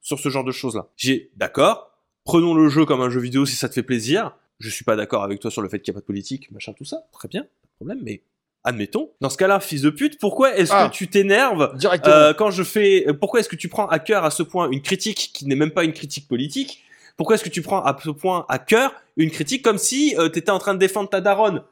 [0.00, 0.88] sur ce genre de choses là.
[0.96, 1.90] J'ai d'accord,
[2.24, 4.36] prenons le jeu comme un jeu vidéo si ça te fait plaisir.
[4.60, 6.50] Je suis pas d'accord avec toi sur le fait qu'il n'y a pas de politique,
[6.50, 7.02] machin, tout ça.
[7.12, 8.22] Très bien, pas de problème, mais
[8.64, 9.10] admettons.
[9.20, 10.88] Dans ce cas-là, fils de pute, pourquoi est-ce Ah.
[10.88, 12.14] que tu t'énerves Directement.
[12.14, 14.82] euh, quand je fais Pourquoi est-ce que tu prends à cœur à ce point une
[14.82, 16.82] critique qui n'est même pas une critique politique?
[17.16, 20.28] Pourquoi est-ce que tu prends à ce point à cœur une critique comme si euh,
[20.28, 21.62] t'étais en train de défendre ta daronne?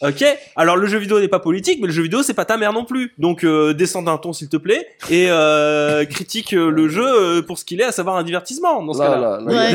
[0.00, 0.24] Ok,
[0.56, 2.72] alors le jeu vidéo n'est pas politique, mais le jeu vidéo c'est pas ta mère
[2.72, 3.12] non plus.
[3.18, 7.42] Donc euh, descends d'un ton s'il te plaît et euh, critique euh, le jeu euh,
[7.42, 9.20] pour ce qu'il est, à savoir un divertissement dans ce Là, cas-là.
[9.20, 9.72] là, là, Ouais.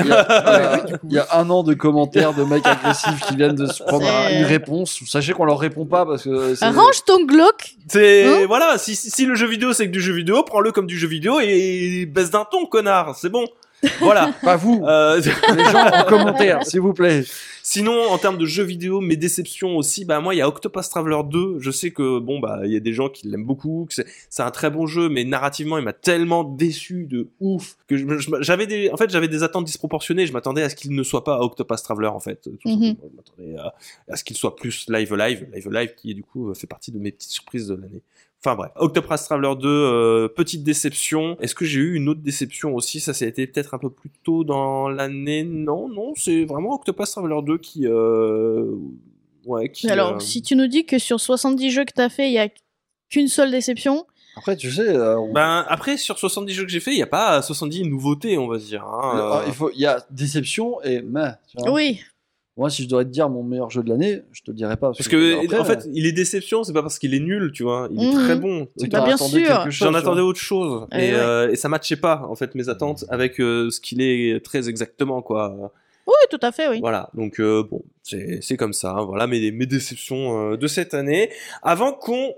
[1.06, 3.68] il y a- y y un an de commentaires de mecs agressifs qui viennent de
[3.68, 5.00] se prendre une réponse.
[5.08, 7.76] Sachez qu'on leur répond pas parce que c'est- Range ton Glock.
[7.88, 10.88] C'est Hein voilà, si, si le jeu vidéo c'est que du jeu vidéo, prends-le comme
[10.88, 13.16] du jeu vidéo et baisse d'un ton, connard.
[13.16, 13.46] C'est bon.
[14.00, 14.34] Voilà.
[14.44, 15.20] pas vous, Euh,
[15.56, 17.24] les gens en commentaire, s'il vous plaît.
[17.64, 20.88] Sinon, en termes de jeux vidéo, mes déceptions aussi, bah moi, il y a Octopus
[20.90, 21.58] Traveler 2.
[21.60, 24.06] Je sais que bon bah il y a des gens qui l'aiment beaucoup, que c'est
[24.30, 28.06] c'est un très bon jeu, mais narrativement, il m'a tellement déçu de ouf que je-
[28.20, 30.26] je- j'avais des, en fait, j'avais des attentes disproportionnées.
[30.26, 32.48] Je m'attendais à ce qu'il ne soit pas Octopus Traveler en fait.
[32.64, 32.96] Mhm.
[33.04, 33.74] Je m'attendais à,
[34.14, 37.00] à ce qu'il soit plus Live Live, Live Live qui du coup fait partie de
[37.00, 38.02] mes petites surprises de l'année.
[38.46, 41.38] Enfin bref, Octopus Traveler 2, euh, petite déception.
[41.42, 43.00] Est-ce que j'ai eu une autre déception aussi?
[43.00, 45.44] Ça, ça a été peut-être un peu plus tôt dans l'année?
[45.44, 48.72] Non, non, c'est vraiment Octopus Traveler 2 qui, euh,
[49.46, 49.90] ouais, qui.
[49.90, 52.40] Alors, euh, si tu nous dis que sur 70 jeux que t'as fait, il y
[52.40, 52.48] a
[53.10, 56.80] qu'une seule déception, Après, tu sais, euh, on- Ben après sur 70 jeux que j'ai
[56.80, 58.84] fait, il y a pas 70 nouveautés, on va dire.
[58.86, 59.44] hein, euh.
[59.48, 61.32] il faut, il y a déception et mais.
[61.50, 61.72] tu vois.
[61.72, 62.00] oui.
[62.58, 64.78] Moi, si je devrais te dire mon meilleur jeu de l'année, je te le dirais
[64.78, 64.88] pas.
[64.92, 67.62] Parce que après, en fait, il est déception, c'est pas parce qu'il est nul, tu
[67.64, 67.88] vois.
[67.92, 68.24] Il est Mhm.
[68.24, 68.66] très bon.
[68.66, 69.70] que Bah, bien sûr.
[69.70, 71.20] J'en attendais autre chose Eh et, ouais.
[71.20, 74.68] euh, et ça matchait pas en fait mes attentes avec euh, ce qu'il est très
[74.70, 75.72] exactement quoi.
[76.08, 76.80] Oui, tout à fait, oui.
[76.80, 78.92] Voilà, donc euh, bon, c'est c'est comme ça.
[78.92, 81.30] hein, Voilà mes, mes déceptions euh, de cette année.
[81.62, 82.34] Avant qu'on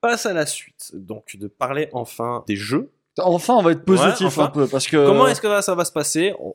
[0.00, 2.90] passe à la suite, donc de parler enfin des jeux.
[3.18, 4.44] Enfin, on va être positif Ouais, enfin.
[4.46, 5.06] un peu parce que.
[5.06, 6.34] Comment est-ce que ça va se passer?
[6.40, 6.54] On-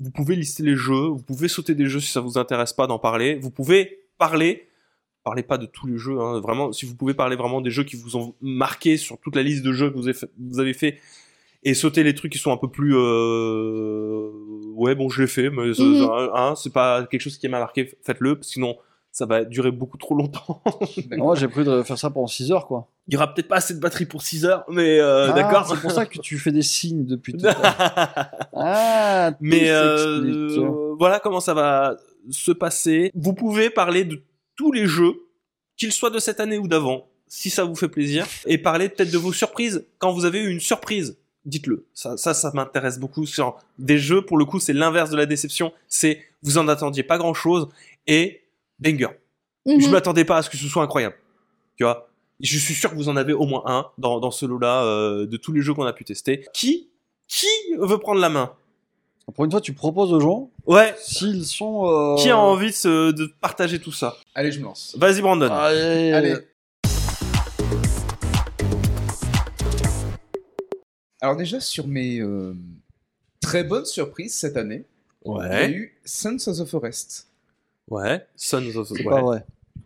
[0.00, 2.86] Vous pouvez lister les jeux, vous pouvez sauter des jeux si ça vous intéresse pas
[2.86, 3.34] d'en parler.
[3.36, 4.68] Vous pouvez parler.
[5.24, 6.72] Parlez pas de tous les jeux, hein, vraiment.
[6.72, 9.62] Si vous pouvez parler vraiment des jeux qui vous ont marqué sur toute la liste
[9.64, 10.98] de jeux que vous avez fait, vous avez fait
[11.64, 14.30] et sauter les trucs qui sont un peu plus euh...
[14.76, 16.08] ouais bon je l'ai fait mais Mhm.
[16.34, 18.76] hein, c'est pas quelque chose qui m'a marqué faites-le sinon
[19.18, 20.62] ça va durer beaucoup trop longtemps
[21.10, 22.88] Moi, j'ai prévu de faire ça pendant 6 heures, quoi.
[23.08, 25.66] il y aura peut-être pas assez de batterie pour 6 heures mais euh, Ah, d'accord
[25.68, 28.30] C'est pour ça que tu fais des signes depuis tout à.
[28.54, 31.96] Ah, mais euh, voilà comment ça va
[32.30, 34.22] se passer vous pouvez parler de
[34.54, 35.14] tous les jeux
[35.76, 39.10] qu'ils soient de cette année ou d'avant si ça vous fait plaisir et parler peut-être
[39.10, 41.86] de vos surprises quand vous avez eu une surprise dites-le.
[41.94, 43.24] Ça, ça, ça m'intéresse beaucoup.
[43.24, 45.72] Sur des jeux, pour le coup, c'est l'inverse de la déception.
[45.86, 47.68] C'est vous en attendiez pas grand-chose
[48.06, 48.42] et
[48.78, 49.08] banger.
[49.66, 49.80] Mhm.
[49.80, 51.16] Je m'attendais pas à ce que ce soit incroyable.
[51.76, 52.08] Tu vois?
[52.40, 55.26] Je suis sûr que vous en avez au moins un dans, dans ce lot-là euh,
[55.26, 56.46] de tous les jeux qu'on a pu tester.
[56.54, 56.88] Qui
[57.26, 57.46] qui
[57.78, 58.52] veut prendre la main?
[59.34, 60.94] Pour une fois, tu proposes aux gens Ouais.
[60.98, 61.86] s'ils sont.
[61.86, 64.16] euh, Qui a envie de, se- de partager tout ça?
[64.34, 64.96] Allez, je me lance.
[64.98, 65.50] Vas-y, Brandon.
[65.52, 66.36] Allez, Allez.
[71.20, 72.54] Alors déjà, sur mes euh,
[73.40, 74.84] très bonnes surprises cette année,
[75.26, 75.70] il y a Ouais.
[75.72, 77.26] eu Sons of the Forest.
[77.90, 78.26] Ouais.
[78.36, 79.04] Sons of C'est ouais.
[79.04, 79.44] pas vrai.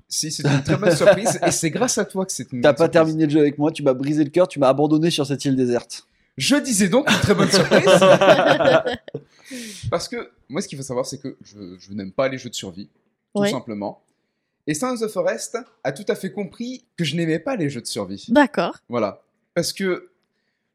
[0.08, 2.74] Si, c'est une très bonne surprise, et c'est grâce à toi que c'est une T'as
[2.74, 2.92] pas surprise.
[2.92, 5.42] terminé le jeu avec moi, tu m'as brisé le cœur, tu m'as abandonné sur cette
[5.46, 6.06] île déserte.
[6.36, 7.84] Je disais donc une très bonne surprise.
[9.90, 12.50] Parce que moi, ce qu'il faut savoir, c'est que je, je n'aime pas les jeux
[12.50, 12.86] de survie,
[13.34, 13.50] tout Oui.
[13.50, 14.02] simplement.
[14.66, 17.68] Et Sons of the Forest a tout à fait compris que je n'aimais pas les
[17.68, 18.26] jeux de survie.
[18.28, 18.78] D'accord.
[18.88, 19.22] Voilà.
[19.54, 20.10] Parce que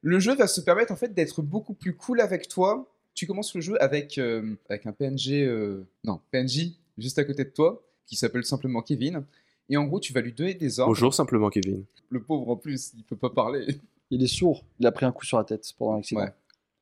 [0.02, 2.88] le jeu va se permettre en fait d'être beaucoup plus cool avec toi.
[3.14, 7.44] Tu commences le jeu avec, euh, avec un PNG, euh, non, PNJ juste à côté
[7.44, 9.24] de toi, qui s'appelle simplement Kevin.
[9.70, 10.92] Et en gros, tu vas lui donner des ordres.
[10.94, 11.84] Bonjour simplement Kevin.
[12.10, 13.66] Le pauvre en plus, il peut pas parler.
[14.12, 14.64] Il est sourd.
[14.80, 16.22] Il a pris un coup sur la tête pendant l'accident.
[16.22, 16.32] Ouais.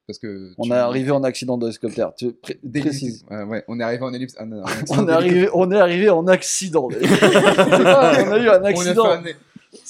[0.05, 2.13] Parce que On est arrivé en accident d'hélicoptère.
[2.13, 3.25] Tu pré- Dès- précise.
[3.31, 4.35] Ouais, ouais, on est arrivé en ellipse.
[4.37, 5.15] ah, non, en On est, d'hélicoptère.
[5.15, 6.87] arrivé, on est arrivé en accident.
[6.89, 7.29] d'hélicoptère.
[7.55, 9.05] C'est pas, on a eu un On accident.
[9.11, 9.23] un-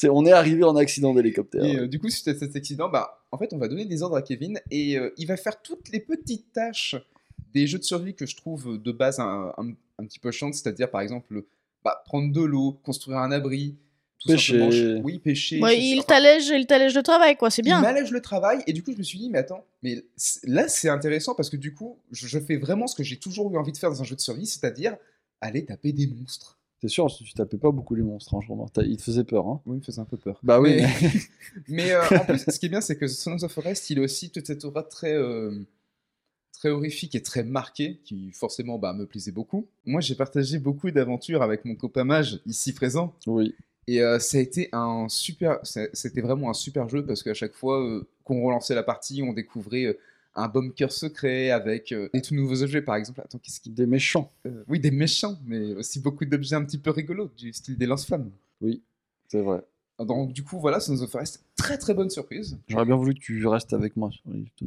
[0.09, 1.65] on est arrivé en accident d'hélicoptère.
[1.65, 4.01] Et euh, du coup, suite à cet accident, bah, en fait, on va donner des
[4.03, 6.95] ordres à Kevin et euh, il va faire toutes les petites tâches
[7.53, 10.54] des jeux de survie que je trouve de base un, un- un petit peu chiantes,
[10.54, 11.43] c'est-à-dire par exemple
[11.84, 13.76] bah, prendre de l'eau, construire un abri,
[14.20, 15.00] tout Pêcher.
[15.04, 15.62] Oui, pêcher.
[15.62, 17.50] Ouais, il enfin, t'allège, il t'allège le travail, quoi.
[17.52, 17.82] C'est il bien.
[17.82, 20.04] m'allège le travail et du coup, je me suis dit, mais attends, mais
[20.46, 23.52] là, c'est intéressant parce que du coup, je, je fais vraiment ce que j'ai toujours
[23.54, 24.96] eu envie de faire dans un jeu de survie, c'est-à-dire
[25.41, 26.58] aller taper des monstres.
[26.82, 28.74] T'es sûr, tu tapais pas beaucoup les monstres, hein, je remarque.
[28.74, 29.48] T'as- Il te faisait peur.
[29.48, 29.62] Hein.
[29.66, 30.39] Oui, il me faisait un peu peur.
[30.43, 30.76] Bah oui.
[30.82, 31.12] Mais- mais-
[31.68, 34.02] Mais euh, en plus, ce qui est bien, c'est que Sons of Forest, il a
[34.02, 35.52] aussi toute cette aura très, euh,
[36.58, 39.68] très horrifique et très marquée, qui forcément bah, me plaisait beaucoup.
[39.86, 43.16] Moi, j'ai partagé beaucoup d'aventures avec mon copain Mage, ici présent.
[43.28, 43.53] oui.
[43.88, 47.53] Et euh, ça a été un super, c'était vraiment un super jeu parce qu'à chaque
[47.53, 49.99] fois euh, qu'on relançait la partie, on découvrait euh,
[50.34, 53.22] un bunker secret avec des tout nouveaux objets, par exemple.
[53.22, 54.34] Attends, qu'est-ce qui Des méchants.
[54.68, 58.32] Oui, des méchants, mais aussi beaucoup d'objets un petit peu rigolos, du style des lance-flammes.
[59.30, 59.62] C'est vrai.
[60.00, 62.58] Donc, du coup, voilà, Sons of Forest, très très bonne surprise.
[62.68, 64.46] J'aurais bien voulu que tu restes avec moi même.
[64.62, 64.66] On,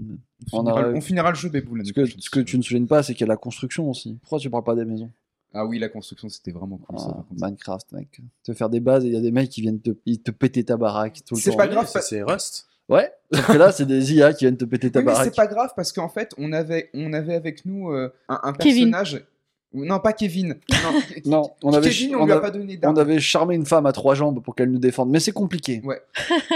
[0.53, 2.21] On finira, a- on finira le jeu, Bébou, l'année Ce que, prochaine.
[2.21, 4.17] ce que tu ne soulignes pas, c'est qu'il y a la construction aussi.
[4.23, 5.11] Pourquoi tu parles pas des maisons?
[5.53, 6.97] Ah oui, la construction, c'était vraiment cool.
[6.99, 7.25] Ah.
[7.39, 8.21] Minecraft, mec.
[8.43, 10.31] Te faire des bases et il y a des mecs qui viennent te, ils te
[10.31, 11.57] péter ta baraque tout le C'est temps.
[11.57, 12.67] pas grave, c'est Rust.
[12.89, 15.27] Ouais, que là, c'est des IA qui viennent te péter ta Oui, mais baraque.
[15.29, 18.53] c'est pas grave parce qu'en fait, on avait, on avait avec nous euh, un, un
[18.55, 18.91] Kevin.
[18.93, 19.27] personnage.
[19.75, 20.57] Non, pas Kevin.
[20.71, 22.99] Non, Non, on avait, Kevin, on, on lui a a- pas donné on d'arme.
[22.99, 25.83] avait charmé une femme à trois jambes pour qu'elle nous défende, mais c'est compliqué.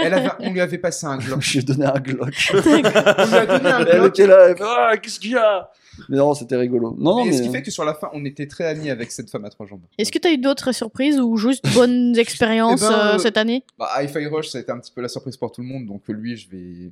[0.01, 1.41] Elle avait- on lui avait passé un Glock.
[1.41, 2.33] J'ai donné un Glock.
[2.51, 4.09] on lui a donné un elle Glock.
[4.19, 5.69] était là, elle fait Ah, qu'est-ce qu'il y a?
[6.09, 6.95] Mais non, c'était rigolo.
[6.97, 7.37] Non, non, Et mais.
[7.37, 9.49] ce qui fait que sur la fin, on était très amis avec cette femme à
[9.51, 9.81] trois jambes.
[9.99, 13.17] Est-ce que tu as eu d'autres surprises ou juste bonnes expériences Eh ben, euh, euh,
[13.19, 13.63] cette année?
[13.77, 15.85] Bah, Hi-Fi Rush, ça a été un petit peu la surprise pour tout le monde,
[15.85, 16.91] donc lui, je vais,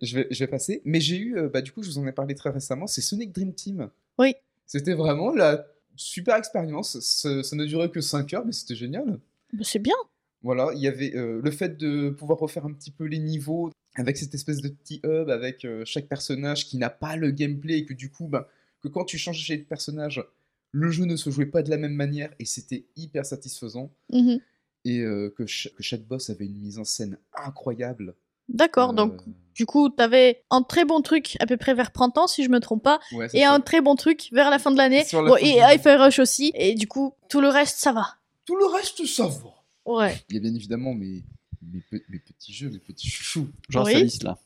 [0.00, 0.80] je vais, je vais passer.
[0.86, 3.02] Mais j'ai eu, euh, bah, du coup, je vous en ai parlé très récemment, c'est
[3.02, 3.90] Sonic Dream Team.
[4.18, 4.34] Oui.
[4.72, 5.66] C'était vraiment la
[5.96, 7.00] super expérience.
[7.00, 9.18] Ça, ça ne durait que 5 heures, mais c'était génial.
[9.52, 9.96] Bah, C'est bien.
[10.42, 13.72] Voilà, il y avait euh, le fait de pouvoir refaire un petit peu les niveaux
[13.96, 17.78] avec cette espèce de petit hub avec euh, chaque personnage qui n'a pas le gameplay
[17.78, 18.48] et que du coup, bah,
[18.80, 20.24] que quand tu changeais de personnage,
[20.70, 23.92] le jeu ne se jouait pas de la même manière et c'était hyper satisfaisant.
[24.12, 24.38] Mhm.
[24.84, 28.14] Et euh, que, ch- que chaque boss avait une mise en scène incroyable.
[28.50, 29.14] D'accord, Euh, donc
[29.54, 32.50] du coup, tu avais un très bon truc à peu près vers printemps, si je
[32.50, 33.52] me trompe pas, ouais, et ça.
[33.52, 35.02] un très bon truc vers la fin de l'année.
[35.12, 35.58] La Bon, et.
[35.60, 38.06] Hi-Fi Rush aussi, et du coup, tout le reste, ça va.
[38.46, 39.54] Tout le reste, ça va.
[39.86, 40.14] Ouais.
[40.28, 41.22] Il y a bien évidemment mes,
[41.62, 43.48] mes, pe- mes petits jeux, mes petits chouchous.
[43.68, 43.92] Genre, Oui.
[43.92, 44.38] sa liste là.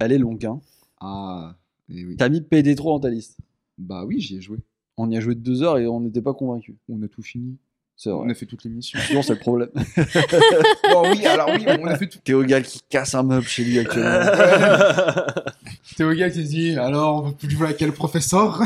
[0.00, 0.60] Elle est longue, hein.
[1.00, 1.54] Ah,
[1.88, 2.16] et oui.
[2.16, 3.38] T'as mis PD3 dans ta liste.
[3.78, 4.58] Bah oui, j'y ai joué.
[4.96, 6.76] On y a joué deux heures et on n'était pas convaincus.
[6.88, 7.56] On a tout fini.
[8.02, 8.98] C'est On a fait toutes les missions.
[9.06, 9.68] Sinon, c'est le problème.
[9.74, 12.18] bon, oui, alors oui, on a fait tout.
[12.24, 14.32] Théogal qui casse un meuble chez lui actuellement.
[15.98, 18.58] Théo gars qui dit alors on va plus jouer à quel professeur?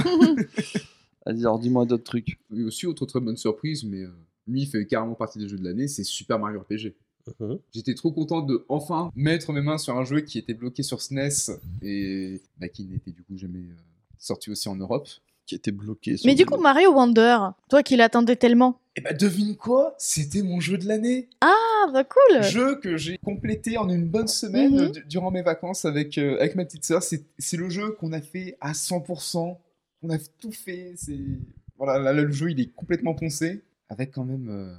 [1.27, 2.39] Vas-y, alors dis-moi d'autres trucs.
[2.57, 4.15] Et aussi autre très bonne surprise, mais euh,
[4.47, 6.95] lui il fait carrément partie des jeux de l'année, c'est Super Mario RPG.
[7.41, 7.59] Mhm.
[7.75, 11.03] J'étais trop content de enfin mettre mes mains sur un jeu qui était bloqué sur
[11.03, 13.75] SNES et bah, qui n'était du coup jamais euh,
[14.17, 15.09] sorti aussi en Europe.
[15.47, 16.17] Qui était bloqué.
[16.25, 17.39] Mais du coup, Mario Wonder,
[17.69, 18.81] toi qui l'attendais tellement.
[18.97, 19.95] Et bah devine quoi?
[19.99, 24.29] C'était mon jeu de l'année Ah, bah cool Jeu que j'ai complété en une bonne
[24.29, 24.91] semaine Mhm.
[24.93, 27.03] du- durant mes vacances avec, euh, avec ma petite sœur.
[27.03, 29.59] C'est c'est le jeu qu'on a fait à 100%.
[30.03, 30.95] On a tout fait.
[30.97, 31.19] C'est
[31.77, 34.73] voilà, là, là, le jeu il est complètement poncé avec quand même euh,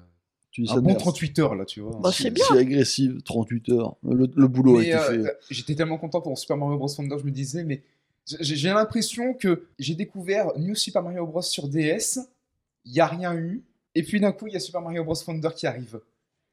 [0.52, 1.00] Tu dis un ça de bon merde.
[1.02, 2.00] 38 heures là, tu vois.
[2.02, 2.46] Bah, c'est bien.
[2.46, 3.98] Si agressive, 38 heures.
[4.04, 5.38] Le, le boulot Mais, a été euh, fait.
[5.52, 6.88] J'étais tellement content pour Super Mario Bros.
[6.98, 7.84] Wonder, je me disais, mais
[8.26, 11.42] j'ai j'ai l'impression que j'ai découvert New Super Mario Bros.
[11.42, 12.20] sur DS,
[12.86, 13.64] il n'y a rien eu,
[13.94, 15.16] et puis d'un coup, il y a Super Mario Bros.
[15.28, 16.00] Wonder qui arrive.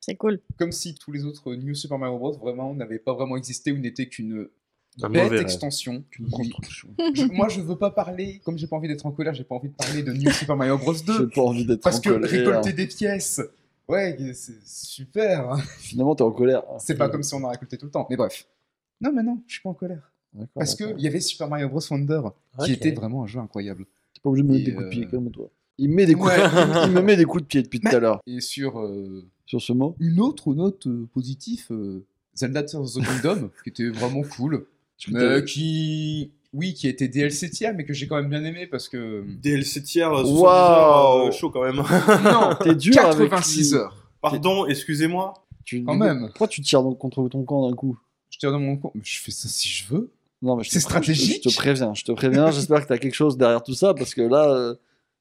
[0.00, 0.40] C'est cool.
[0.58, 2.32] Comme si tous les autres New Super Mario Bros.
[2.32, 4.48] vraiment n'avaient pas vraiment existé ou n'étaient qu'une
[5.00, 6.04] Un bête extension.
[6.18, 6.50] Une Oui.
[6.50, 6.88] construction.
[7.14, 9.54] Je- moi, je veux pas parler, comme j'ai pas envie d'être en colère, j'ai pas
[9.54, 10.92] envie de parler de New Super Mario Bros.
[10.94, 11.28] J'ai 2.
[11.30, 12.30] pas envie d'être Parce en que colère.
[12.30, 13.40] récolter des pièces,
[13.88, 15.56] ouais, c'est super.
[15.78, 16.62] Finalement, t'es en colère.
[16.78, 18.06] C'est pas comme si on en récoltait tout le temps.
[18.10, 18.46] Mais bref.
[19.00, 20.11] Non, mais non, je suis pas en colère.
[20.54, 21.80] Parce qu'il y avait Super Mario Bros.
[21.90, 22.20] Wonder,
[22.64, 23.84] qui était vraiment un jeu incroyable.
[24.14, 25.50] T'es pas obligé de me mettre Et, des coups de pied, euh, calme-toi.
[25.78, 26.36] Il me met des coups, Ouais.
[26.86, 28.20] il me met des coups de pied depuis tout Mais- à l'heure.
[28.26, 32.04] Et sur euh, Sur ce mot, une autre note euh, positive, euh,
[32.34, 34.66] Zelda Tears of the Kingdom, qui était vraiment cool.
[35.12, 38.66] Euh, t'as- qui, oui, qui était DLC tiers, mais que j'ai quand même bien aimé
[38.66, 39.24] parce que.
[39.42, 40.46] DLC tiers, euh, 70 Waouh.
[40.50, 41.76] heures, euh, chaud quand même.
[41.76, 41.82] Non,
[42.62, 43.78] T'es dur avec 86 lui.
[43.78, 44.10] heures.
[44.20, 45.34] Pardon, excusez-moi.
[45.64, 46.26] Tu- Quand même.
[46.28, 47.98] Pourquoi tu tires donc contre ton camp d'un coup?
[48.30, 48.92] Je tire dans mon compte.
[49.02, 50.10] Je fais ça si je veux.
[50.42, 51.42] Non, mais je te C'est pré- je te- stratégique?
[51.44, 52.50] Je te préviens, je te préviens.
[52.50, 54.74] J'espère que t'as quelque chose derrière tout ça parce que là, euh,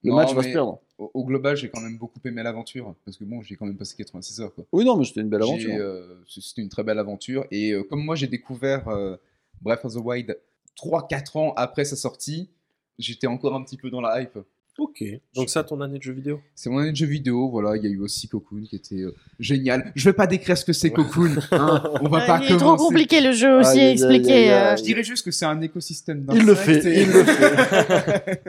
[0.04, 0.80] le Non, match va se perdre.
[0.98, 3.78] Au, au global, j'ai quand même beaucoup aimé l'aventure parce que bon, j'ai quand même
[3.78, 4.66] passé 86 heures quoi.
[4.72, 5.76] Oui, non, mais c'était une belle aventure.
[5.76, 7.46] euh, C'était une très belle aventure.
[7.52, 9.16] Et euh, comme moi, j'ai découvert euh,
[9.62, 10.38] Breath of the Wild
[10.76, 12.50] 3-4 ans après sa sortie,
[12.98, 14.38] j'étais encore un petit peu dans la hype.
[14.78, 15.04] Ok.
[15.36, 17.76] Donc ça, ton année de jeu vidéo C'est mon année de jeu vidéo, voilà.
[17.78, 19.92] Il y a eu aussi Cocoon qui était euh, génial.
[19.96, 21.36] Je vais pas décrire ce que c'est Cocoon.
[21.52, 22.84] hein, on va pas il est trop commencer.
[22.86, 24.52] compliqué le jeu aussi Aïe, à aïe, aïe, expliquer.
[24.52, 24.72] euh.
[24.72, 24.78] aïe.
[24.78, 28.44] Je dirais juste que c'est un écosystème Il le fait, et- il le fait.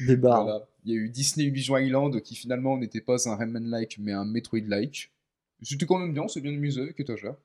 [0.06, 0.42] Des barres.
[0.44, 0.66] Voilà.
[0.84, 4.24] Il y a eu Disney Illusion Island qui finalement n'était pas un Rayman-like mais un
[4.24, 5.10] Metroid-like.
[5.62, 7.36] C'était quand même bien, c'est bien amusé avec étagère.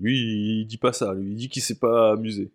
[0.00, 1.12] Lui, il dit pas ça.
[1.12, 2.50] Lui, il dit qu'il s'est pas amusé.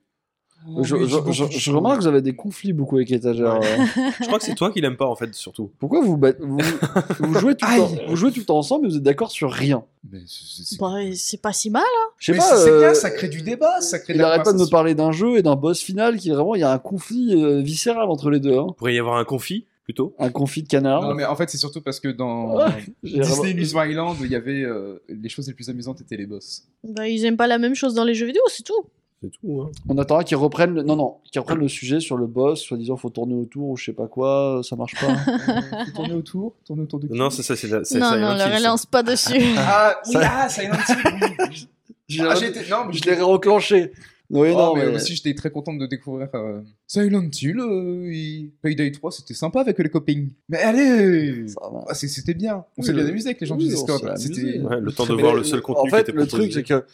[0.81, 3.55] Je, je- je- je remarque que vous avez des conflits beaucoup avec étagère.
[3.55, 3.59] euh.
[4.21, 5.71] Je crois que c'est toi qui l'aime pas en fait, surtout.
[5.79, 6.57] Pourquoi vous, bat- vous,
[7.19, 9.31] vous jouez tout le temps, vous jouez tout le temps ensemble mais vous êtes d'accord
[9.31, 9.83] sur rien?
[10.11, 11.83] Mais c'est- c'est- Bah, c'est pas si mal.
[12.17, 12.43] Je sais Mais pas.
[12.43, 14.53] c'est- c'est euh, bien, ça crée du débat, ça crée de il la arrête pas
[14.53, 16.77] de me parler d'un jeu et d'un boss final qui vraiment il y a un
[16.79, 18.57] conflit euh, viscéral entre les deux.
[18.57, 18.67] hein.
[18.69, 20.13] Il pourrait y avoir un conflit, plutôt?
[20.19, 21.01] Un conflit de canard.
[21.01, 22.65] Non, mais en fait, c'est surtout parce que dans Ouais,
[23.03, 26.63] Disney Illusion Island, il y avait euh, les choses les plus amusantes étaient les boss.
[26.83, 28.85] Bah, ils aiment pas la même chose dans les jeux vidéo, c'est tout.
[29.21, 29.61] C'est tout.
[29.61, 29.71] Hein.
[29.89, 30.83] On attendra qu'ils reprennent le...
[30.83, 33.85] non non qu'ils reprennent le sujet sur le boss, soi-disant faut tourner autour ou je
[33.85, 35.13] sais pas quoi, ça marche pas.
[35.87, 37.13] Faut tourner autour, tourner autour de qui?
[37.13, 38.55] Non, c'est ça, c'est la- Non, non, ne ça.
[38.57, 39.33] relance pas dessus.
[39.57, 41.67] Ah, oui, Ça- ah, Silent Hill, oui.
[42.07, 43.91] J'ai- Ah, j'ai été- non, mais je l'ai reclenché.
[44.31, 48.11] Oui Oh, non mais mais, aussi j'étais très contente de découvrir euh, Silent Hill, euh,
[48.13, 50.27] et Payday 3, c'était sympa avec les copains.
[50.49, 51.59] Mais allez ça.
[51.87, 54.17] Ah, C'était bien, on Oui, s'est bien amusé avec les gens oui, du on Discord.
[54.17, 56.25] C'était Ouais, le temps de Mais voir le seul contenu En qui fait, était le
[56.27, 56.49] proposé.
[56.49, 56.85] truc, c'est que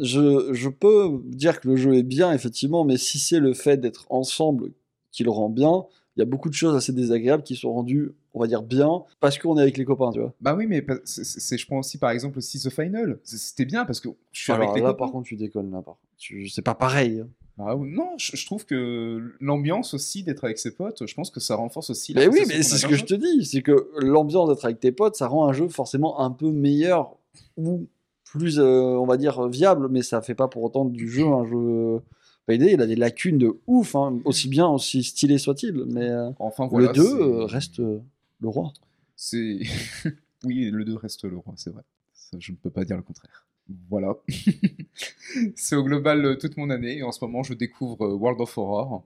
[0.00, 3.76] je, je peux dire que le jeu est bien, effectivement, mais si c'est le fait
[3.78, 4.70] d'être ensemble
[5.12, 5.84] qui le rend bien,
[6.16, 9.02] il y a beaucoup de choses assez désagréables qui sont rendues, on va dire, bien,
[9.20, 10.34] parce qu'on est avec les copains, tu vois.
[10.40, 13.18] Bah oui, mais c'est- je prends aussi par exemple aussi The Final.
[13.22, 15.04] C'était bien parce que je suis Alors avec les là, copains.
[15.04, 16.48] par contre, tu déconnes, là, par contre.
[16.52, 17.20] C'est pas pareil.
[17.20, 17.28] hein.
[17.60, 21.30] Ah oui, non, je, je trouve que l'ambiance aussi d'être avec ses potes, je pense
[21.30, 23.62] que ça renforce aussi la Mais oui, mais c'est ce que je te dis, c'est
[23.62, 27.16] que l'ambiance d'être avec tes potes, ça rend un jeu forcément un peu meilleur
[27.56, 27.86] ou
[28.32, 28.64] plus, euh,
[28.98, 32.00] on va dire, viable, mais ça fait pas pour autant du jeu un jeu.
[32.46, 36.30] Payday, il a des lacunes de ouf, hein, aussi bien, aussi stylé soit-il, mais euh,
[36.38, 36.88] Enfin voilà.
[36.88, 38.72] le 2 c'est- euh, reste le roi.
[39.16, 39.58] C'est.
[40.44, 41.82] oui, le 2 reste le roi, c'est vrai.
[42.14, 43.46] Ça, je ne peux pas dire le contraire.
[43.90, 44.14] Voilà.
[45.56, 49.04] c'est au global toute mon année et en ce moment je découvre World of Horror.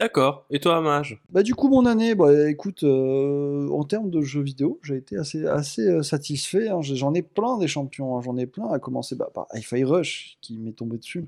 [0.00, 0.44] D'accord.
[0.50, 4.42] Et toi, Mage Bah, du coup, mon année, bah, écoute, euh, en termes de jeux
[4.42, 6.68] vidéo, j'ai été assez, assez euh, satisfait.
[6.68, 6.80] hein.
[6.82, 8.20] J'en ai plein des champions, hein.
[8.22, 11.26] j'en ai plein, à commencer bah, par Hi-Fi Rush, qui m'est tombé dessus,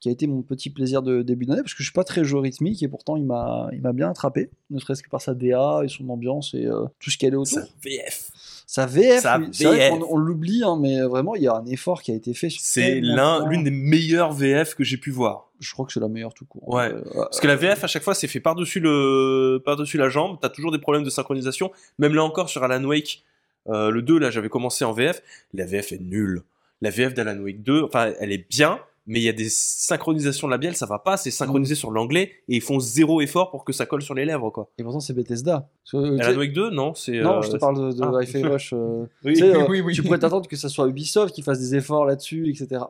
[0.00, 2.24] qui a été mon petit plaisir de début d'année, parce que je suis pas très
[2.24, 5.34] jeu rythmique, et pourtant il m'a il m'a bien attrapé, ne serait-ce que par sa
[5.34, 7.60] DA et son ambiance et euh, tout ce qu'elle est autour.
[7.60, 8.30] Sa VF.
[8.66, 9.48] Sa VF, Sa oui.
[9.64, 12.48] vrai on l'oublie, hein, mais vraiment, il y a un effort qui a été fait.
[12.50, 15.50] C'est l'un, l'une des meilleures VF que j'ai pu voir.
[15.60, 16.68] Je crois que c'est la meilleure tout court.
[16.68, 16.90] Ouais.
[16.92, 20.38] Euh, Parce que la VF, à chaque fois, c'est fait par-dessus le, par-dessus la jambe.
[20.40, 21.70] T'as toujours des problèmes de synchronisation.
[21.98, 23.22] Même là encore, sur Alan Wake,
[23.68, 25.22] euh, le 2, là, j'avais commencé en VF.
[25.52, 26.42] La VF est nulle.
[26.80, 30.48] La VF d'Alan Wake 2, enfin, elle est bien, mais il y a des synchronisations
[30.48, 31.16] labiales, ça va pas.
[31.16, 34.24] C'est synchronisé sur l'anglais et ils font zéro effort pour que ça colle sur les
[34.24, 34.70] lèvres, quoi.
[34.78, 35.68] Et pourtant, c'est Bethesda.
[35.94, 37.20] Euh, Alan Wake 2, non, c'est.
[37.20, 38.22] Non, euh, je te parle de, de Ah.
[38.22, 38.72] Hi-Fi Rush.
[38.72, 39.94] euh, Oui, euh, oui, oui.
[39.94, 42.82] Tu pourrais t'attendre que ça soit Ubisoft qui fasse des efforts là-dessus, etc.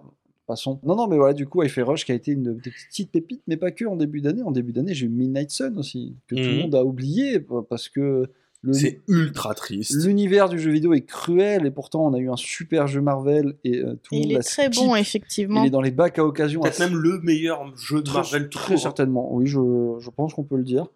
[0.46, 0.78] Passons.
[0.82, 3.42] Non, non, mais voilà, du coup, Hi-Fi Rush qui a été une des petites pépites,
[3.46, 4.42] mais pas que en début d'année.
[4.42, 6.60] En début d'année, j'ai eu Midnight Sun aussi, que tout le Mhm.
[6.60, 8.28] monde a oublié parce que
[8.72, 9.94] C'est ultra triste.
[10.04, 13.56] l'univers du jeu vidéo est cruel et pourtant on a eu un super jeu Marvel
[13.64, 14.74] et euh, tout le monde il est très skip.
[14.76, 15.64] bon, Il effectivement.
[15.64, 16.60] est dans les bacs à occasion.
[16.62, 18.78] Peut-être même le meilleur jeu de Très, Marvel tout très court, hein.
[18.78, 19.58] certainement, oui, je,
[19.98, 20.86] je pense qu'on peut le dire.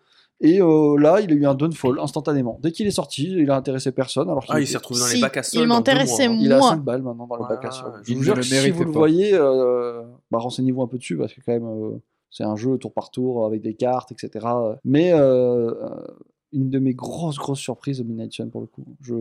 [0.40, 2.61] Et euh, là, il a eu un downfall instantanément.
[2.62, 4.31] Dès qu'il est sorti, il a intéressé personne.
[4.31, 5.62] Alors qu'il Ah, il s'est retrouvé dans Si, les bacs à sol.
[5.62, 6.40] il m'intéressait, mois, hein.
[6.43, 6.69] Il a Moi.
[6.70, 7.93] 5 balles maintenant dans le Ouais, bac à sol.
[8.05, 10.01] Je il vous jure le que si vous le voyez, euh,
[10.31, 11.99] bah, renseignez-vous un peu dessus parce que quand même, euh,
[12.31, 14.47] c'est un jeu tour par tour avec des cartes, etc.
[14.85, 16.07] Mais euh, euh,
[16.53, 18.85] une de mes grosses, grosses surprises de Midnight Sun pour le coup.
[19.01, 19.15] Je,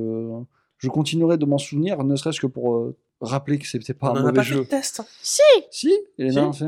[0.77, 4.15] je continuerai de m'en souvenir, ne serait-ce que pour euh, rappeler que c'était pas On
[4.15, 4.59] un a mauvais pas fait jeu.
[4.59, 5.01] de test.
[5.21, 5.41] Si
[5.71, 6.63] Si, Elena Si.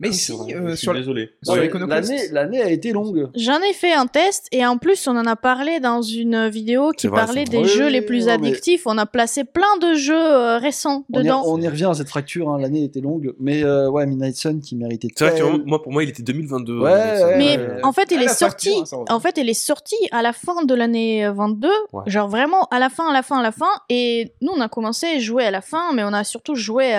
[0.00, 1.30] Mais Ah, si, euh, sur, désolé.
[1.42, 2.08] sur Ouais, Iconoclast.
[2.10, 3.30] L'année l'année a été longue.
[3.34, 6.92] J'en ai fait un test et en plus on en a parlé dans une vidéo
[6.92, 7.66] qui vrai, parlait des vrai.
[7.68, 8.82] jeux Oui, les plus non, mais- addictifs.
[8.86, 11.42] On a placé plein de jeux euh, récents On y, dedans.
[11.46, 13.34] on y revient à cette fracture, hein, l'année était longue.
[13.40, 16.22] Mais euh, ouais, Midnight Sun qui méritait C'est vrai que moi, pour moi, il était
[16.22, 16.78] 2022.
[16.78, 17.68] Ouais, ouais, Mais ouais.
[17.82, 18.70] en fait, il Ah, est sorti.
[18.92, 19.04] hein.
[19.10, 22.04] En fait, il est sorti à la fin de l'année euh, 22, Ouais.
[22.06, 23.66] genre vraiment à la fin, à la fin, à la fin.
[23.88, 26.92] Et nous, on a commencé à jouer à la fin, mais on a surtout joué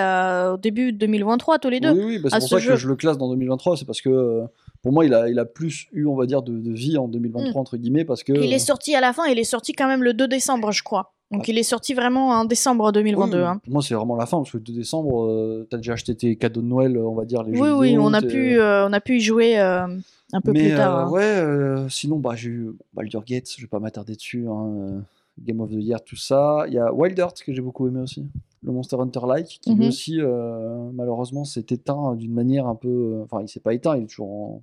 [0.52, 1.92] au début de 2023 tous les deux.
[1.92, 2.89] Oui, oui, bah, c'est à pour ce ça jeu.
[2.90, 4.44] Le classe dans 2023, c'est parce que euh,
[4.82, 7.08] pour moi, il a, il a plus eu, on va dire, de, de vie en
[7.08, 8.32] 2023, entre guillemets, parce que.
[8.32, 10.82] Il est sorti à la fin, il est sorti quand même le 2 décembre, je
[10.82, 11.12] crois.
[11.32, 13.36] Donc il est sorti vraiment en décembre 2022.
[13.38, 13.60] Oui, hein.
[13.62, 16.14] Pour moi, c'est vraiment la fin, parce que le 2 décembre, euh, t'as déjà acheté
[16.16, 18.58] tes cadeaux de Noël, on va dire, les Oui, jeux oui, vidéo, on a, pu,
[18.58, 19.86] euh, on a pu y jouer euh,
[20.32, 20.96] un peu Mais plus tard.
[20.96, 21.10] euh, hein.
[21.10, 24.46] ouais, euh, sinon, bah, j'ai eu Baldur Gates, je vais pas m'attarder dessus.
[24.48, 24.98] hein, euh,
[25.40, 26.64] Game of the Year, tout ça.
[26.66, 28.26] Il y a Wild Heart que j'ai beaucoup aimé aussi.
[28.62, 29.88] Le Monster Hunter Like, qui lui Mhm.
[29.88, 32.88] aussi, euh, malheureusement, s'est éteint d'une manière un peu.
[32.88, 34.62] euh, Enfin, il s'est pas éteint, il est toujours en,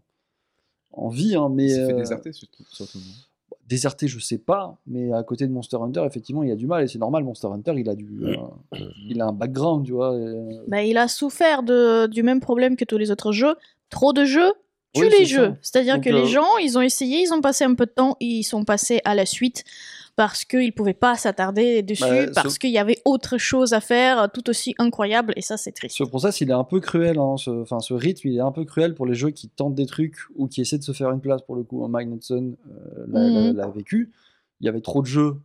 [0.93, 1.65] en vie, hein, mais.
[1.65, 2.63] Il s'est fait euh, déserter surtout.
[2.71, 3.13] surtout, non
[3.67, 6.67] déserté, je sais pas, mais à côté de Monster Hunter, effectivement, il y a du
[6.67, 7.25] mal et c'est normal.
[7.25, 8.35] Monster Hunter, il a du, euh,
[9.09, 10.15] il a un background, tu vois.
[10.17, 13.55] et- Bah, il a souffert de, du même problème que tous les autres jeux.
[13.89, 14.53] Trop de jeux
[14.93, 15.47] tue Oui, les c'est jeux.
[15.49, 15.57] ça.
[15.61, 17.91] C'est-à-dire Donc, que euh, les gens, ils ont essayé, ils ont passé un peu de
[17.91, 19.65] temps, ils sont passés à la suite
[20.17, 23.79] parce qu'ils pouvaient pas s'attarder dessus, Bah, parce ce- qu'il y avait autre chose à
[23.79, 25.95] faire tout aussi incroyable, et ça, c'est triste.
[25.95, 27.17] Ce process, il est un peu cruel.
[27.19, 29.75] Hein, ce, enfin, ce rythme, il est un peu cruel pour les jeux qui tentent
[29.75, 31.41] des trucs ou qui essaient de se faire une place.
[31.43, 33.55] Pour le coup, Mike Nelson euh, l'a- l'a Mhm.
[33.55, 34.11] l'a vécu.
[34.59, 35.35] Il y avait trop de jeux.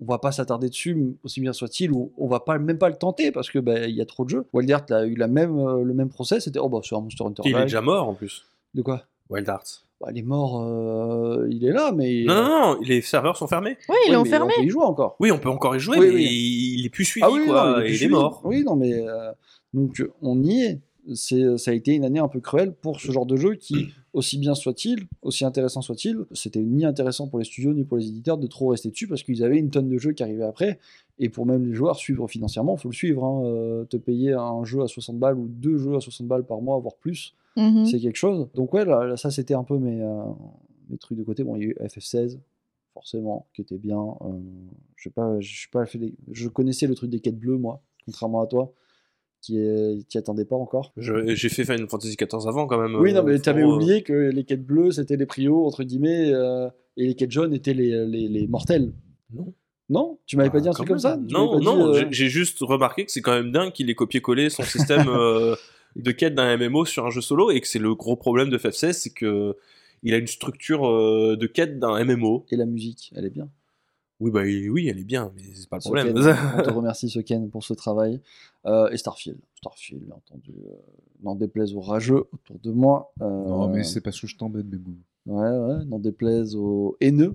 [0.00, 2.96] On va pas s'attarder dessus, aussi bien soit-il, ou on va pas même pas le
[2.96, 4.44] tenter parce que bah, il y a trop de jeux.
[4.52, 6.44] Wild a eu la même, euh, le même process.
[6.44, 7.42] C'était oh bah c'est un Monster Hunter.
[7.46, 8.44] Il est déjà mort en plus.
[8.74, 9.04] De quoi?
[9.30, 9.84] Wild Hearts.
[10.02, 10.60] Bah, Il est mort.
[10.62, 13.76] euh, il est là, mais Non, non, non, les serveurs sont fermés.
[13.88, 14.52] Oui, ils Oui, l'ont mais fermé.
[14.56, 15.16] On peut y jouer encore.
[15.20, 16.74] Oui, on peut encore y jouer, Oui, mais oui.
[16.78, 17.78] il est plus suivi, Ah oui, quoi.
[17.78, 18.42] non, et il est mort.
[18.44, 19.30] Oui, non, mais euh,
[19.72, 20.80] donc on y est.
[21.14, 23.88] C'est, ça a été une année un peu cruelle pour ce genre de jeu qui,
[24.12, 28.06] aussi bien soit-il, aussi intéressant soit-il, c'était ni intéressant pour les studios ni pour les
[28.06, 30.78] éditeurs de trop rester dessus parce qu'ils avaient une tonne de jeux qui arrivaient après.
[31.18, 33.24] Et pour même les joueurs, suivre financièrement, faut le suivre.
[33.24, 33.42] hein.
[33.46, 36.60] Euh, te payer un jeu à 60 balles ou deux jeux à 60 balles par
[36.62, 37.84] mois, voire plus, Mhm.
[37.86, 38.48] c'est quelque chose.
[38.54, 40.24] Donc ouais, là, là, ça c'était un peu mes, euh,
[40.88, 41.44] mes trucs de côté.
[41.44, 42.38] Bon, il y a eu FF16,
[42.94, 44.00] forcément, qui était bien.
[44.22, 44.38] Euh,
[44.96, 47.58] je sais pas, je suis pas fait les- je connaissais le truc des quêtes bleues,
[47.58, 48.72] moi, contrairement à toi,
[49.40, 50.92] qui est, qui attendait pas encore.
[50.96, 52.94] J'ai fait Final Fantasy XIV avant, quand même.
[53.00, 55.66] oui, non, mais euh, t'avais faut, euh, oublié que les quêtes bleues c'était les prios
[55.66, 58.92] entre guillemets, euh, et les quêtes jaunes étaient les, les, les mortels.
[59.32, 59.52] Non.
[59.90, 61.18] Non, tu m'avais pas dit un truc comme ça?
[61.28, 64.48] Non, non, euh, j'ai- j'ai juste remarqué que c'est quand même dingue qu'il ait copié-collé
[64.48, 65.54] son système euh,
[65.96, 68.58] de quête d'un MMO sur un jeu solo et que c'est le gros problème de
[68.58, 69.56] FF16, c'est que
[70.02, 72.44] il a une structure euh, de quête d'un MMO.
[72.50, 73.48] Et la musique, elle est bien.
[74.20, 76.16] Oui, bah oui, elle est bien, mais c'est pas le problème.
[76.16, 78.20] Soken, on te remercie Soken pour ce travail.
[78.66, 79.38] Euh, et Starfield.
[79.56, 80.52] Starfield, bien entendu.
[80.64, 80.74] Euh,
[81.22, 83.12] n'en déplaise aux rageux autour de moi.
[83.20, 84.94] euh, Non, mais c'est parce que je t'embête, Bébou.
[85.26, 87.34] Ouais, ouais, n'en déplaise aux haineux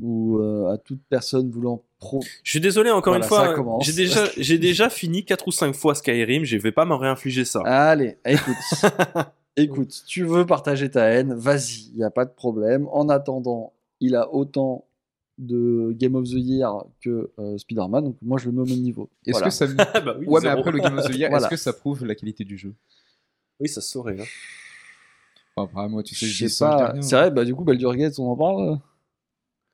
[0.00, 2.20] ou euh, à toute personne voulant pro.
[2.42, 3.78] Je suis désolé encore Voilà, une fois.
[3.82, 6.44] J'ai déjà, j'ai déjà fini 4 ou 5 fois Skyrim.
[6.44, 7.60] Je vais pas m'en réinfliger ça.
[7.64, 8.56] Allez, écoute.
[9.56, 12.86] écoute, tu veux partager ta haine, vas-y, il n'y a pas de problème.
[12.92, 14.84] En attendant, il a autant
[15.38, 18.80] de Game of the Year que euh, Spider-Man, donc moi je le mets au même
[18.82, 19.08] niveau.
[19.26, 19.46] Est-ce Voilà.
[19.46, 19.66] que ça.
[19.94, 21.44] Ah bah oui, Ouais, mais après le Game of the Year, Voilà.
[21.46, 22.74] est-ce que ça prouve la qualité du jeu?
[23.60, 24.16] Oui, ça se saurait.
[24.20, 24.24] hein.
[25.56, 26.94] Enfin, moi, tu sais, Je pas.
[27.00, 28.78] C'est vrai, bah du coup, Baldur Gates, on en parle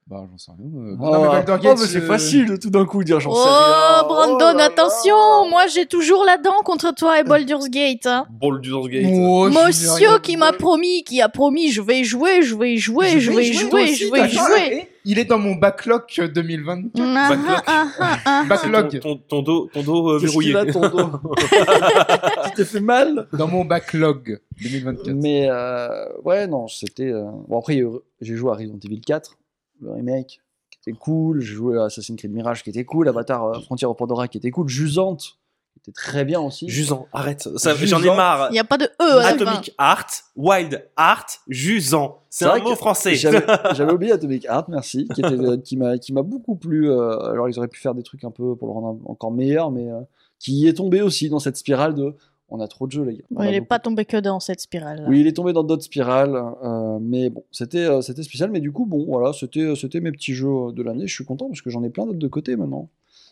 [0.06, 0.66] Bah, j'en sais rien.
[0.66, 0.96] euh.
[1.00, 3.36] Oh, Non, mais oh, mais c'est euh, facile de tout d'un coup dire j'en Oh,
[3.36, 4.02] sais rien.
[4.06, 4.64] Brandon, Oh là là.
[4.66, 8.04] attention Moi, j'ai toujours la dent contre toi et Baldur's Gate.
[8.06, 8.26] Hein.
[8.30, 9.06] Baldur's Gate.
[9.10, 13.18] Oh, Monsieur rien qui m'a promis, qui a promis, je vais jouer, je vais jouer,
[13.18, 14.88] je vais jouer, je vais jouer.
[15.06, 16.02] Il est dans mon backlog
[16.34, 17.02] 2024.
[17.16, 17.56] Ah, Backlog.
[17.66, 18.44] ah, ah, ah.
[18.48, 19.00] Backlog.
[19.00, 20.54] Ton, ton, ton dos, ton dos euh, verrouillé.
[20.72, 21.10] ton dos
[22.44, 25.08] Tu t'es fait mal Dans mon backlog 2024.
[25.14, 27.10] Mais euh, ouais, non, c'était.
[27.10, 27.82] euh, Bon, après,
[28.20, 29.36] j'ai joué à Resident Evil 4,
[29.84, 30.40] le remake,
[30.70, 31.40] qui était cool.
[31.40, 33.08] J'ai joué à Assassin's Creed Mirage, qui était cool.
[33.08, 34.68] Avatar euh, Frontier of Pandora, qui était cool.
[34.68, 35.38] Jusante,
[35.74, 36.68] qui était très bien aussi.
[36.68, 37.48] Jusant, arrête.
[37.82, 38.48] J'en ai marre.
[38.50, 39.46] Il n'y a pas de E à la fin.
[39.46, 40.06] Atomic Art,
[40.36, 42.22] Wild Art, Jusant.
[42.30, 43.14] C'est un mot français.
[43.74, 46.90] J'avais oublié Atomic Heart, merci, qui, était, euh, qui m'a beaucoup plu.
[46.90, 49.70] euh, alors, ils auraient pu faire des trucs un peu pour le rendre encore meilleur,
[49.70, 50.00] mais euh,
[50.40, 52.14] qui est tombé aussi dans cette spirale de
[52.48, 53.24] on a trop de jeux, les gars.
[53.30, 55.04] Ouais, il n'est pas tombé que dans cette spirale.
[55.08, 58.50] Oui, il est tombé dans d'autres spirales, euh, mais bon, c'était euh, c'était spécial.
[58.50, 61.06] Mais du coup, bon, voilà, c'était c'était mes petits jeux euh, de l'année.
[61.06, 62.88] Je suis content parce que j'en ai plein d'autres de côté maintenant.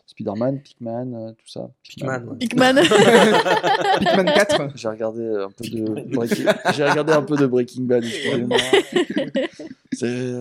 [0.06, 1.70] Spider-Man, Pikman, euh, tout ça.
[1.88, 2.36] Pikman, ouais.
[2.38, 2.74] Pikman.
[4.00, 4.62] Pikman 4.
[4.74, 5.84] J'ai regardé un peu de
[6.16, 6.44] Breaking,
[6.74, 8.04] j'ai regardé un peu de Breaking Bad.
[9.92, 10.38] C'est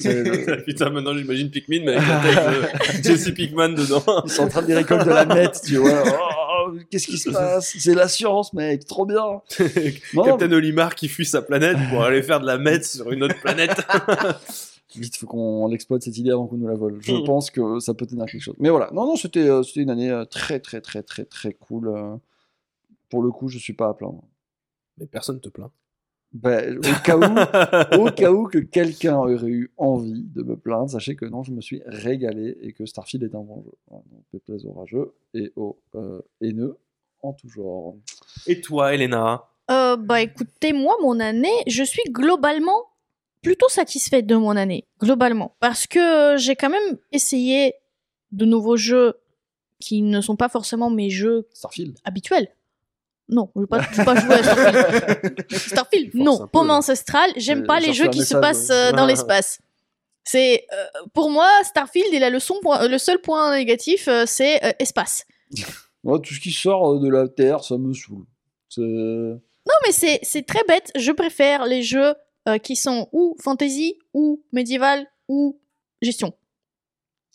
[0.00, 4.02] c'est- Putain, maintenant j'imagine Pikmin, mais avec la tête de Jesse Pikman dedans.
[4.24, 6.02] ils sont en train de récolter de la mette, tu vois.
[6.06, 6.39] Oh,
[6.90, 7.74] qu'est-ce qui se passe?
[7.78, 9.42] C'est la science, mec, trop bien.
[10.14, 13.22] Non, Captain Olimar qui fuit sa planète pour aller faire de la meth sur une
[13.22, 13.70] autre planète.
[14.96, 16.98] Vite, faut qu'on l'exploite cette idée avant qu'on nous la vole.
[17.00, 17.24] Je Mm.
[17.24, 18.56] pense que ça peut tenir quelque chose.
[18.58, 21.52] Mais voilà, non, non, c'était euh, c'était une année euh, très, très, très, très, très
[21.52, 21.88] cool.
[21.88, 22.16] euh.
[23.08, 24.22] Pour le coup, je suis pas à plaindre.
[24.98, 25.70] Mais personne te plaint.
[26.32, 30.90] Ben, au cas où, au cas où que quelqu'un aurait eu envie de me plaindre,
[30.90, 33.72] sachez que non, je me suis régalé et que Starfield est un bon jeu.
[33.90, 36.76] Donc, déplaise aux rageux et aux euh, haineux
[37.22, 37.96] en tout genre.
[38.46, 39.44] Et toi, Elena?
[39.70, 42.86] Euh, bah écoutez, moi, mon année, je suis globalement
[43.42, 45.56] plutôt satisfaite de mon année, globalement.
[45.60, 47.74] Parce que j'ai quand même essayé
[48.32, 49.14] de nouveaux jeux
[49.78, 51.98] qui ne sont pas forcément mes jeux Starfield.
[52.04, 52.48] habituels.
[53.30, 55.46] Non, je ne veux pas, je veux pas jouer à Starfield.
[55.52, 56.48] Starfield, non.
[56.68, 56.74] là.
[56.74, 59.60] ancestrale, j'aime Euh, pas les jeux qui se passent euh, dans l'espace.
[60.24, 60.84] C'est euh,
[61.14, 65.24] pour moi Starfield, il a le, son point- le seul point négatif, euh, c'est espace.
[66.04, 68.24] Moi, tout ce qui sort de la Terre, ça me saoule.
[68.78, 70.90] Non, mais c'est très bête.
[70.96, 72.14] Je préfère les jeux
[72.62, 75.60] qui sont ou fantasy, ou médiéval, ou
[76.00, 76.32] gestion.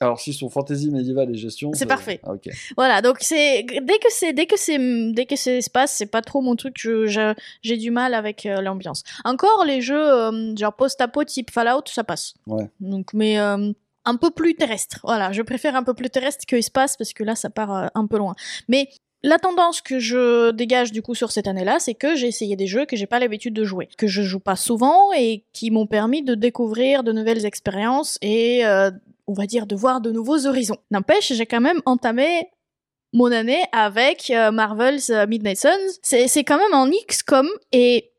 [0.02, 1.72] Alors, s'ils sont fantasy, médiéval et gestion.
[1.74, 2.20] C'est parfait.
[2.24, 2.50] Ah, ok.
[2.76, 4.78] Voilà, donc c'est dès que c'est dès que c'est
[5.14, 6.76] dès que c'est espace, c'est pas trop mon truc.
[6.76, 9.04] J'ai du mal avec euh, l'ambiance.
[9.24, 12.34] Encore les jeux euh, genre post-apo type Fallout, ça passe.
[12.46, 12.70] Ouais.
[12.82, 13.72] Donc mais euh,
[14.04, 15.00] un peu plus terrestre.
[15.04, 18.08] Voilà, je préfère un peu plus terrestre que espace parce que là ça part un
[18.08, 18.36] peu loin.
[18.68, 18.90] Mais
[19.26, 22.68] la tendance que je dégage du coup sur cette année-là, c'est que j'ai essayé des
[22.68, 25.88] jeux que j'ai pas l'habitude de jouer, que je joue pas souvent et qui m'ont
[25.88, 28.92] permis de découvrir de nouvelles expériences et euh,
[29.28, 30.78] on va dire de voir de nouveaux horizons.
[30.92, 32.48] N'empêche, j'ai quand même entamé
[33.14, 36.00] mon année avec euh, Marvel's euh, Midnight Suns.
[36.02, 38.12] C'est c'est quand même en XCOM et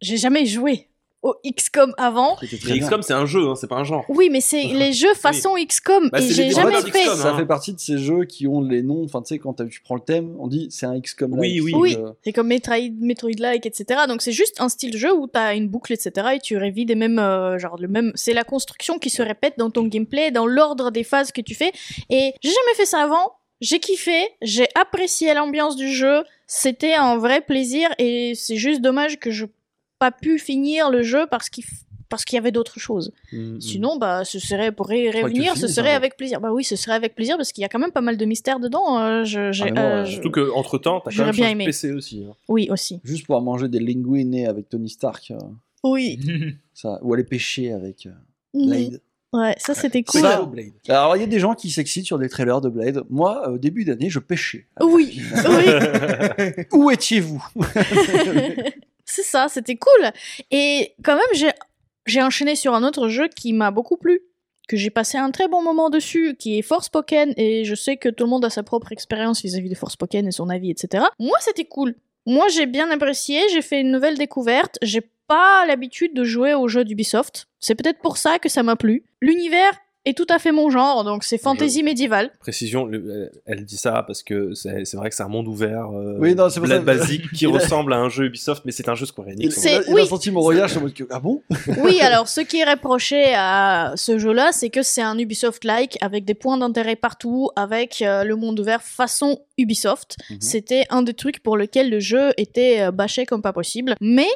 [0.00, 0.88] j'ai jamais joué
[1.22, 2.36] au XCOM avant.
[2.40, 2.78] Bien.
[2.78, 4.04] XCOM, c'est un jeu, hein, c'est pas un genre.
[4.08, 7.04] Oui, mais c'est les jeux façon XCOM Bah, et j'ai les jamais fait.
[7.04, 7.36] Ça hein.
[7.36, 9.04] fait partie de ces jeux qui ont les noms.
[9.04, 11.38] Enfin, tu sais, quand tu prends le thème, on dit c'est un XCOM.
[11.38, 11.72] Oui, oui.
[11.74, 14.02] Oui, c'est comme Metroid, Metroid-like, etc.
[14.06, 16.28] Donc c'est juste un style de jeu où t'as une boucle, etc.
[16.36, 18.12] Et tu revis des mêmes, euh, genre le même.
[18.14, 21.54] C'est la construction qui se répète dans ton gameplay, dans l'ordre des phases que tu
[21.54, 21.72] fais.
[22.10, 23.32] Et j'ai jamais fait ça avant.
[23.60, 26.22] J'ai kiffé, j'ai apprécié l'ambiance du jeu.
[26.46, 29.46] C'était un vrai plaisir et c'est juste dommage que je
[29.98, 31.64] pas pu finir le jeu parce qu'il
[32.10, 33.12] parce qu'il y avait d'autres choses.
[33.32, 33.60] Mm, mm.
[33.60, 35.96] Sinon, bah, ce serait pour y que tu revenir, ce serait hein.
[35.96, 36.40] avec plaisir.
[36.40, 38.24] Bah oui, ce serait avec plaisir parce qu'il y a quand même pas mal de
[38.24, 38.98] mystères dedans.
[39.02, 41.64] euh, je, j'ai- Ah, euh, je- Surtout qu'entre temps, t'as quand J'aurais même bien aimé.
[41.66, 42.24] PC aussi.
[42.26, 42.32] hein.
[42.48, 43.00] Oui, aussi.
[43.04, 45.32] Juste pour manger des linguines avec Tony Stark.
[45.32, 45.36] euh,
[45.84, 46.18] Oui.
[46.72, 46.98] ça.
[47.02, 48.10] Ou aller pêcher avec euh,
[48.54, 48.66] Mhm.
[48.66, 49.00] Blade.
[49.34, 50.22] Ouais, ça c'était cool.
[50.22, 50.72] Ça, Blade.
[50.88, 53.02] Alors, il y a des gens qui s'excitent sur des trailers de Blade.
[53.10, 54.66] Moi, au début d'année, je pêchais.
[54.80, 56.64] Oui, oui.
[56.72, 57.44] Où étiez-vous?
[59.08, 60.12] c'est ça, c'était cool.
[60.50, 61.52] Et quand même,
[62.06, 64.20] j'ai enchaîné sur un autre jeu qui m'a beaucoup plu,
[64.68, 68.10] que j'ai passé un très bon moment dessus, qui est Forspoken, et je sais que
[68.10, 71.04] tout le monde a sa propre expérience vis-à-vis de Forspoken et son avis, etc.
[71.18, 71.94] Moi, c'était cool.
[72.26, 76.68] Moi, j'ai bien apprécié, j'ai fait une nouvelle découverte, j'ai pas l'habitude de jouer aux
[76.68, 77.48] jeux d'Ubisoft.
[77.60, 79.04] C'est peut-être pour ça que ça m'a plu.
[79.22, 79.72] L'univers
[80.08, 82.30] est tout à fait mon genre, donc c'est fantasy médiévale.
[82.40, 85.86] Précision, le- elle dit ça parce que c'est c'est vrai que c'est un monde ouvert,
[85.92, 88.72] euh, Oui, non, c'est pour Blade ça- basique, qui ressemble à un jeu Ubisoft, mais
[88.72, 89.54] c'est un jeu Square Enix.
[89.54, 90.06] C'est- il a, il a oui.
[90.06, 91.42] senti mon regard, je mode que, ah bon
[91.82, 96.24] Oui, alors ce qui est reproché à ce jeu-là, c'est que c'est un Ubisoft-like avec
[96.24, 100.16] des points d'intérêt partout, avec euh, le monde ouvert façon Ubisoft.
[100.30, 100.36] Mhm.
[100.40, 103.94] C'était un des trucs pour lequel le jeu était euh, bâché comme pas possible.
[104.00, 104.28] Mais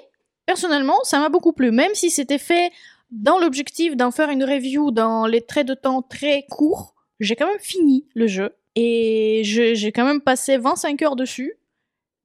[0.47, 2.71] personnellement, ça m'a beaucoup plu, même si c'était fait
[3.13, 6.95] dans l'objectif d'en faire une review dans les traits de temps très courts.
[7.21, 11.55] J'ai quand même fini le jeu et j'ai quand même passé 25 heures dessus,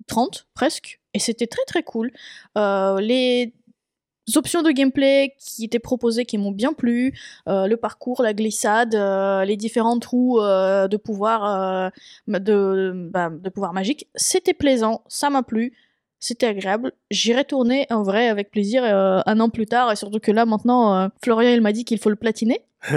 [0.07, 2.11] 30 presque, et c'était très très cool.
[2.57, 3.53] Euh, les
[4.35, 8.95] options de gameplay qui étaient proposées qui m'ont bien plu, euh, le parcours, la glissade,
[8.95, 11.91] euh, les différents trous euh, de pouvoir
[12.27, 15.73] bah, de pouvoir magique, c'était plaisant, ça m'a plu.
[16.19, 16.93] C'était agréable.
[17.11, 20.45] J'y retourner en vrai avec plaisir euh, un an plus tard et surtout que là
[20.45, 22.61] maintenant euh, Florian il m'a dit qu'il faut le platiner.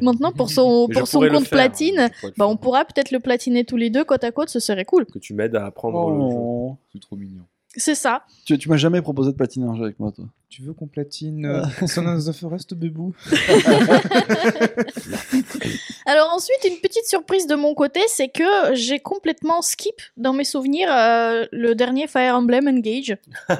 [0.00, 3.90] Maintenant pour son pour compte hein, platine, bah on pourra peut-être le platiner tous les
[3.90, 5.04] deux côte à côte, ce serait cool.
[5.04, 6.36] Que tu m'aides à apprendre le jeu.
[6.38, 6.76] Oh.
[6.92, 7.42] C'est trop mignon.
[7.76, 8.24] C'est ça.
[8.46, 9.36] Tu, tu m'as jamais proposé de
[9.76, 10.24] jeu avec moi, toi.
[10.48, 13.14] Tu veux qu'on platine euh, Son of the Forest, Bebou
[16.06, 20.44] Alors ensuite, une petite surprise de mon côté, c'est que j'ai complètement skip dans mes
[20.44, 23.16] souvenirs euh, le dernier Fire Emblem Engage.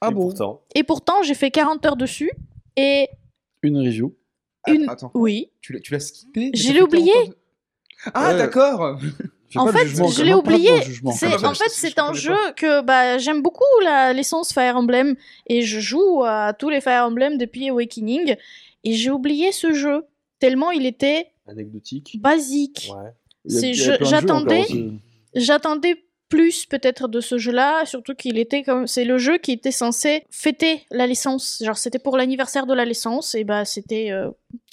[0.00, 0.22] Ah Et bon?
[0.26, 2.30] pourtant, Et pourtant, j'ai fait 40 heures dessus.
[2.76, 3.08] Et
[3.62, 4.14] Une review.
[4.66, 4.86] une...
[4.90, 5.50] Attends, Oui.
[5.62, 6.50] tu l'as- skippé?
[6.74, 7.12] Fait oublié.
[7.12, 7.36] 40 ans de-
[8.12, 8.98] Ah, d'accord
[9.56, 10.70] En fait, je l'ai oublié.
[11.12, 15.16] C'est, en fait, c'est un jeu que bah, j'aime beaucoup la licence Fire Emblem
[15.46, 18.36] et je joue à tous les Fire Emblem depuis Awakening
[18.84, 20.04] et j'ai oublié ce jeu
[20.38, 22.18] tellement il était anecdotique.
[22.20, 22.90] basique.
[22.94, 23.72] Ouais.
[24.00, 24.66] J'attendais-.
[25.34, 29.70] J'attendais plus peut-être de ce jeu-là, surtout qu'il était comme c'est le jeu qui était
[29.70, 31.62] censé fêter la licence.
[31.64, 34.30] Genre c'était pour l'anniversaire de la licence et bah c'était euh,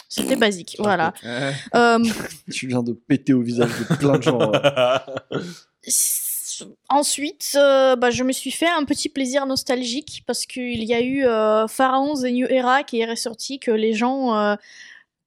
[0.09, 0.75] c'était basique.
[0.79, 1.13] Voilà.
[1.23, 1.99] Euh, Euh,
[2.51, 4.51] Tu viens de péter au visage de plein de gens.
[4.51, 4.59] ouais.
[6.89, 11.01] Ensuite, euh, bah, je me suis fait un petit plaisir nostalgique parce qu'il y a
[11.01, 11.23] eu
[11.67, 14.55] Pharaons The New Era qui est ressorti, que les gens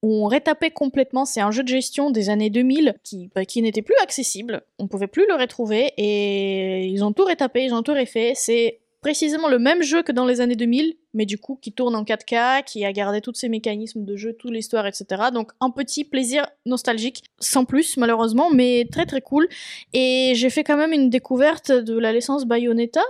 [0.05, 1.25] ont rétapé complètement.
[1.25, 4.63] C'est un jeu de gestion des années 2000 qui, bah, qui n'était plus accessible.
[4.79, 8.33] On pouvait plus le retrouver et ils ont tout rétapé, ils ont tout refait.
[8.35, 11.95] C'est précisément le même jeu que dans les années 2000, mais du coup qui tourne
[11.95, 15.25] en 4K, qui a gardé tous ses mécanismes de jeu, toute l'histoire, etc.
[15.33, 19.47] Donc un petit plaisir nostalgique, sans plus malheureusement, mais très très cool.
[19.93, 23.03] Et j'ai fait quand même une découverte de la licence Bayonetta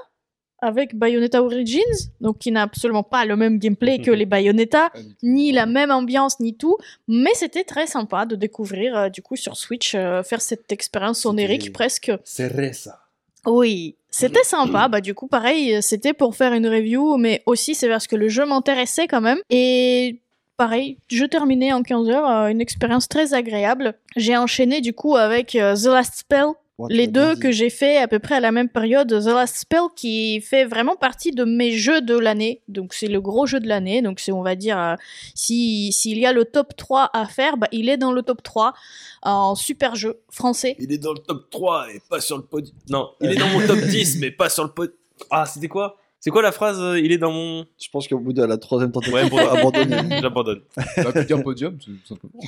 [0.65, 4.91] avec Bayonetta Origins, donc qui n'a absolument pas le même gameplay que les Bayonetta,
[5.23, 6.77] ni la même ambiance, ni tout,
[7.07, 11.27] mais c'était très sympa de découvrir euh, du coup sur Switch, euh, faire cette expérience
[11.27, 12.13] onérique C'était- presque.
[12.25, 13.01] C'est ça.
[13.47, 14.89] Oui, c'était sympa.
[14.89, 18.29] Bah du coup, pareil, c'était pour faire une review, mais aussi c'est parce que le
[18.29, 19.39] jeu m'intéressait quand même.
[19.51, 20.21] Et
[20.57, 23.95] pareil, je terminais en 15 heures, euh, une expérience très agréable.
[24.17, 26.47] J'ai enchaîné du coup avec The Last Spell,
[26.89, 27.41] Les deux dit.
[27.41, 29.09] que j'ai fait à peu près à la même période.
[29.09, 32.63] The Last Spell qui fait vraiment partie de mes jeux de l'année.
[32.67, 34.03] Donc c'est le gros jeu de l'année.
[34.03, 34.95] Donc c'est on va dire euh,
[35.35, 38.43] si s'il y a le top 3 à faire, bah, il est dans le top
[38.43, 38.75] 3
[39.23, 40.75] en super jeu français.
[40.81, 42.77] Il est dans le top 3 et pas sur le podium.
[42.91, 44.97] Non, il est dans mon top 10 mais pas sur le podium.
[45.31, 45.97] Ah, c'était quoi?
[46.25, 47.67] C'est quoi la phrase euh, Il est dans mon.
[47.79, 49.37] Je pense qu'au bout de la troisième tentative, Ouais, bon.
[50.23, 50.63] J'abandonne.
[50.97, 52.43] On va plus podium, tout tout simplement.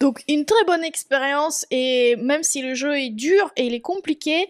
[0.00, 3.82] Donc une très bonne expérience et même si le jeu est dur et il est
[3.82, 4.46] compliqué,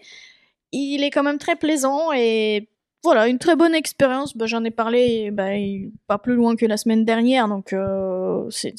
[0.71, 2.69] il est quand même très plaisant et
[3.03, 4.37] voilà, une très bonne expérience.
[4.37, 8.49] Bah, J'en ai parlé bah, il- pas plus loin que la semaine dernière, donc euh,
[8.49, 8.75] c'est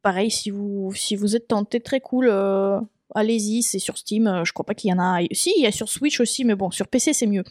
[0.00, 2.28] pareil, si vous, si vous êtes tenté, très cool.
[2.30, 2.80] euh,
[3.14, 4.28] Allez-y, c'est sur Steam.
[4.28, 5.20] euh, Je crois pas qu'il y en a.
[5.32, 7.44] Si, il y a sur Switch aussi, mais bon, sur PC c'est mieux.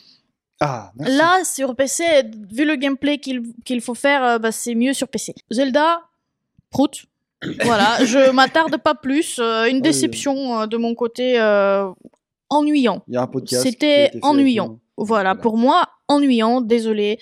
[0.61, 1.17] Ah, merci.
[1.17, 2.03] Là, sur PC,
[2.51, 5.35] vu le gameplay qu'il faut faire, euh, bah, c'est mieux sur PC.
[5.51, 6.01] Zelda,
[6.69, 7.05] prout.
[7.63, 9.37] Voilà, je m'attarde pas plus.
[9.39, 9.81] euh, une Oui.
[9.81, 11.89] déception euh, de mon côté, euh,
[12.49, 13.03] ennuyant.
[13.07, 13.61] Il y a un podcast.
[13.63, 14.79] qui a C'était ennuyant.
[14.97, 15.35] Voilà, Voilà.
[15.35, 17.19] pour moi, ennuyant, désolé.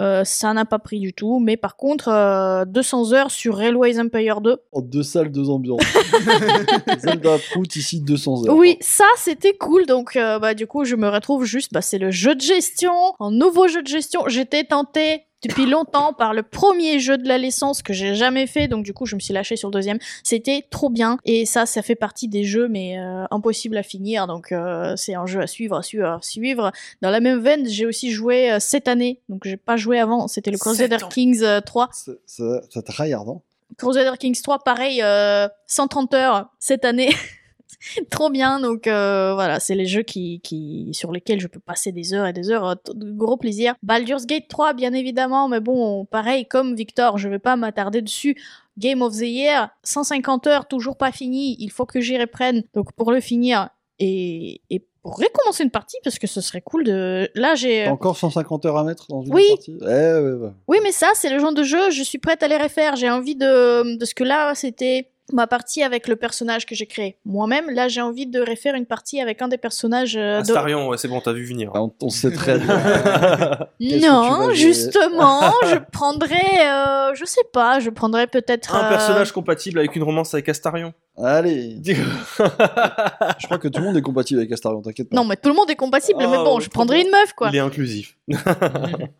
[0.00, 1.38] Euh, ça n'a pas pris du tout.
[1.38, 4.56] Mais par contre, euh, 200 heures sur Railways Empire 2.
[4.72, 5.80] En deux salles, deux ambiances.
[6.98, 8.56] Zelda Prout, ici 200 heures.
[8.56, 9.86] Oui, ça c'était cool.
[9.86, 12.92] Donc, euh, bah, du coup, je me retrouve juste, bah, c'est le jeu de gestion,
[13.20, 14.22] un nouveau jeu de gestion.
[14.26, 18.68] J'étais tentée depuis longtemps par le premier jeu de la licence que j'ai jamais fait.
[18.68, 19.98] Donc, du coup, je me suis lâchée sur le deuxième.
[20.22, 21.18] C'était trop bien.
[21.24, 24.26] Et ça, ça fait partie des jeux, mais euh, impossible à finir.
[24.26, 26.72] Donc, euh, c'est un jeu à suivre, à suivre, à suivre.
[27.02, 29.20] Dans la même veine, j'ai aussi joué euh, cette année.
[29.28, 30.28] Donc, j'ai pas joué avant.
[30.28, 31.08] C'était le Crusader Sept ans.
[31.08, 31.90] Kings euh, 3.
[31.92, 33.40] Ça, hein
[33.76, 37.14] Crusader Kings 3, pareil, euh, 130 heures cette année.
[38.10, 41.92] Trop bien, donc euh, voilà, c'est les jeux qui, qui, sur lesquels je peux passer
[41.92, 43.74] des heures et des heures, euh, de gros plaisir.
[43.82, 48.36] Baldur's Gate 3, bien évidemment, mais bon, pareil, comme Victor, je vais pas m'attarder dessus.
[48.78, 52.92] Game of the Year, 150 heures, toujours pas fini, il faut que j'y reprenne, donc
[52.92, 53.68] pour le finir,
[54.00, 57.30] et, et pour recommencer une partie, parce que ce serait cool de...
[57.34, 57.84] Là, j'ai...
[57.84, 59.44] T'as encore 150 heures à mettre dans une Oui.
[59.50, 59.76] partie?
[59.82, 60.50] Eh, ouais, ouais.
[60.66, 62.96] Oui, mais ça, c'est le genre de jeu, je suis prête à les refaire.
[62.96, 63.98] J'ai envie de.
[63.98, 67.70] de ce que là, c'était ma partie avec le personnage que j'ai créé moi-même.
[67.70, 70.42] Là, j'ai envie de refaire une partie avec un des personnages euh, de.
[70.42, 71.70] Astarion, ouais, c'est bon, t'as vu venir.
[71.74, 73.58] Ah, on, on sait très bien.
[74.00, 76.68] Non, justement, je prendrais.
[76.68, 78.74] euh, je sais pas, je prendrais peut-être.
[78.74, 80.92] Un euh, personnage compatible avec une romance avec Astarion.
[81.16, 85.16] Allez, je crois que tout le monde est compatible avec Astarion, t'inquiète pas.
[85.16, 87.50] Non, mais tout le monde est compatible, mais Oh, bon, je prendrais une meuf, quoi.
[87.52, 88.16] Il est inclusif.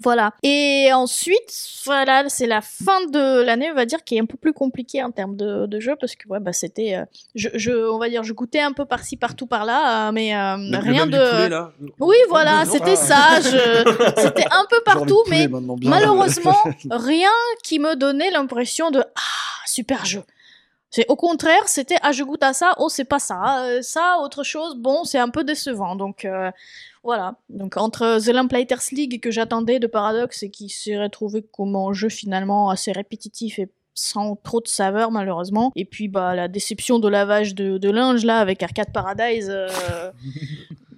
[0.02, 0.32] Voilà.
[0.42, 1.52] Et ensuite,
[1.86, 5.02] voilà, c'est la fin de l'année, on va dire, qui est un peu plus compliquée
[5.04, 7.04] en termes de, de jeu, parce que ouais, bah, c'était, euh,
[7.36, 10.56] je, je, on va dire, je goûtais un peu par-ci, partout, par-là, euh, mais euh,
[10.58, 11.12] Le- rien de.
[11.12, 11.72] du poulet, là.
[12.00, 12.72] Oui, voilà, Non.
[12.72, 13.40] c'était ça.
[13.40, 15.48] je- C'était un peu partout, mais
[15.84, 16.56] malheureusement,
[16.90, 17.30] rien
[17.62, 19.20] qui me donnait l'impression de ah
[19.66, 20.22] super jeu.
[20.94, 24.18] C'est au contraire, c'était ah je goûte à ça, oh c'est pas ça, euh, ça
[24.22, 25.96] autre chose, bon c'est un peu décevant.
[25.96, 26.52] Donc euh,
[27.02, 27.34] voilà.
[27.48, 31.92] Donc entre The Lamplighters League que j'attendais de Paradox et qui s'est retrouvé comme un
[31.92, 35.72] jeu finalement assez répétitif et sans trop de saveur malheureusement.
[35.74, 39.50] Et puis bah la déception de lavage de, de linge là avec Arcade Paradise.
[39.50, 40.12] euh,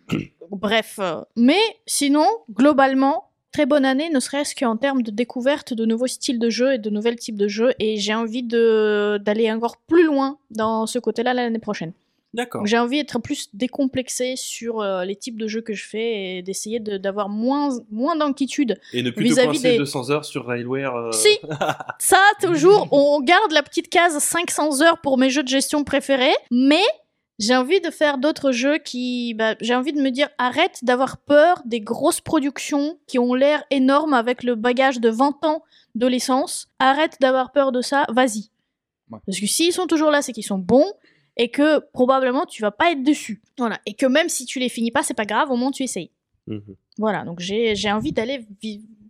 [0.50, 1.00] Bref,
[1.36, 3.25] mais sinon, globalement,
[3.56, 6.78] très bonne année, ne serait-ce qu'en termes de découverte de nouveaux styles de jeux et
[6.78, 10.98] de nouvelles types de jeux, et j'ai envie de d'aller encore plus loin dans ce
[10.98, 11.92] côté-là l'année prochaine.
[12.34, 12.66] D'accord.
[12.66, 16.42] J'ai envie d'être plus décomplexé sur euh, les types de jeux que je fais et
[16.42, 18.78] d'essayer de- d'avoir moins, moins d'inquiétude.
[18.92, 20.94] Et ne plus vis-à-vis coincer des- 200 heures sur Railware.
[20.94, 21.38] euh, Si
[21.98, 26.34] Ça, toujours, on garde la petite case 500 heures pour mes jeux de gestion préférés,
[26.50, 26.82] mais
[27.38, 29.34] j'ai envie de faire d'autres jeux qui...
[29.34, 33.64] bah, j'ai envie de me dire, arrête d'avoir peur des grosses productions qui ont l'air
[33.70, 35.62] énormes avec le bagage de 20 ans
[35.94, 36.68] de licence.
[36.78, 38.50] Arrête d'avoir peur de ça, vas-y.
[39.10, 39.18] Ouais.
[39.26, 40.92] Parce que s'ils sont toujours là, c'est qu'ils sont bons
[41.36, 43.42] et que probablement tu vas pas être dessus.
[43.58, 43.78] Voilà.
[43.86, 46.10] Et que même si tu les finis pas, c'est pas grave, au moins tu essayes.
[46.46, 46.76] Mhm.
[46.98, 48.46] Voilà, donc j'ai envie d'aller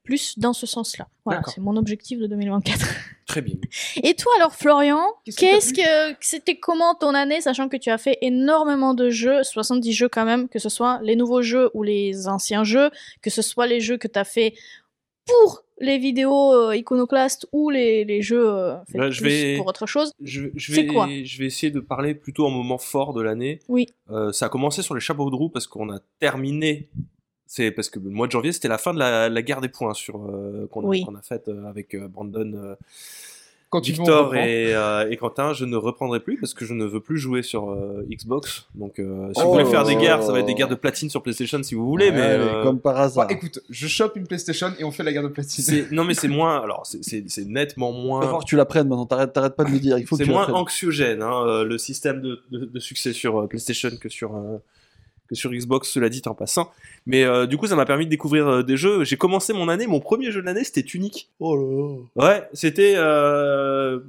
[0.07, 1.07] plus dans ce sens-là.
[1.27, 2.87] Voilà, c'est mon objectif de 2024.
[3.27, 3.57] Très bien.
[4.03, 5.03] Et toi alors Florian,
[5.37, 9.93] Qu'est-ce que c'était comment ton année, sachant que tu as fait énormément de jeux, 70
[9.93, 13.43] jeux quand même, que ce soit les nouveaux jeux ou les anciens jeux, que ce
[13.43, 14.55] soit les jeux que tu as fait
[15.27, 18.77] pour les vidéos euh, iconoclastes ou les, les jeux euh,
[19.11, 20.13] je vais- pour autre chose.
[20.23, 23.21] Je, je C'est vais, quoi je vais essayer de parler plutôt en moment fort de
[23.23, 23.59] l'année.
[23.69, 23.87] Oui.
[24.11, 26.89] Euh, ça a commencé sur les chapeaux de roue parce qu'on a terminé.
[27.47, 29.69] C'est parce que le mois de janvier, c'était la fin de la, la guerre des
[29.69, 31.05] points sur euh, qu'on a, Oui.
[31.05, 32.75] qu'on a faite euh, avec euh, Brandon, euh,
[33.71, 35.53] Quand Victor et, euh, et Quentin.
[35.53, 38.67] Je ne reprendrai plus parce que je ne veux plus jouer sur euh, Xbox.
[38.75, 40.75] Donc, euh, si Oh vous voulez faire des guerres, ça va être des guerres de
[40.75, 42.11] platine sur PlayStation si vous voulez.
[42.11, 43.27] mais Ouais, euh, comme par hasard.
[43.29, 45.87] Bah, écoute, je chope une PlayStation et on fait la guerre de platine.
[45.93, 46.61] non, mais c'est moins.
[46.61, 48.23] Alors, c'est- nettement Il va moins.
[48.23, 49.07] falloir que tu l'apprennes maintenant.
[49.07, 49.99] T'arrêtes, t'arrêtes pas de le dire.
[49.99, 53.91] Il faut que C'est moins anxiogène, hein, le système de, de- de succès sur PlayStation
[54.01, 54.59] que sur, euh,
[55.27, 56.71] que sur Xbox, cela dit en passant.
[57.07, 59.05] Mais euh, du coup, ça m'a permis de découvrir euh, des jeux.
[59.05, 61.31] J'ai commencé mon année, mon premier jeu de l'année, c'était Tunic.
[61.41, 62.29] Oh là là.
[62.29, 62.95] Ouais, c'était.
[62.97, 64.01] Euh...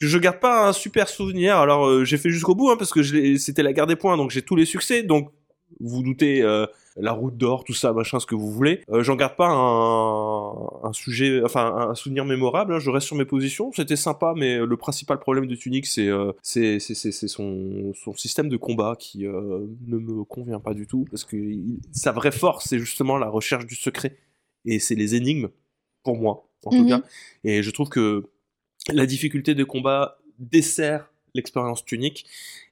[0.00, 1.56] Je garde pas un super souvenir.
[1.56, 3.02] Alors, euh, j'ai fait jusqu'au bout, hein, parce que
[3.36, 5.02] c'était la guerre des points, donc j'ai tous les succès.
[5.02, 5.32] Donc,
[5.80, 6.42] vous vous doutez,
[7.00, 8.82] la route d'or, tout ça, machin, ce que vous voulez.
[8.90, 12.74] Euh, J'en garde pas un, un sujet, enfin un souvenir mémorable.
[12.74, 12.78] hein.
[12.78, 13.70] Je reste sur mes positions.
[13.72, 16.78] C'était sympa, mais le principal problème de Tunic, c'est euh, c'est
[17.28, 21.36] son, son système de combat qui euh, ne me convient pas du tout, parce que
[21.36, 24.16] il- sa vraie force, c'est justement la recherche du secret,
[24.64, 25.48] et c'est les énigmes,
[26.02, 26.88] pour moi, en tout Mhm.
[26.88, 27.02] cas.
[27.44, 28.24] Et je trouve que
[28.92, 32.26] la difficulté de combat dessert l'expérience tunique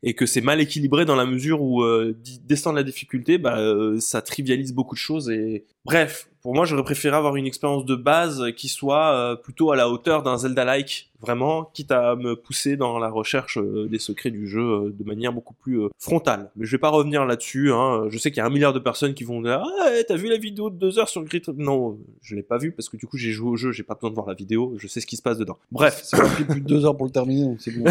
[0.06, 3.98] et que c'est mal équilibré dans la mesure où euh, descendre la difficulté, bah, euh,
[3.98, 7.96] ça trivialise beaucoup de choses et bref, pour moi j'aurais préféré avoir une expérience de
[7.96, 12.76] base qui soit euh, plutôt à la hauteur d'un Zelda-like, vraiment, quitte à me pousser
[12.76, 16.50] dans la recherche des secrets du jeu de manière beaucoup plus frontale.
[16.54, 18.04] Mais je vais pas revenir là-dessus, hein.
[18.08, 20.28] je sais qu'il y a un milliard de personnes qui vont dire «Ah, t'as vu
[20.28, 23.06] la vidéo de deux heures sur Grid?» Non, je l'ai pas vu parce que du
[23.06, 25.06] coup j'ai joué au jeu, j'ai pas besoin de voir la vidéo, je sais ce
[25.06, 25.58] qui se passe dedans.
[25.72, 27.84] Bref, Ça m'a pris plus de deux heures pour le terminer, donc c'est bon.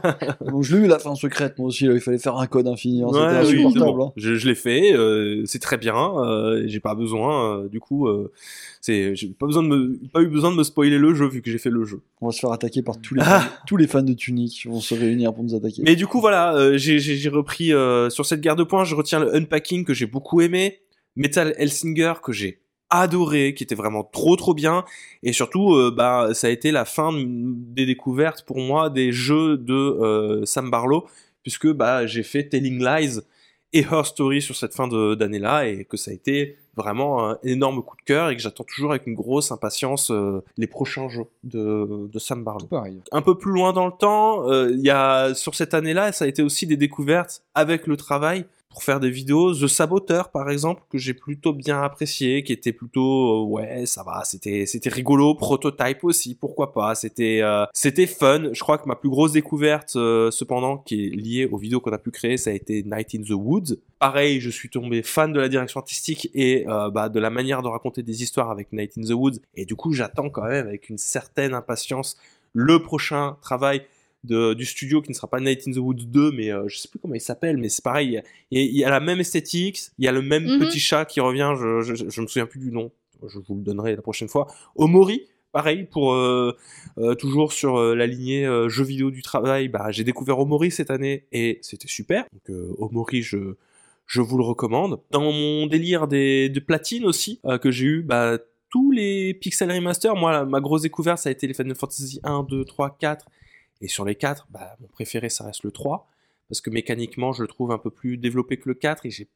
[0.44, 3.02] donc je l'ai eu la fin secrète, il fallait faire un code infini.
[3.02, 4.06] hein, Ouais, C'était oui, bon.
[4.06, 4.12] hein.
[4.16, 5.94] Je, je l'ai fait, euh, c'est très bien.
[6.18, 8.30] euh, j'ai pas besoin, euh, du coup, euh,
[8.80, 11.42] c'est, j'ai pas besoin de me, pas eu besoin de me spoiler le jeu vu
[11.42, 12.00] que j'ai fait le jeu.
[12.20, 14.66] On va se faire attaquer par tous les, fans, tous les fans de Tunic.
[14.68, 15.82] vont se réunir pour nous attaquer.
[15.84, 17.72] Mais du coup, voilà, j'ai, repris
[18.10, 18.84] sur cette guerre de points.
[18.84, 20.80] Je retiens le unpacking que j'ai beaucoup aimé,
[21.16, 22.58] Metal Hellsinger que j'ai
[22.94, 24.84] adoré, qui était vraiment trop trop bien,
[25.22, 29.56] et surtout, euh, bah, ça a été la fin des découvertes pour moi des jeux
[29.56, 31.06] de euh, Sam Barlow,
[31.42, 33.20] puisque bah j'ai fait Telling Lies
[33.72, 37.82] et Her Story sur cette fin d'année-là, et que ça a été vraiment un énorme
[37.82, 41.26] coup de cœur, et que j'attends toujours avec une grosse impatience euh, les prochains jeux
[41.44, 43.00] de, de Sam Barlow pareil.
[43.12, 46.24] un peu plus loin dans le temps, euh, il y a sur cette année-là, ça
[46.24, 49.52] a été aussi des découvertes avec le travail pour faire des vidéos.
[49.54, 54.02] The Saboteur, par exemple, que j'ai plutôt bien apprécié, qui était plutôt euh, ouais, ça
[54.02, 55.34] va, c'était c'était rigolo.
[55.34, 56.94] Prototype aussi, pourquoi pas.
[56.94, 58.44] C'était euh, c'était fun.
[58.52, 61.92] Je crois que ma plus grosse découverte, euh, cependant, qui est liée aux vidéos qu'on
[61.92, 63.76] a pu créer, ça a été Night in the Woods.
[63.98, 67.68] Pareil, je suis tombé fan de la direction artistique et bah, de la manière de
[67.68, 69.38] raconter des histoires avec Night in the Woods.
[69.54, 72.16] Et du coup, j'attends quand même avec une certaine impatience
[72.52, 73.82] le prochain travail
[74.24, 76.78] de, du studio qui ne sera pas Night in the Woods 2, mais euh, je
[76.78, 79.00] sais plus comment il s'appelle, mais c'est pareil, il y, a, il y a la
[79.00, 80.58] même esthétique, il y a le même Mhm.
[80.60, 82.90] petit chat qui revient, je, je, je me souviens plus du nom,
[83.26, 84.46] je vous le donnerai la prochaine fois.
[84.76, 86.56] Omori, pareil, pour euh,
[86.98, 90.90] euh, toujours sur euh, la lignée jeux vidéo du travail, bah, j'ai découvert Omori cette
[90.90, 92.24] année et c'était super.
[92.32, 93.54] Donc Omori, je,
[94.06, 95.00] je vous le recommande.
[95.10, 98.38] Dans mon délire des, de platine aussi, que j'ai eu, bah,
[98.70, 102.20] tous les Pixel Remaster, moi, la- ma grosse découverte, ça a été les Final Fantasy
[102.24, 103.26] 1, 2, 3, 4.
[103.82, 106.08] Et sur les 4, bah, mon préféré, ça reste le 3.
[106.48, 109.06] Parce que mécaniquement, je le trouve un peu plus développé que le 4.
[109.06, 109.28] Et j'ai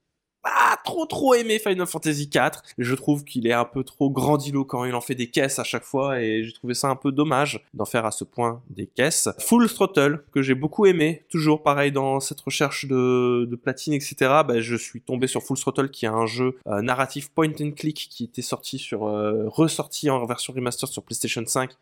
[0.42, 2.62] pas trop trop aimé Final Fantasy 4.
[2.78, 4.84] Je trouve qu'il est un peu trop grandiloquent.
[4.84, 6.20] Il en fait des caisses à chaque fois.
[6.20, 9.28] Et j'ai trouvé ça un peu dommage d'en faire à ce point des caisses.
[9.40, 11.24] Full Throttle, que j'ai beaucoup aimé.
[11.28, 14.16] Toujours pareil dans cette recherche de, platine, etc.
[14.46, 17.72] Bah, je suis tombé sur Full Throttle, qui est un jeu euh, narratif point and
[17.72, 21.72] click qui était sorti sur, euh, ressorti en version remastered sur PlayStation 5,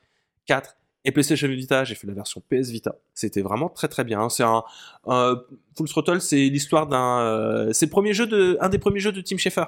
[0.47, 2.95] 4 et PlayStation Vita, j'ai fait la version PS Vita.
[3.15, 4.29] C'était vraiment très très bien.
[4.29, 4.63] C'est un
[5.77, 9.13] Full Throttle, c'est l'histoire d'un, euh, c'est le premier jeu de, un des premiers jeux
[9.13, 9.65] de Tim Schafer.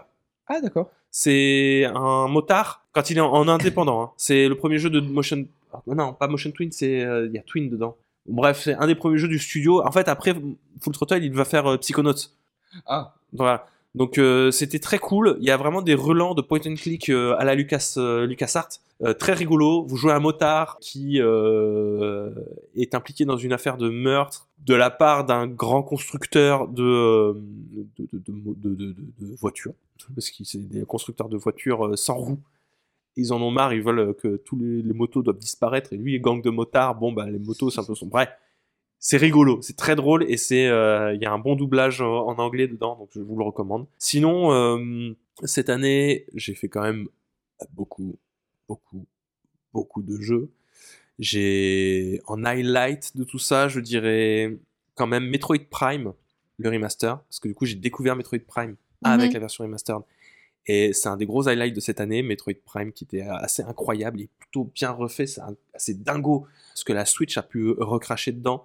[0.48, 0.90] Ah, d'accord.
[1.10, 4.02] C'est un motard quand il est en, en indépendant.
[4.02, 4.10] hein.
[4.16, 7.38] C'est le premier jeu de motion, ah, non pas motion twin, c'est euh, il y
[7.38, 7.96] a twin dedans.
[8.28, 9.84] Bref, c'est un des premiers jeux du studio.
[9.86, 10.34] En fait, après
[10.80, 12.12] Full Throttle, il va faire euh, Psychonauts.
[12.86, 13.66] Ah, Voilà.
[13.96, 15.36] Donc euh, c'était très cool.
[15.40, 18.26] Il y a vraiment des relents de point and click euh, à la Lucas euh,
[18.26, 18.68] LucasArts.
[19.02, 19.84] Euh, très rigolo.
[19.86, 25.24] Vous jouez un motard qui est impliqué dans une affaire de meurtre de la part
[25.24, 27.34] d'un grand constructeur de
[29.40, 29.74] voitures.
[30.14, 32.40] Parce que c'est des constructeurs de voitures sans roues.
[33.16, 36.20] ils en ont marre, ils veulent que tous les, les motos doivent disparaître et lui,
[36.20, 38.06] gang de motards, bon bah les motos c'est un peu son.
[38.06, 38.28] Bref,
[39.08, 42.26] c'est rigolo, c'est très drôle et c'est euh, il y a un bon doublage en
[42.26, 43.86] en anglais dedans, donc je vous le recommande.
[43.98, 45.12] Sinon, euh,
[45.44, 47.06] cette année, j'ai fait quand même
[47.72, 48.18] beaucoup,
[48.68, 49.06] beaucoup,
[49.72, 50.50] beaucoup de jeux.
[51.20, 54.58] J'ai en highlight de tout ça, je dirais
[54.96, 56.12] quand même Metroid Prime,
[56.58, 58.74] le remaster, parce que du coup j'ai découvert Metroid Prime
[59.04, 59.34] avec Mhm.
[59.34, 60.02] la version remastered.
[60.66, 64.20] Et c'est un des gros highlights de cette année, Metroid Prime, qui était assez incroyable
[64.20, 65.26] et plutôt bien refait.
[65.26, 65.42] C'est
[65.74, 68.64] assez dingo ce que la Switch a pu recracher dedans.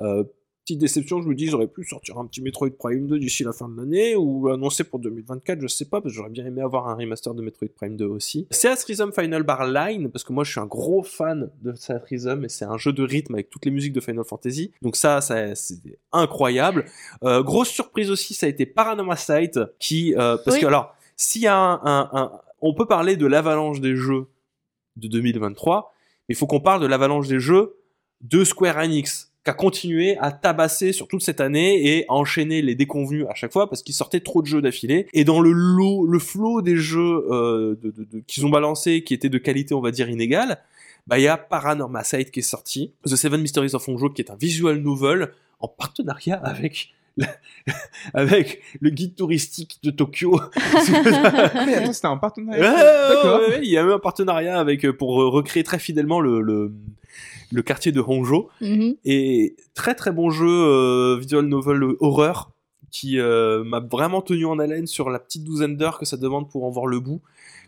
[0.00, 0.24] Euh,
[0.64, 3.52] petite déception, je me dis, j'aurais pu sortir un petit Metroid Prime 2 d'ici la
[3.52, 6.62] fin de l'année ou annoncer pour 2024, je sais pas, parce que j'aurais bien aimé
[6.62, 8.46] avoir un remaster de Metroid Prime 2 aussi.
[8.52, 12.02] C'est Rhythm Final Bar Line, parce que moi je suis un gros fan de Seat
[12.08, 14.70] Rhythm et c'est un jeu de rythme avec toutes les musiques de Final Fantasy.
[14.82, 15.78] Donc ça, ça c'est
[16.12, 16.84] incroyable.
[17.24, 20.60] Euh, grosse surprise aussi, ça a été Paranormal Sight, qui, euh, parce Oui.
[20.62, 20.94] que alors,
[22.60, 24.28] on peut parler de l'avalanche des jeux
[24.96, 25.94] de 2023,
[26.28, 27.76] mais il faut qu'on parle de l'avalanche des jeux
[28.20, 32.62] de Square Enix, qui a continué à tabasser sur toute cette année et à enchaîner
[32.62, 35.08] les déconvenus à chaque fois parce qu'ils sortaient trop de jeux d'affilée.
[35.12, 37.74] Et dans le lot, le flot des jeux euh,
[38.28, 40.58] qu'ils ont balancés, qui étaient de qualité, on va dire, inégale,
[41.08, 44.22] bah il y a Paranormal Sight qui est sorti, The Seven Mysteries of Honjo, qui
[44.22, 46.94] est un visual novel en partenariat avec
[48.14, 50.40] avec le guide touristique de Tokyo.
[51.54, 52.60] Ah, mais attends, c'était un partenariat.
[52.72, 53.40] ouais, D'accord.
[53.40, 56.40] ouais, ouais, il y a eu un partenariat avec euh, pour recréer très fidèlement le,
[56.40, 56.72] le,
[57.52, 58.48] le quartier de Honjo.
[58.60, 58.96] Mhm.
[59.04, 62.50] Et très très bon jeu euh, visual novel horreur
[62.90, 66.50] qui euh, m'a vraiment tenu en haleine sur la petite douzaine d'heures que ça demande
[66.50, 67.22] pour en voir le bout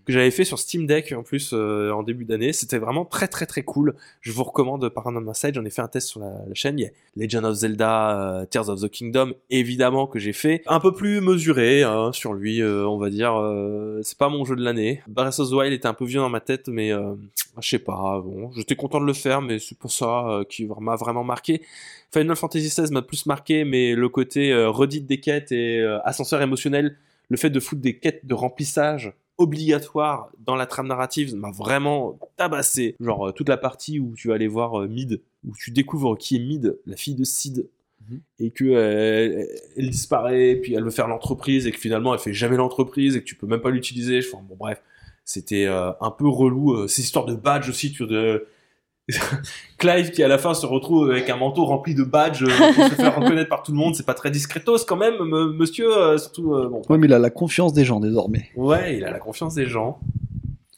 [0.07, 2.53] que j'avais fait sur Steam Deck en plus euh, en début d'année.
[2.53, 3.95] C'était vraiment très très très cool.
[4.21, 5.55] Je vous recommande Paranormal Side.
[5.55, 6.79] J'en ai fait un test sur la, chaîne.
[6.79, 10.63] Il y a Legend of Zelda, euh, Tears of the Kingdom, évidemment que j'ai fait.
[10.67, 13.35] Un peu plus mesuré hein, sur lui, euh, on va dire.
[13.55, 15.03] euh, c'est pas mon jeu de l'année.
[15.07, 17.15] Breath of the Wild était un peu vieux dans ma tête, mais euh,
[17.61, 18.21] je sais pas.
[18.25, 21.63] Bon, j'étais content de le faire, mais c'est pour ça euh, qui m'a vraiment marqué.
[22.13, 26.97] Final Fantasy XVI m'a plus marqué, mais le côté redite des quêtes et ascenseur émotionnel,
[27.29, 32.19] le fait de foutre des quêtes de remplissage obligatoires dans la trame narrative m'a vraiment
[32.37, 32.97] tabassé.
[33.01, 36.17] Genre euh, toute la partie où tu vas aller voir euh, Mid, où tu découvres
[36.17, 37.69] qui est Mid, la fille de Sid,
[38.11, 38.21] Mhm.
[38.39, 39.47] et que euh,
[39.79, 43.21] elle disparaît, puis elle veut faire l'entreprise, et que finalement elle fait jamais l'entreprise, et
[43.21, 44.19] que tu peux même pas l'utiliser.
[44.19, 44.83] Enfin bon bref,
[45.25, 46.75] c'était euh, un peu relou.
[46.75, 48.47] euh, ces histoires de badge aussi, tu de
[49.79, 52.85] Clive qui à la fin se retrouve avec un manteau rempli de badges euh, pour
[52.85, 55.95] se faire reconnaître par tout le monde, c'est pas très discretos quand même, me- monsieur,
[55.97, 56.83] euh, surtout euh, bon.
[56.89, 58.49] Oui, mais il a la confiance des gens désormais.
[58.57, 59.99] Ouais, il a la confiance des gens.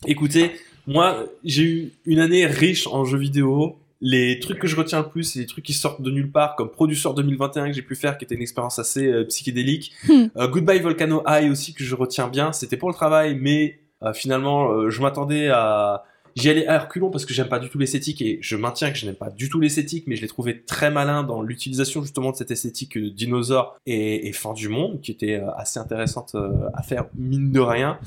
[0.07, 0.53] Écoutez,
[0.87, 3.77] moi, j'ai eu une année riche en jeux vidéo.
[4.03, 6.55] Les trucs que je retiens le plus, c'est les trucs qui sortent de nulle part,
[6.55, 9.93] comme Producer 2021 que j'ai pu faire, qui était une expérience assez euh, psychédélique.
[10.09, 10.27] Hmm.
[10.37, 12.53] Euh, Goodbye Volcano High aussi que je retiens bien.
[12.53, 16.05] C'était pour le travail, mais euh, finalement, euh, je m'attendais à
[16.37, 18.99] J'y allais à reculons parce que j'aime pas du tout l'esthétique et je maintiens que
[18.99, 22.31] je n'aime pas du tout l'esthétique, mais je l'ai trouvé très malin dans l'utilisation justement
[22.31, 26.51] de cette esthétique de dinosaure et, fin du monde qui était euh, assez intéressante euh,
[26.75, 27.99] à faire mine de rien.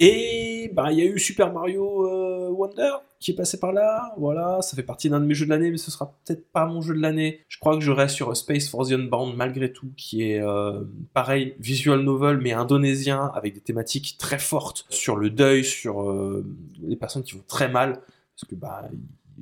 [0.00, 2.90] Et bah il y a eu Super Mario euh, Wonder
[3.24, 5.70] qui est passé par là, voilà, ça fait partie d'un de mes jeux de l'année,
[5.70, 7.40] mais ce sera peut-être pas mon jeu de l'année.
[7.48, 10.84] Je crois que je reste sur Space for the Unbound malgré tout, qui est euh,
[11.14, 16.44] pareil, visual novel mais indonésien avec des thématiques très fortes sur le deuil, sur euh,
[16.82, 17.94] les personnes qui vont très mal,
[18.36, 18.90] parce que bah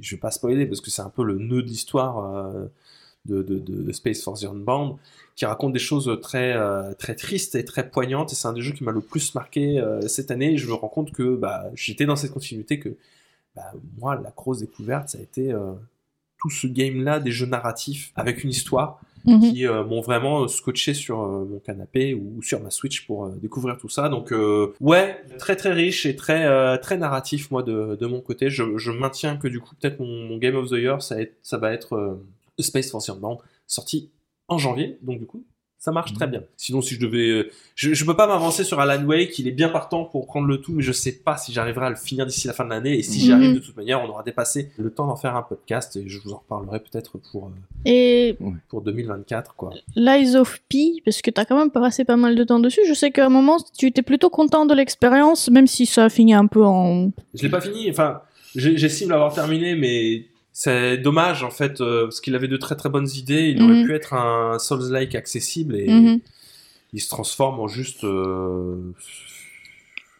[0.00, 2.66] je vais pas spoiler parce que c'est un peu le nœud de l'histoire euh,
[3.24, 4.96] de, de, Space for Unbound
[5.36, 8.60] qui raconte des choses très euh, très tristes et très poignantes et c'est un des
[8.62, 11.36] jeux qui m'a le plus marqué euh, cette année et je me rends compte que
[11.36, 12.96] bah, j'étais dans cette continuité que
[13.56, 15.72] bah, moi la grosse découverte ça a été euh,
[16.38, 19.52] tout ce game là des jeux narratifs avec une histoire Mhm.
[19.52, 23.36] qui euh, m'ont vraiment scotché sur euh, mon canapé ou sur ma Switch pour euh,
[23.40, 24.08] découvrir tout ça.
[24.08, 24.34] Donc
[24.80, 28.50] ouais, très très riche et très très narratif moi de, de mon côté.
[28.50, 31.20] Je, je maintiens que du coup peut-être mon, mon Game of the Year ça, va
[31.22, 32.18] être- ça va être
[32.58, 33.38] Space Force Unbound
[33.68, 34.10] sorti
[34.52, 34.98] en janvier.
[35.02, 35.44] Donc du coup
[35.78, 36.42] ça marche très bien.
[36.56, 39.36] Sinon si je devais, euh, je, je peux pas m'avancer sur Alan Wake.
[39.40, 41.90] Il est bien partant pour prendre le tout, mais je sais pas si j'arriverai à
[41.90, 42.96] le finir d'ici la fin de l'année.
[42.96, 43.34] Et si j'y Mhm.
[43.34, 46.20] arrive de toute manière, on aura dépassé le temps d'en faire un podcast et je
[46.20, 47.50] vous en reparlerai peut-être pour euh,
[47.84, 48.36] Et
[48.68, 49.70] pour 2024 quoi.
[49.96, 52.94] Lies of P, parce que t'as quand même passé pas mal de temps dessus, je
[52.94, 56.32] sais qu'à un moment tu étais plutôt content de l'expérience, même si ça a fini
[56.32, 57.10] un peu en...
[57.34, 58.20] Je l'ai pas fini, enfin,
[58.54, 62.76] j'ai- j'estime l'avoir terminé, mais c'est dommage en fait, euh, parce qu'il avait de très
[62.76, 63.48] très bonnes idées.
[63.56, 63.86] Il aurait Mhm.
[63.86, 66.20] pu être un Souls-like accessible et Mhm.
[66.92, 68.04] il se transforme en juste.
[68.04, 68.92] euh,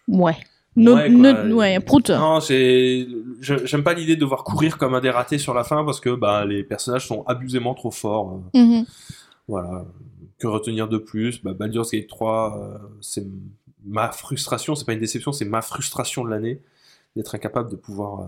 [0.08, 0.36] Ouais.
[0.74, 1.44] No, Ouais, no- quoi.
[1.44, 2.08] ouais, prout.
[2.10, 6.10] Non, J'aime pas l'idée de devoir courir comme un dératé sur la fin parce que
[6.14, 8.40] bah, les personnages sont abusément trop forts.
[8.54, 8.84] euh, Mhm.
[9.48, 9.84] Voilà.
[10.38, 11.42] Que retenir de plus?
[11.42, 13.24] Bah, Baldur's Gate 3, euh, c'est
[13.84, 16.60] ma frustration, c'est pas une déception, c'est ma frustration de l'année.
[17.14, 18.24] d'être incapable de pouvoir euh,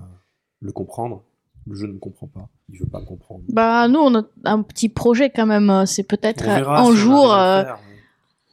[0.60, 1.22] le comprendre.
[1.66, 2.48] Le jeu ne me comprend pas.
[2.72, 3.42] Il veut pas me comprendre.
[3.48, 5.70] Bah, nous, on a un petit projet quand même.
[5.70, 7.78] euh, C'est peut-être euh, un si jour euh, le faire.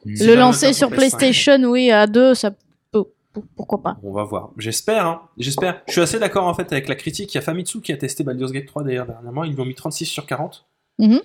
[0.04, 0.96] Si le jamais on lancer sur PS5.
[0.96, 2.52] PlayStation, oui, à deux, ça
[2.92, 3.04] peut.
[3.34, 4.52] pour- Pourquoi pas On va voir.
[4.58, 5.22] J'espère, hein.
[5.38, 5.82] J'espère.
[5.88, 7.34] Je suis assez d'accord en fait avec la critique.
[7.34, 9.44] Il y a Famitsu qui a testé Baldur's Gate 3 d'ailleurs dernièrement.
[9.44, 10.66] Ils lui ont mis 36 sur 40.
[11.00, 11.20] Mhm.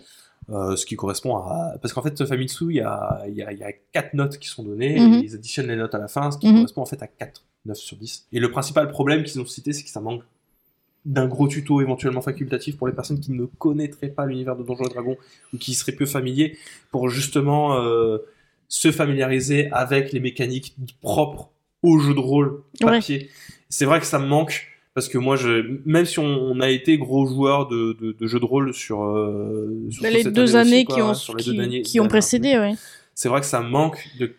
[0.50, 1.74] Euh, ce qui correspond à.
[1.82, 4.38] Parce qu'en fait, Famitsu, il y a, il y, a, il y a 4 notes
[4.38, 4.96] qui sont données.
[4.96, 6.54] Et ils additionnent les notes à la fin, ce qui Mhm.
[6.56, 8.26] correspond en fait à 4, 9 sur 10.
[8.32, 10.22] Et le principal problème qu'ils ont cité, c'est que ça manque
[11.06, 14.84] d'un gros tuto éventuellement facultatif pour les personnes qui ne connaîtraient pas l'univers de Donjons
[14.84, 15.16] et Dragons
[15.54, 16.58] ou qui seraient peu familiers
[16.90, 18.18] pour justement euh,
[18.68, 21.50] se familiariser avec les mécaniques propres
[21.82, 23.30] au jeu de rôle papier.
[23.68, 26.70] C'est vrai que ça me manque parce que moi, je, même si on, on a
[26.70, 30.86] été gros joueur de, de, de jeux de rôle sur, euh, Les deux année années
[30.88, 32.74] aussi, qui, ont, qui, qui précédé, ouais.
[33.18, 34.32] C'est vrai que ça manque de-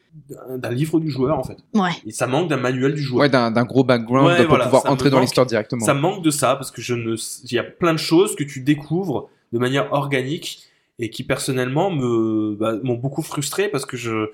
[0.57, 1.57] d'un livre du joueur en fait.
[1.73, 1.89] Ouais.
[2.05, 3.21] Et ça manque d'un manuel du joueur.
[3.21, 5.83] Ouais, d'un gros background Ouais, pour voilà, pouvoir entrer dans l'histoire directement.
[5.85, 8.43] Ça manque de ça parce que je ne, il y a plein de choses que
[8.45, 10.63] tu découvres de manière organique
[10.99, 14.29] et qui personnellement me bah, m'ont beaucoup frustré parce que je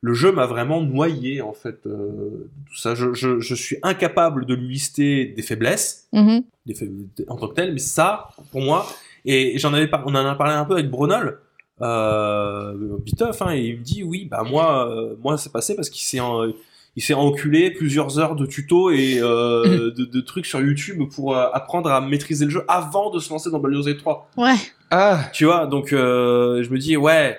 [0.00, 1.78] le jeu m'a vraiment noyé en fait.
[1.86, 6.42] euh, tout ça, je, je, je suis incapable de lui lister des faiblesses Mhm.
[6.66, 8.86] des faib- en tant que tel, mais ça pour moi
[9.26, 11.36] et j'en avais par- on en a parlé un peu avec Brunel.
[11.82, 12.72] Euh,
[13.04, 16.04] Bitoff, hein, et il me dit oui bah moi euh, moi c'est passé parce qu'il
[16.06, 16.44] s'est en-
[16.96, 21.36] il s'est enculé plusieurs heures de tutos et euh, de, de trucs sur YouTube pour
[21.36, 24.30] euh, apprendre à maîtriser le jeu avant de se lancer dans Baldur's Gate 3.
[24.36, 24.54] Ouais.
[24.92, 27.36] Ah, Tu vois, donc euh, je me dis ouais,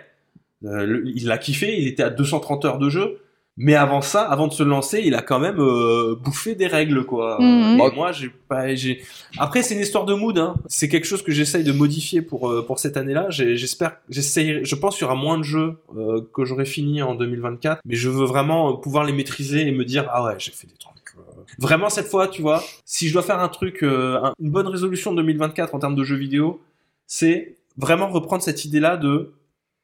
[0.65, 3.19] euh, le- il l'a kiffé, il était à 230 heures de jeu,
[3.57, 7.05] mais avant ça, avant de se lancer, il a quand même euh, bouffé des règles
[7.05, 7.37] quoi.
[7.41, 7.79] Mhm.
[7.79, 9.01] Et moi j'ai pas, j'ai.
[9.37, 10.55] Après c'est une histoire de mood, hein.
[10.67, 13.27] c'est quelque chose que j'essaye de modifier pour euh, pour cette année-là.
[13.29, 17.01] J'ai- J'espère, j'essaye, je pense qu'il y aura moins de jeux euh, que j'aurai fini
[17.01, 20.35] en 2024, mais je veux vraiment euh, pouvoir les maîtriser et me dire ah ouais
[20.37, 20.95] j'ai fait des trucs.
[21.17, 21.21] euh.
[21.59, 24.67] Vraiment cette fois, tu vois, si je dois faire un truc, euh, un- une bonne
[24.67, 26.59] résolution de 2024 en termes de jeux vidéo,
[27.07, 29.31] c'est vraiment reprendre cette idée-là de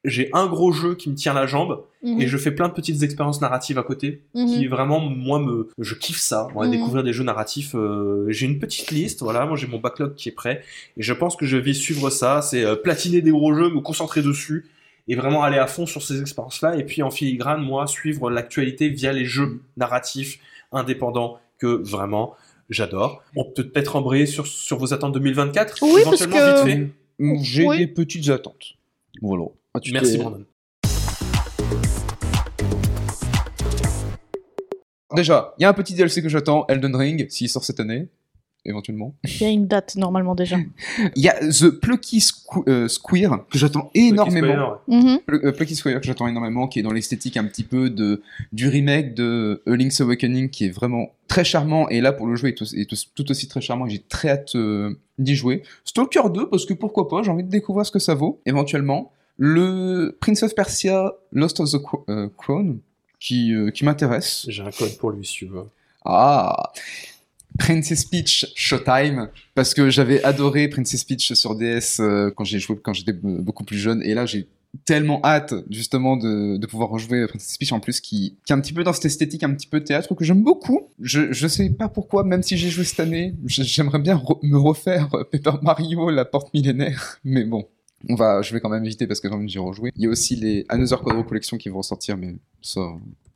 [0.03, 2.19] j'ai un gros jeu qui me tient la jambe Mhm.
[2.21, 4.47] et je fais plein de petites expériences narratives à côté Mhm.
[4.47, 6.71] qui vraiment moi me je kiffe ça moi Mhm.
[6.71, 10.29] découvrir des jeux narratifs euh, j'ai une petite liste voilà moi j'ai mon backlog qui
[10.29, 10.63] est prêt
[10.97, 13.79] et je pense que je vais suivre ça c'est euh, platiner des gros jeux me
[13.81, 14.65] concentrer dessus
[15.07, 18.31] et vraiment aller à fond sur ces expériences là et puis en filigrane moi suivre
[18.31, 20.39] l'actualité via les jeux narratifs
[20.71, 22.33] indépendants que vraiment
[22.71, 26.89] j'adore on peut peut-être embrayer sur, sur vos attentes 2024 Oui, parce éventuellement que- vite
[27.19, 27.77] fait j'ai Oui.
[27.77, 28.73] des petites attentes.
[29.21, 29.43] Voilà.
[29.73, 30.45] Ah, tu merci Brandon
[35.15, 38.07] Déjà, il y a un petit DLC que j'attends, Elden Ring, s'il sort cette année,
[38.63, 39.13] éventuellement.
[39.25, 40.55] Il y a une date normalement déjà.
[41.17, 44.77] Il y a The Plucky Squ- euh, Square, que j'attends énormément.
[44.87, 45.19] Mhm.
[45.25, 48.21] Pl- euh, Plucky Square que j'attends énormément, qui est dans l'esthétique un petit peu de,
[48.53, 52.37] du remake de A Link's Awakening, qui est vraiment très charmant, et là pour le
[52.37, 55.35] jeu est, tout- est tout- tout aussi très charmant, et j'ai très hâte euh, d'y
[55.35, 55.63] jouer.
[55.83, 59.11] Stalker 2, parce que pourquoi pas, j'ai envie de découvrir ce que ça vaut, éventuellement.
[59.37, 61.77] Le Prince of Persia Lost of the
[62.09, 62.79] euh, Crown,
[63.19, 64.45] qui, euh, qui m'intéresse.
[64.47, 65.65] j'ai un code pour lui si tu veux.
[66.05, 66.71] Ah!
[67.59, 72.77] Princess Peach Showtime parce que j'avais adoré Princess Peach sur DS euh, quand j'ai joué
[72.81, 74.01] quand j'étais beaucoup plus jeune.
[74.03, 74.47] Et là j'ai
[74.85, 78.61] tellement hâte justement de, de pouvoir rejouer Princess Peach en plus qui, qui est un
[78.61, 80.87] petit peu dans cette esthétique un petit peu théâtre que j'aime beaucoup.
[81.01, 84.57] Je, je sais pas pourquoi même si j'ai joué cette année j'aimerais bien re- me
[84.57, 87.67] refaire Paper Mario la porte millénaire mais bon
[88.09, 89.91] on va, je vais quand même éviter parce que quand même j'ai rejoué.
[89.95, 92.81] Il y a aussi les Another Quadro Collection qui vont ressortir, mais ça,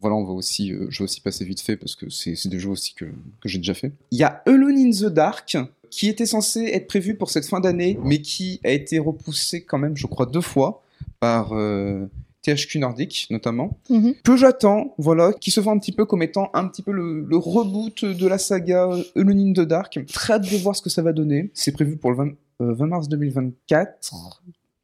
[0.01, 2.59] voilà, on va aussi, euh, je vais aussi passer vite fait parce que c'est des
[2.59, 3.91] jeux aussi que, que j'ai déjà fait.
[4.11, 5.57] Il y a Alone in the Dark
[5.89, 9.77] qui était censé être prévu pour cette fin d'année, mais qui a été repoussé quand
[9.77, 10.83] même, je crois, deux fois
[11.19, 12.05] par euh,
[12.43, 14.13] THQ Nordic notamment, Mhm.
[14.23, 17.21] que j'attends, voilà, qui se voit un petit peu comme étant un petit peu le,
[17.21, 19.99] le reboot de la saga Alone in the Dark.
[20.11, 21.49] Très hâte de voir ce que ça va donner.
[21.53, 24.13] C'est prévu pour le 20, euh, 20 mars 2024.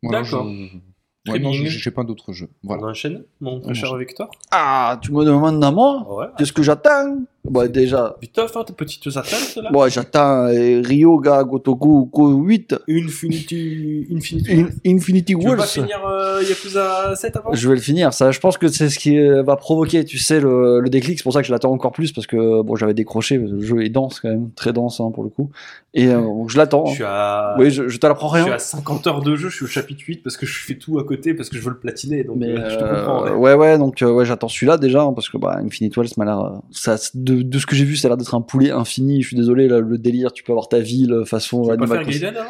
[0.03, 0.47] Voilà, D'accord.
[0.47, 2.49] je- Ouais, non, j'ai pas d'autres jeux.
[2.63, 2.81] Voilà.
[2.81, 3.95] on enchaîne mon très cher.
[3.95, 7.19] Victor Ah, tu me demandes à moi ouais Qu'est-ce que j'attends?
[7.49, 12.75] Bah déjà, Vitoff, hein, tes petites attentes là moi j'attends euh, Ryoga Gotoku Go 8
[12.87, 14.07] Infinity...
[14.11, 14.51] Infinity...
[14.61, 15.67] In- Infinity Tu veux pas Wars.
[15.67, 17.53] finir euh, Yakuza 7 avant?
[17.53, 18.31] Je vais le finir, ça.
[18.31, 21.17] Je pense que c'est ce qui euh, va provoquer, tu sais, le, le déclic.
[21.17, 23.39] C'est pour ça que je l'attends encore plus parce que bon, j'avais décroché.
[23.39, 25.49] parce que Le jeu est dense quand même, très dense hein, pour le coup.
[25.93, 26.85] Et euh, donc, je l'attends.
[26.85, 27.55] Je suis à...
[27.59, 29.67] Oui, je, je te l'apprends je suis à 50 heures de jeu, je suis au
[29.67, 32.23] chapitre 8 parce que je fais tout à côté parce que je veux le platiner.
[32.23, 33.23] Donc Mais euh, je te euh, comprends.
[33.23, 33.31] ouais.
[33.31, 36.25] ouais, ouais, donc euh, ouais, j'attends celui-là déjà hein, parce que bah, Infinite Wells m'a
[36.25, 38.71] l'air, euh, ça, de, de ce que j'ai vu, ça a l'air d'être un poulet
[38.71, 39.21] infini.
[39.21, 41.77] Je suis désolé, là, le délire, tu peux avoir ta ville euh, façon Tu veux
[41.77, 42.05] pas faire.
[42.05, 42.49] Gaiden avant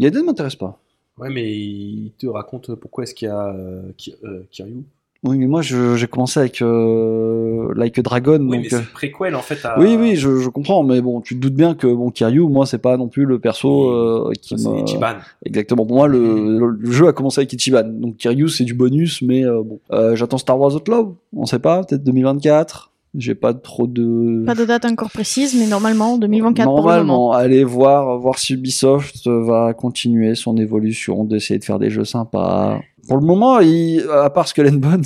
[0.00, 0.78] Gaiden m'intéresse pas.
[1.18, 3.82] Ouais, mais il te raconte pourquoi est-ce qu'il y a euh,
[4.24, 4.82] euh, Kiryu.
[5.24, 8.38] Oui, mais moi, je- j'ai commencé avec euh, Like a Dragon.
[8.40, 9.78] Oui, mais donc, c'est euh, le préquel en fait à.
[9.78, 12.66] oui, oui, je, je comprends, mais bon, tu te doutes bien que bon, Kiryu, moi,
[12.66, 14.82] c'est pas non plus le perso euh, qui C'est me.
[14.82, 15.14] Ichiban.
[15.44, 15.86] Exactement.
[15.86, 17.84] Pour moi, le, le- le jeu a commencé avec Ichiban.
[17.84, 19.78] Donc Kiryu, c'est du bonus, mais euh, bon.
[19.92, 21.16] Euh, J'attends Star Wars Outlaw.
[21.36, 22.90] On sait pas, peut-être 2024.
[23.14, 24.42] J'ai pas trop de.
[24.46, 26.88] Pas de date encore précise, mais normalement 2024 pour le moment.
[26.88, 32.06] Normalement, allez voir, voir si Ubisoft va continuer son évolution, d'essayer de faire des jeux
[32.06, 32.80] sympas.
[33.06, 35.04] Pour le moment, il, à part Skull and Bones,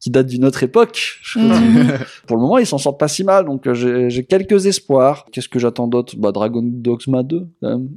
[0.00, 1.84] qui date d'une autre époque, je continue.
[2.26, 5.26] pour le moment, ils s'en sortent pas si mal, donc euh, j'ai quelques espoirs.
[5.30, 6.14] Qu'est-ce que j'attends d'autre?
[6.16, 7.88] Bah, Dragon Dogma 2, quand même.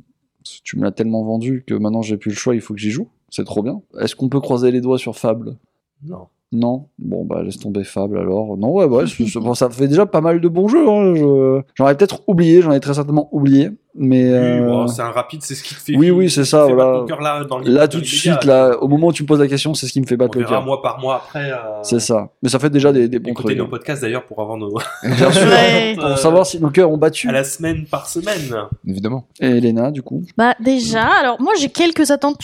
[0.43, 2.73] Parce que Tu me l'as tellement vendu que maintenant j'ai plus le choix, il faut
[2.73, 3.07] que j'y joue.
[3.29, 3.81] C'est trop bien.
[3.99, 5.57] Est-ce qu'on peut croiser les doigts sur Fable?
[6.03, 6.27] Non.
[6.51, 8.55] Non, bon bah laisse tomber Fable alors.
[8.57, 10.87] Non ouais ouais, c'est- bon, ça fait déjà pas mal de bons jeux.
[10.87, 11.13] Hein.
[11.15, 15.01] Je- J'en ai peut-être oublié, j'en ai très certainement oublié, mais Oui, euh, bon, c'est
[15.01, 15.97] un rapide, c'est ce qui te fait.
[15.97, 17.03] oui, oui, c'est ça, voilà.
[17.07, 19.47] cœur là, dans là tout de suite là, au moment où tu me poses la
[19.47, 20.63] question, c'est ce qui me fait On battre le cœur.
[20.63, 21.51] mois par mois après.
[21.51, 22.29] euh, C'est ça.
[22.41, 23.57] Mais ça fait déjà des, des bons Écoutez trucs.
[23.57, 23.69] nos hein.
[23.69, 24.77] podcasts d'ailleurs pour avoir nos.
[25.03, 25.41] Bien sûr.
[25.49, 25.95] Ouais.
[25.99, 27.27] Pour savoir si nos cœurs ont battu.
[27.27, 28.55] à la semaine par semaine.
[28.87, 29.27] Évidemment.
[29.41, 30.21] Et Elena, du coup.
[30.37, 32.43] Bah déjà, alors moi j'ai quelques attentes.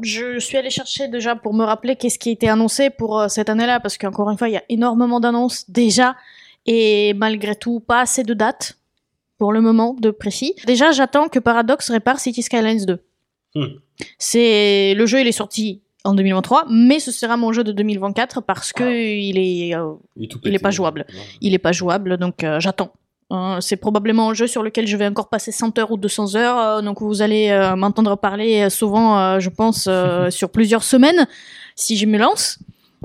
[0.00, 3.28] Je suis allée chercher déjà pour me rappeler qu'est-ce qui a été annoncé pour euh,
[3.28, 6.16] cette année-là, parce qu'encore une fois, il y a énormément d'annonces déjà,
[6.66, 8.78] et malgré tout, pas assez de dates
[9.38, 10.54] pour le moment de précis.
[10.66, 12.98] Déjà, j'attends que Paradox répare City Skylines 2.
[13.54, 13.66] Hmm.
[14.18, 18.40] C'est le jeu, il est sorti en 2023, mais ce sera mon jeu de 2024
[18.40, 21.06] parce que il est euh, Il est, tout Il est pas jouable.
[21.40, 22.92] il est pas jouable, donc euh, j'attends.
[23.32, 26.36] Euh, c'est probablement un jeu sur lequel je vais encore passer 100 heures ou 200
[26.36, 29.88] heures, euh, donc vous allez euh, m'entendre parler euh, souvent, je pense,
[30.30, 31.26] sur plusieurs semaines,
[31.74, 32.58] si je me lance.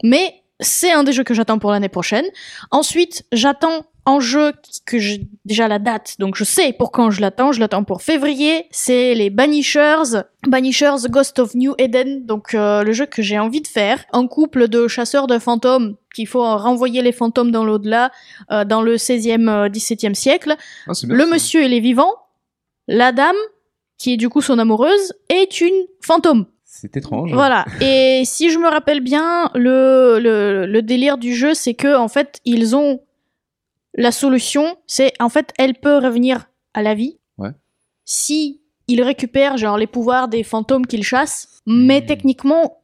[0.04, 2.26] Mais c'est un des jeux que j'attends pour l'année prochaine.
[2.72, 4.54] Ensuite, j'attends un jeu
[4.86, 7.52] que j'ai déjà la date, donc je sais pour quand je l'attends.
[7.52, 8.66] Je l'attends pour février.
[8.72, 13.62] C'est les Banishers, Banishers Ghost of New Eden, donc euh, le jeu que j'ai envie
[13.62, 14.04] de faire.
[14.14, 18.12] Un couple de chasseurs de fantômes qu'il faut renvoyer les fantômes dans l'au-delà,
[18.52, 20.56] euh, dans le 16e, euh, 17e siècle.
[20.88, 21.30] Ah, bien, Le ça.
[21.30, 22.14] monsieur, il est vivant.
[22.88, 23.36] La dame,
[23.98, 26.46] qui est du coup son amoureuse, est une fantôme.
[26.64, 27.34] C'est étrange.
[27.34, 27.66] Voilà.
[27.82, 32.08] Et si je me rappelle bien, le, le, le délire du jeu, c'est que en
[32.08, 33.02] fait, ils ont
[33.98, 34.78] la solution.
[34.88, 37.18] C'est en fait, elle peut revenir à la vie.
[37.38, 37.52] Ouais.
[38.06, 42.06] Si ils récupèrent genre les pouvoirs des fantômes qu'ils chassent, mais Hmm.
[42.06, 42.78] techniquement,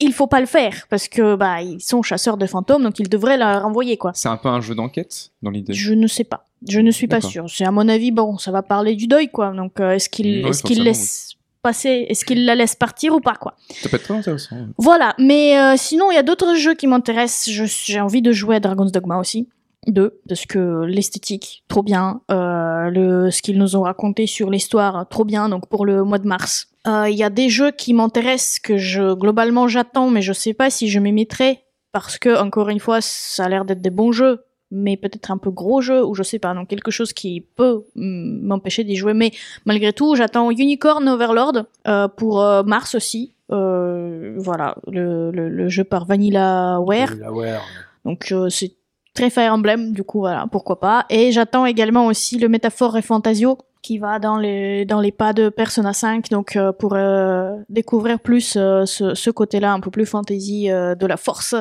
[0.00, 3.08] il faut pas le faire parce que bah ils sont chasseurs de fantômes, donc ils
[3.08, 4.12] devraient la renvoyer quoi.
[4.14, 5.72] C'est un peu un jeu d'enquête dans l'idée?
[5.72, 6.44] Je ne sais pas.
[6.68, 7.46] Je ne suis pas sûre.
[7.48, 9.50] C'est à mon avis, bon, ça va parler du deuil, quoi.
[9.52, 13.20] Donc, euh, est-ce qu'il Ouais, est-ce qu'il laisse passer, est-ce qu'il la laisse partir ou
[13.20, 14.56] pas, quoi Ça peut être très intéressant.
[14.76, 15.14] Voilà.
[15.18, 17.48] Mais euh, sinon, il y a d'autres jeux qui m'intéressent.
[17.84, 19.48] J'ai envie de jouer à Dragon's Dogma aussi.
[19.86, 22.20] Deux, parce que l'esthétique, trop bien.
[22.30, 25.48] Euh, le, ce qu'ils nous ont raconté sur l'histoire, trop bien.
[25.48, 26.68] Donc pour le mois de mars.
[26.86, 30.54] Euh, Il y a des jeux qui m'intéressent que je globalement j'attends, mais je sais
[30.54, 33.90] pas si je m'y mettrai parce que encore une fois, ça a l'air d'être des
[33.90, 36.52] bons jeux, mais peut-être un peu gros jeux ou je sais pas.
[36.54, 39.14] Donc quelque chose qui peut mm, m'empêcher d'y jouer.
[39.14, 39.30] Mais
[39.64, 43.34] malgré tout, j'attends Unicorn Overlord euh, pour euh, mars aussi.
[43.50, 47.14] Euh, voilà, le, le, le jeu par Vanilla Ware.
[47.18, 47.64] La Ware.
[48.04, 48.72] Donc euh, c'est
[49.18, 51.04] très Fire Emblem, du coup voilà, pourquoi pas.
[51.10, 55.32] Et j'attends également aussi le Métaphore et Fantasio qui va dans les dans les pas
[55.32, 59.90] de Persona 5, donc euh, pour euh, découvrir plus euh, ce, ce côté-là un peu
[59.90, 61.54] plus fantasy euh, de la force.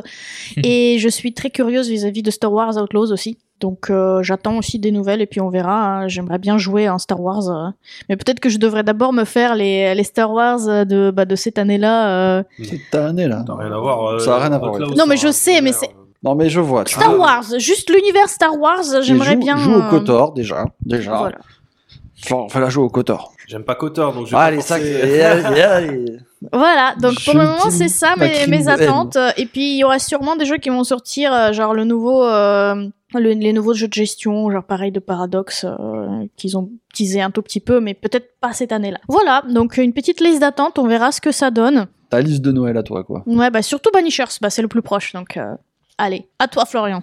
[0.64, 3.38] et je suis très curieuse vis-à-vis de Star Wars Outlaws aussi.
[3.60, 5.78] Donc euh, j'attends aussi des nouvelles et puis on verra.
[6.02, 6.08] hein.
[6.08, 7.70] J'aimerais bien jouer en Star Wars, euh.
[8.10, 11.36] mais peut-être que je devrais d'abord me faire les, les Star Wars de bah, de
[11.36, 12.38] cette année-là.
[12.40, 12.44] euh.
[12.64, 13.44] Cette année là.
[13.48, 14.06] Ça n'a rien à voir.
[14.06, 16.50] euh, Ça a rien à voir, Non, mais je sais, mais c'est- euh, Non mais
[16.50, 16.84] je vois.
[16.86, 17.18] Star.
[17.18, 19.58] Wars, juste l'univers Star Wars, j'aimerais joue- bien.
[19.58, 20.66] Joue au euh, Kotor déjà.
[20.86, 21.18] Déjà.
[21.18, 21.38] Voilà.
[22.24, 23.32] Enfin, fallait jouer au Kotor.
[23.48, 24.82] J'aime pas Kotor, donc je vais Ah, pas les sacs.
[24.82, 25.22] forcer.
[25.22, 26.06] allez, allez, allez.
[26.52, 29.18] Voilà, donc pour le moment c'est ça mes, attentes.
[29.38, 32.24] Et puis il y aura sûrement des jeux qui vont sortir, euh, genre le nouveau,
[32.24, 32.76] euh,
[33.14, 37.32] le- les nouveaux jeux de gestion, genre pareil de Paradox, euh, qu'ils ont teasé un
[37.32, 39.00] tout petit peu, mais peut-être pas cette année-là.
[39.08, 41.88] Voilà, donc une petite liste d'attentes, on verra ce que ça donne.
[42.10, 43.24] Ta liste de Noël à toi quoi.
[43.26, 45.56] Ouais, bah surtout Banishers, bah c'est le plus proche, donc euh,
[45.98, 47.02] allez, à toi Florian.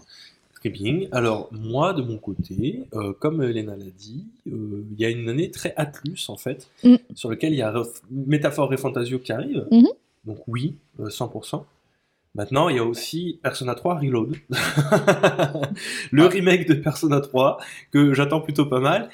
[0.55, 1.01] Très bien.
[1.13, 5.29] Alors, moi, de mon côté, euh, comme Elena l'a dit, euh, il y a une
[5.29, 6.97] année très Atlus, en fait, Mm.
[7.15, 7.73] sur lequel il y a
[8.11, 9.67] Métaphore et Fantasio qui arrive.
[9.71, 9.89] Mhm.
[10.25, 11.67] Donc, oui, euh, 100%.
[12.35, 14.37] Maintenant, il y a aussi Persona 3 Reload.
[16.11, 17.59] le remake de Persona 3,
[17.93, 19.11] que j'attends plutôt pas mal.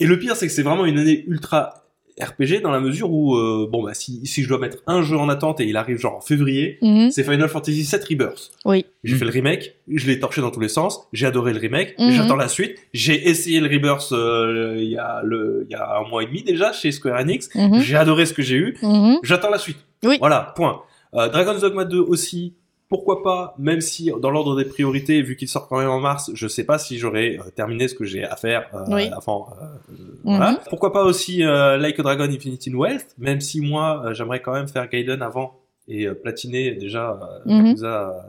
[0.00, 1.83] Et le pire, c'est que c'est vraiment une année ultra
[2.22, 5.16] RPG dans la mesure où, euh, bon, bah, si, si je dois mettre un jeu
[5.16, 6.78] en attente et il arrive genre en février,
[7.10, 8.52] c'est Final Fantasy VII Rebirth.
[8.64, 8.86] Oui.
[9.02, 9.18] J'ai Mhm.
[9.18, 12.10] fait le remake, je l'ai torché dans tous les sens, j'ai adoré le remake, Mhm.
[12.12, 12.76] j'attends la suite.
[12.92, 16.26] J'ai essayé le Rebirth euh, il y a le il y a un mois et
[16.26, 17.48] demi déjà chez Square Enix.
[17.54, 17.80] Mhm.
[17.80, 18.76] J'ai adoré ce que j'ai eu.
[18.82, 19.18] Mhm.
[19.22, 19.78] J'attends la suite.
[20.04, 20.16] Oui.
[20.20, 20.82] Voilà, point.
[21.14, 22.54] Euh, Dragon's Dogma 2 aussi
[22.96, 26.30] pourquoi pas, même si dans l'ordre des priorités, vu qu'il sort quand même en mars,
[26.34, 29.08] je sais pas si j'aurai euh, terminé ce que j'ai à faire euh, Oui.
[29.16, 29.48] avant.
[29.60, 29.94] euh,
[30.24, 30.60] voilà.
[30.70, 34.68] Pourquoi pas aussi euh, Like a Dragon Infinity Wealth, même si moi j'aimerais quand même
[34.68, 37.74] faire Gaiden avant et platiner déjà Mhm.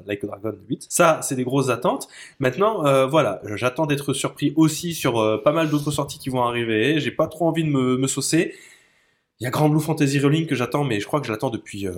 [0.07, 0.87] Like a Dragon 8.
[0.89, 2.07] Ça, c'est des grosses attentes.
[2.39, 6.43] Maintenant, euh, voilà, j'attends d'être surpris aussi sur euh, pas mal d'autres sorties qui vont
[6.43, 6.99] arriver.
[6.99, 8.53] J'ai pas trop envie de me, me saucer.
[9.39, 11.49] Il y a Grand Blue Fantasy Rolling que j'attends, mais je crois que je l'attends
[11.49, 11.93] depuis euh,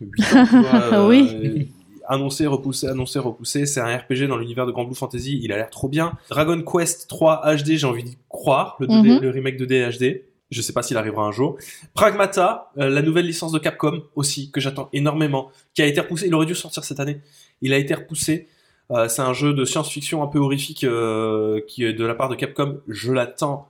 [0.00, 0.44] 8 ans.
[0.90, 1.72] vois, Oui.
[2.06, 3.66] Annoncé, repoussé, annoncé, repoussé.
[3.66, 5.40] C'est un RPG dans l'univers de Grand Blue Fantasy.
[5.42, 6.12] Il a l'air trop bien.
[6.30, 8.76] Dragon Quest 3 HD, j'ai envie d'y croire.
[8.80, 9.20] Le, 2D Mhm.
[9.20, 10.22] le remake 2D HD.
[10.50, 11.56] Je sais pas s'il arrivera un jour.
[11.94, 16.26] Pragmata, euh, la nouvelle licence de Capcom aussi, que j'attends énormément, qui a été repoussé.
[16.26, 17.20] Il aurait dû sortir cette année.
[17.62, 18.48] Il a été repoussé.
[18.90, 22.28] Euh, c'est un jeu de science-fiction un peu horrifique euh, qui est de la part
[22.28, 22.78] de Capcom.
[22.88, 23.68] Je l'attends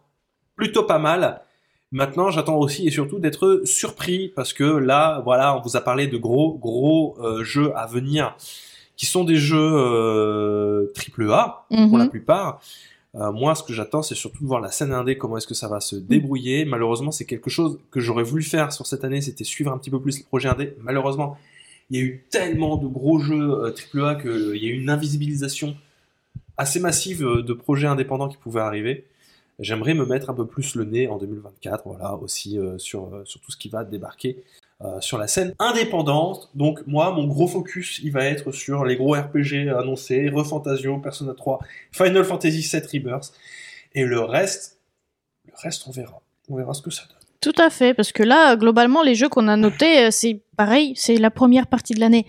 [0.56, 1.40] plutôt pas mal.
[1.94, 6.08] Maintenant, j'attends aussi et surtout d'être surpris parce que là, voilà, on vous a parlé
[6.08, 8.36] de gros, gros euh, jeux à venir
[8.96, 12.10] qui sont des jeux euh, triple A pour la Mhm.
[12.10, 12.60] plupart.
[13.14, 15.54] Euh, moi, ce que j'attends, c'est surtout de voir la scène indé, comment est-ce que
[15.54, 16.64] ça va se débrouiller.
[16.64, 19.90] Malheureusement, c'est quelque chose que j'aurais voulu faire sur cette année, c'était suivre un petit
[19.90, 20.74] peu plus le projet indé.
[20.80, 21.38] Malheureusement,
[21.90, 25.76] il y a eu tellement de gros jeux AAA qu'il y a eu une invisibilisation
[26.56, 29.04] assez massive de projets indépendants qui pouvaient arriver.
[29.58, 33.22] J'aimerais me mettre un peu plus le nez en 2024, voilà, aussi euh, sur, euh,
[33.24, 34.42] sur tout ce qui va débarquer
[34.82, 36.50] euh, sur la scène indépendante.
[36.54, 41.34] Donc moi, mon gros focus, il va être sur les gros RPG annoncés, Refantasio, Persona
[41.34, 41.60] 3,
[41.92, 43.32] Final Fantasy VII Rebirth,
[43.94, 44.80] et le reste,
[45.46, 46.20] le reste, on verra.
[46.48, 47.18] On verra ce que ça donne.
[47.40, 51.16] Tout à fait, parce que là, globalement, les jeux qu'on a notés, c'est pareil, c'est
[51.16, 52.26] la première partie de l'année.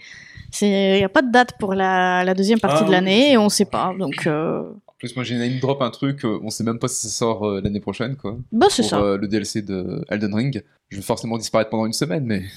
[0.62, 3.50] Il n'y a pas de date pour la, la deuxième partie Ah de l'année on
[3.50, 3.94] sait pas.
[3.98, 4.64] Donc, euh,
[4.98, 7.46] plus, moi j'ai name drop un truc, euh, on sait même pas si ça sort
[7.48, 8.38] euh, l'année prochaine, quoi.
[8.52, 9.00] bah, c'est ça.
[9.02, 10.64] euh, le DLC de Elden Ring.
[10.90, 12.44] Je vais forcément disparaître pendant une semaine, mais.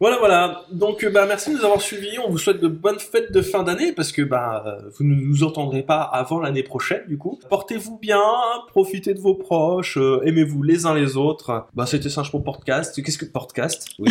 [0.00, 0.62] Voilà, voilà.
[0.72, 2.18] Donc, bah, merci de nous avoir suivis.
[2.18, 5.44] On vous souhaite de bonnes fêtes de fin d'année parce que bah, vous ne nous
[5.44, 7.38] entendrez pas avant l'année prochaine, du coup.
[7.48, 8.20] Portez-vous bien,
[8.68, 11.68] profitez de vos proches, euh, aimez-vous les uns les autres.
[11.74, 13.00] Bah, c'était Singe pour Podcast.
[13.02, 13.86] Qu'est-ce que podcast?
[13.98, 14.10] Oui.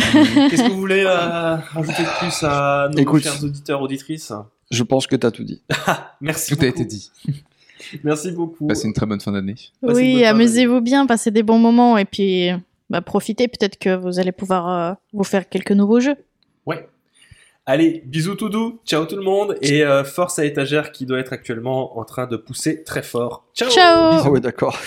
[0.50, 3.22] Qu'est-ce que vous voulez euh, rajouter de plus à nos Écoute.
[3.22, 4.32] chers auditeurs, auditrices?
[4.74, 5.62] Je pense que t'as tout dit.
[6.20, 7.10] Merci Tout a été dit.
[8.04, 8.66] Merci beaucoup.
[8.66, 9.54] Passez une très bonne fin d'année.
[9.82, 12.50] Oui, amusez-vous bien, passez des bons moments et puis
[12.90, 13.48] bah, profitez.
[13.48, 16.16] Peut-être que vous allez pouvoir euh, vous faire quelques nouveaux jeux.
[16.66, 16.88] Ouais.
[17.66, 21.18] Allez, bisous tout doux, ciao tout le monde, et euh, force à étagère qui doit
[21.18, 23.46] être actuellement en train de pousser très fort.
[23.54, 24.78] Ciao Ciao Ah ouais, d'accord.